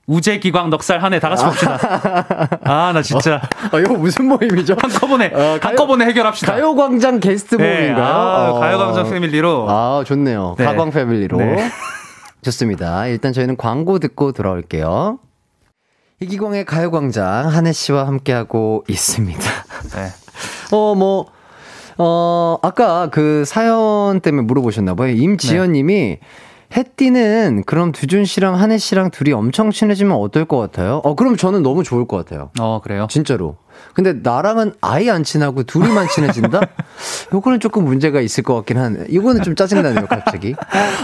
[0.07, 1.77] 우재 기광 넉살 한 해 다 같이 봅시다.
[2.63, 3.41] 아, 나 진짜
[3.73, 4.75] 어, 이거 무슨 모임이죠?
[4.81, 6.53] 한꺼번에 어, 가요- 한꺼번에 해결합시다.
[6.53, 8.05] 가요광장 게스트 네, 모임인가요?
[8.05, 8.59] 아, 어.
[8.59, 9.65] 가요광장 패밀리로.
[9.69, 10.55] 아, 좋네요.
[10.57, 10.63] 네.
[10.65, 11.37] 가광 패밀리로.
[11.37, 11.69] 네.
[12.41, 13.07] 좋습니다.
[13.07, 15.19] 일단 저희는 광고 듣고 돌아올게요.
[16.21, 19.39] 이기광의 가요광장 한혜 씨와 함께하고 있습니다.
[19.95, 20.07] 네.
[20.71, 21.25] 어, 뭐,
[21.97, 25.11] 어, 아까 그 사연 때문에 물어보셨나봐요.
[25.11, 25.79] 임지연 네.
[25.79, 26.19] 님이
[26.75, 31.01] 햇띠는 그럼 두준 씨랑 한혜 씨랑 둘이 엄청 친해지면 어떨 것 같아요?
[31.03, 32.49] 어, 그럼 저는 너무 좋을 것 같아요.
[32.59, 33.07] 어, 그래요?
[33.09, 33.57] 진짜로.
[33.93, 36.61] 근데 나랑은 아예 안 친하고 둘이만 친해진다?
[37.33, 39.05] 요거는 조금 문제가 있을 것 같긴 한데.
[39.09, 40.55] 이거는 좀 짜증나네요, 갑자기.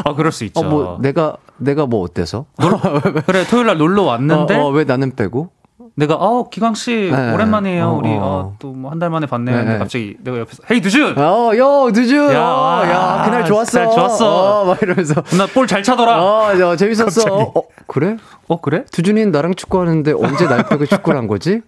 [0.04, 0.60] 아, 그럴 수 있죠.
[0.60, 2.46] 어, 뭐, 내가, 내가 뭐 어때서?
[3.26, 5.50] 그래, 토요일 날 놀러 왔는데 어, 어, 왜 나는 빼고?
[5.96, 7.34] 내가 어, 기광 씨 네.
[7.34, 7.86] 오랜만이에요.
[7.86, 8.20] 어, 우리 어.
[8.22, 9.56] 어, 또뭐 한 달 만에 봤네요.
[9.58, 9.64] 네.
[9.64, 11.18] 근데 갑자기 내가 옆에서 헤이 두준.
[11.20, 12.34] 어, 요, 두준!
[12.34, 13.72] 야, 어, 야, 그날 좋았어.
[13.72, 14.62] 잘 좋았어.
[14.62, 15.16] 어, 막 이러면서.
[15.38, 16.24] 나 볼 잘 차더라.
[16.24, 17.06] 어, 야, 재밌었어.
[17.06, 17.30] 갑자기.
[17.30, 18.18] 어, 그래?
[18.48, 18.86] 어, 그래?
[18.92, 21.62] 두준이는 나랑 축구하는데 언제 날 빼고 축구를 한 거지?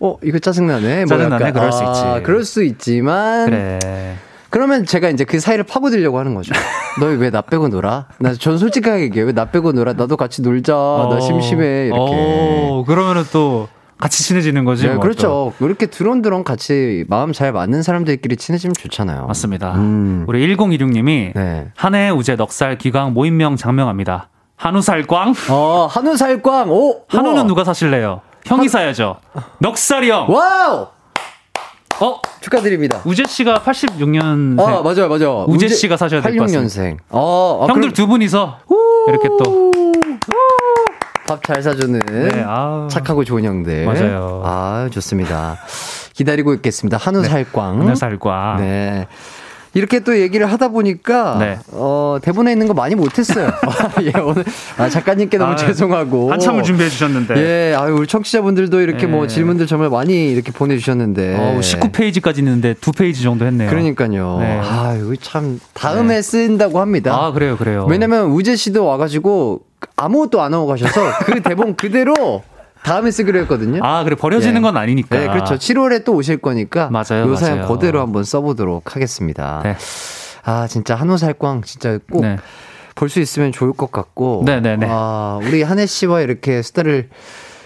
[0.00, 1.04] 어, 이거 짜증나네.
[1.04, 1.44] 뭐 짜증나네.
[1.44, 2.22] 약간, 그럴 수 아, 있지.
[2.24, 3.46] 그럴 수 있지만.
[3.50, 3.78] 그래.
[4.50, 6.52] 그러면 제가 이제 그 사이를 파고들려고 하는 거죠.
[7.00, 8.06] 너희 왜 나 빼고 놀아?
[8.18, 9.24] 나 전 솔직하게 얘기해.
[9.26, 9.92] 왜 나 빼고 놀아?
[9.92, 10.72] 나도 같이 놀자.
[10.74, 11.86] 나 심심해.
[11.86, 12.12] 이렇게.
[12.14, 13.68] 어, 그러면은 또
[13.98, 14.86] 같이 친해지는 거지.
[14.86, 15.52] 네, 뭐 그렇죠.
[15.60, 19.22] 이렇게 드론드론 같이 마음 잘 맞는 사람들끼리 친해지면 좋잖아요.
[19.22, 19.26] 또.
[19.26, 19.74] 맞습니다.
[19.74, 20.24] 음.
[20.28, 21.68] 우리 1026님이 네.
[21.76, 24.28] 한해 우재 넉살 기광 모임명 장명합니다.
[24.56, 25.34] 한우살광?
[25.50, 26.70] 어, 한우살광.
[26.70, 27.02] 오!
[27.08, 27.46] 한우는 우와.
[27.46, 28.22] 누가 사실래요?
[28.46, 29.16] 형이 사야죠.
[29.58, 30.26] 넉살이 형.
[30.30, 30.86] wow!
[32.00, 33.00] 어, 축하드립니다.
[33.04, 34.60] 우재 씨가 86년생.
[34.60, 35.44] 아, 맞아요, 맞아요.
[35.48, 36.96] 우재 씨가 사셔야 될것 86년생.
[37.10, 38.58] 어, 아, 형들 두 분이서
[39.08, 39.68] 이렇게 또
[41.28, 42.30] 밥 잘 사주는 네.
[42.90, 43.84] 착하고 좋은 형들.
[43.84, 44.40] 맞아요.
[44.46, 45.58] 아, 좋습니다.
[46.14, 46.96] 기다리고 있겠습니다.
[46.96, 47.82] 한우살광.
[47.82, 48.56] 한우살광.
[48.60, 49.06] 네.
[49.78, 51.58] 이렇게 또 얘기를 하다 보니까 네.
[51.70, 53.52] 어, 대본에 있는 거 많이 못했어요.
[54.02, 54.44] 예, 오늘
[54.76, 57.36] 아, 작가님께 너무 아, 죄송하고 한참을 준비해 주셨는데.
[57.36, 59.28] 예, 아유, 우리 청취자분들도 이렇게 뭐 예.
[59.28, 61.36] 질문들 정말 많이 이렇게 보내주셨는데.
[61.38, 63.70] 어우, 19페이지까지 있는데 두 페이지 정도 했네요.
[63.70, 64.38] 그러니까요.
[64.40, 64.58] 네.
[64.58, 67.14] 아유, 참 다음에 쓴다고 합니다.
[67.14, 67.86] 아, 그래요, 그래요.
[67.88, 69.60] 왜냐면 우재 씨도 와가지고
[69.96, 72.42] 아무것도 안 하고 가셔서 그 대본 그대로
[72.88, 73.80] 다음에 쓰기로 했거든요.
[73.82, 74.60] 아, 그래 버려지는 예.
[74.60, 75.18] 건 아니니까.
[75.18, 75.54] 네, 그렇죠.
[75.54, 76.88] 7월에 또 오실 거니까.
[76.90, 77.68] 맞아요, 요 사연.
[77.68, 79.60] 그대로 한번 써보도록 하겠습니다.
[79.62, 79.76] 네.
[80.44, 82.36] 아, 진짜 한우살광 진짜 꼭 네.
[82.94, 84.42] 볼수 있으면 좋을 것 같고.
[84.46, 84.86] 네, 네, 네.
[84.88, 87.10] 아, 우리 한혜 씨와 이렇게 수다를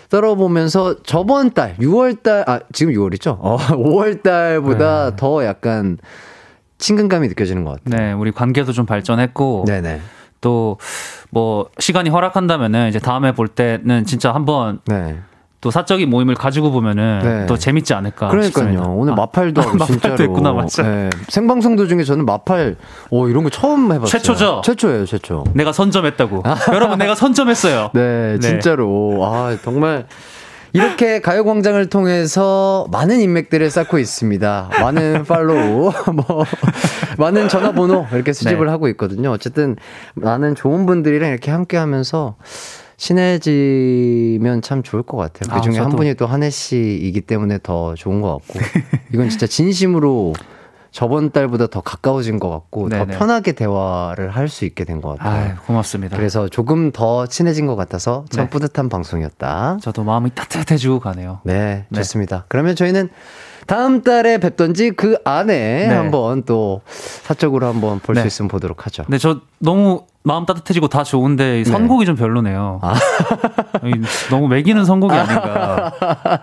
[0.09, 3.39] 떨어보면서 저번 달, 6월 달, 아, 지금 6월이죠?
[3.41, 5.17] 어, 5월 달보다 네.
[5.17, 5.97] 더 약간
[6.79, 8.01] 친근감이 느껴지는 것 같아요.
[8.01, 10.01] 네, 우리 관계도 좀 발전했고 네네.
[10.43, 10.77] 또
[11.35, 15.19] 뭐 시간이 허락한다면은 이제 다음에 볼 때는 진짜 한번 네.
[15.63, 17.47] 또 사적인 모임을 가지고 보면은 네.
[17.47, 18.65] 또 재밌지 않을까 그러니까요.
[18.67, 18.85] 싶습니다.
[18.89, 20.17] 오늘 아, 마팔도 하고 마팔도 진짜로.
[20.23, 20.83] 했구나, 맞죠.
[20.83, 21.09] 네.
[21.29, 22.77] 생방송 도중에 저는 마팔,
[23.11, 24.07] 오, 이런 거 처음 해봤어요.
[24.07, 24.61] 최초죠?
[24.65, 25.45] 최초예요, 최초.
[25.55, 26.43] 내가 선점했다고.
[26.75, 27.91] 여러분 내가 선점했어요.
[27.95, 28.41] 네, 네.
[28.41, 29.21] 진짜로.
[29.25, 30.07] 아, 정말.
[30.75, 34.71] 이렇게 가요광장을 통해서 많은 인맥들을 쌓고 있습니다.
[34.81, 36.45] 많은 팔로우, 뭐,
[37.19, 38.71] 많은 전화번호 이렇게 수집을 네.
[38.71, 39.31] 하고 있거든요.
[39.31, 39.77] 어쨌든
[40.15, 42.37] 많은 좋은 분들이랑 이렇게 함께 하면서
[42.97, 45.53] 친해지면 참 좋을 것 같아요.
[45.53, 45.97] 아, 그 중에 한 저도.
[45.97, 48.61] 분이 또 한혜 씨이기 때문에 더 좋은 것 같고.
[49.13, 50.33] 이건 진짜 진심으로
[50.93, 53.19] 저번 달보다 더 가까워진 것 같고, 더 네네.
[53.19, 55.55] 편하게 대화를 할 수 있게 된 것 같아요.
[55.59, 56.17] 아, 고맙습니다.
[56.17, 58.51] 그래서 조금 더 친해진 것 같아서 참 네.
[58.51, 59.79] 뿌듯한 방송이었다.
[59.81, 61.41] 저도 마음이 따뜻해지고 가네요.
[61.45, 61.97] 네, 네.
[62.01, 62.45] 좋습니다.
[62.49, 63.09] 그러면 저희는
[63.67, 65.95] 다음 달에 뵙던지 그 안에 네.
[65.95, 68.27] 한번 또 사적으로 한번 볼수 네.
[68.27, 69.05] 있으면 보도록 하죠.
[69.05, 72.79] 근데 저 너무 마음 따뜻해지고 다 좋은데 이 선곡이 좀 별로네요.
[72.83, 72.95] 아.
[73.85, 73.93] 이
[74.31, 75.93] 너무 매기는 선곡이 아닌가.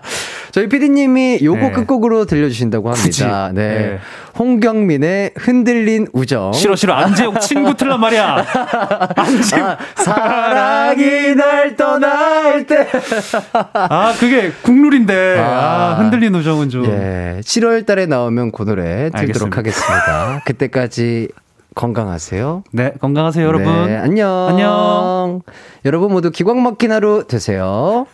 [0.52, 1.70] 저희 PD님이 요거 네.
[1.72, 3.50] 끝곡으로 들려주신다고 합니다.
[3.54, 3.68] 네.
[3.68, 3.98] 네.
[4.38, 6.52] 홍경민의 흔들린 우정.
[6.52, 8.44] 싫어 싫어 안재욱 친구 틀란 말이야.
[9.16, 9.66] 안재욱.
[9.66, 12.86] 아, 사랑이 날 떠날 때.
[13.72, 15.42] 아 그게 국룰인데 아.
[15.42, 16.84] 아, 흔들린 우정은 좀.
[16.84, 17.40] 예.
[17.40, 19.56] 7월 달에 나오면 그 노래 들도록 알겠습니다.
[19.56, 20.42] 하겠습니다.
[20.44, 21.28] 그때까지
[21.74, 22.64] 건강하세요.
[22.72, 23.86] 네 건강하세요 여러분.
[23.86, 24.46] 네, 안녕.
[24.48, 25.40] 안녕.
[25.84, 28.06] 여러분 모두 기광 막힌 하루 되세요.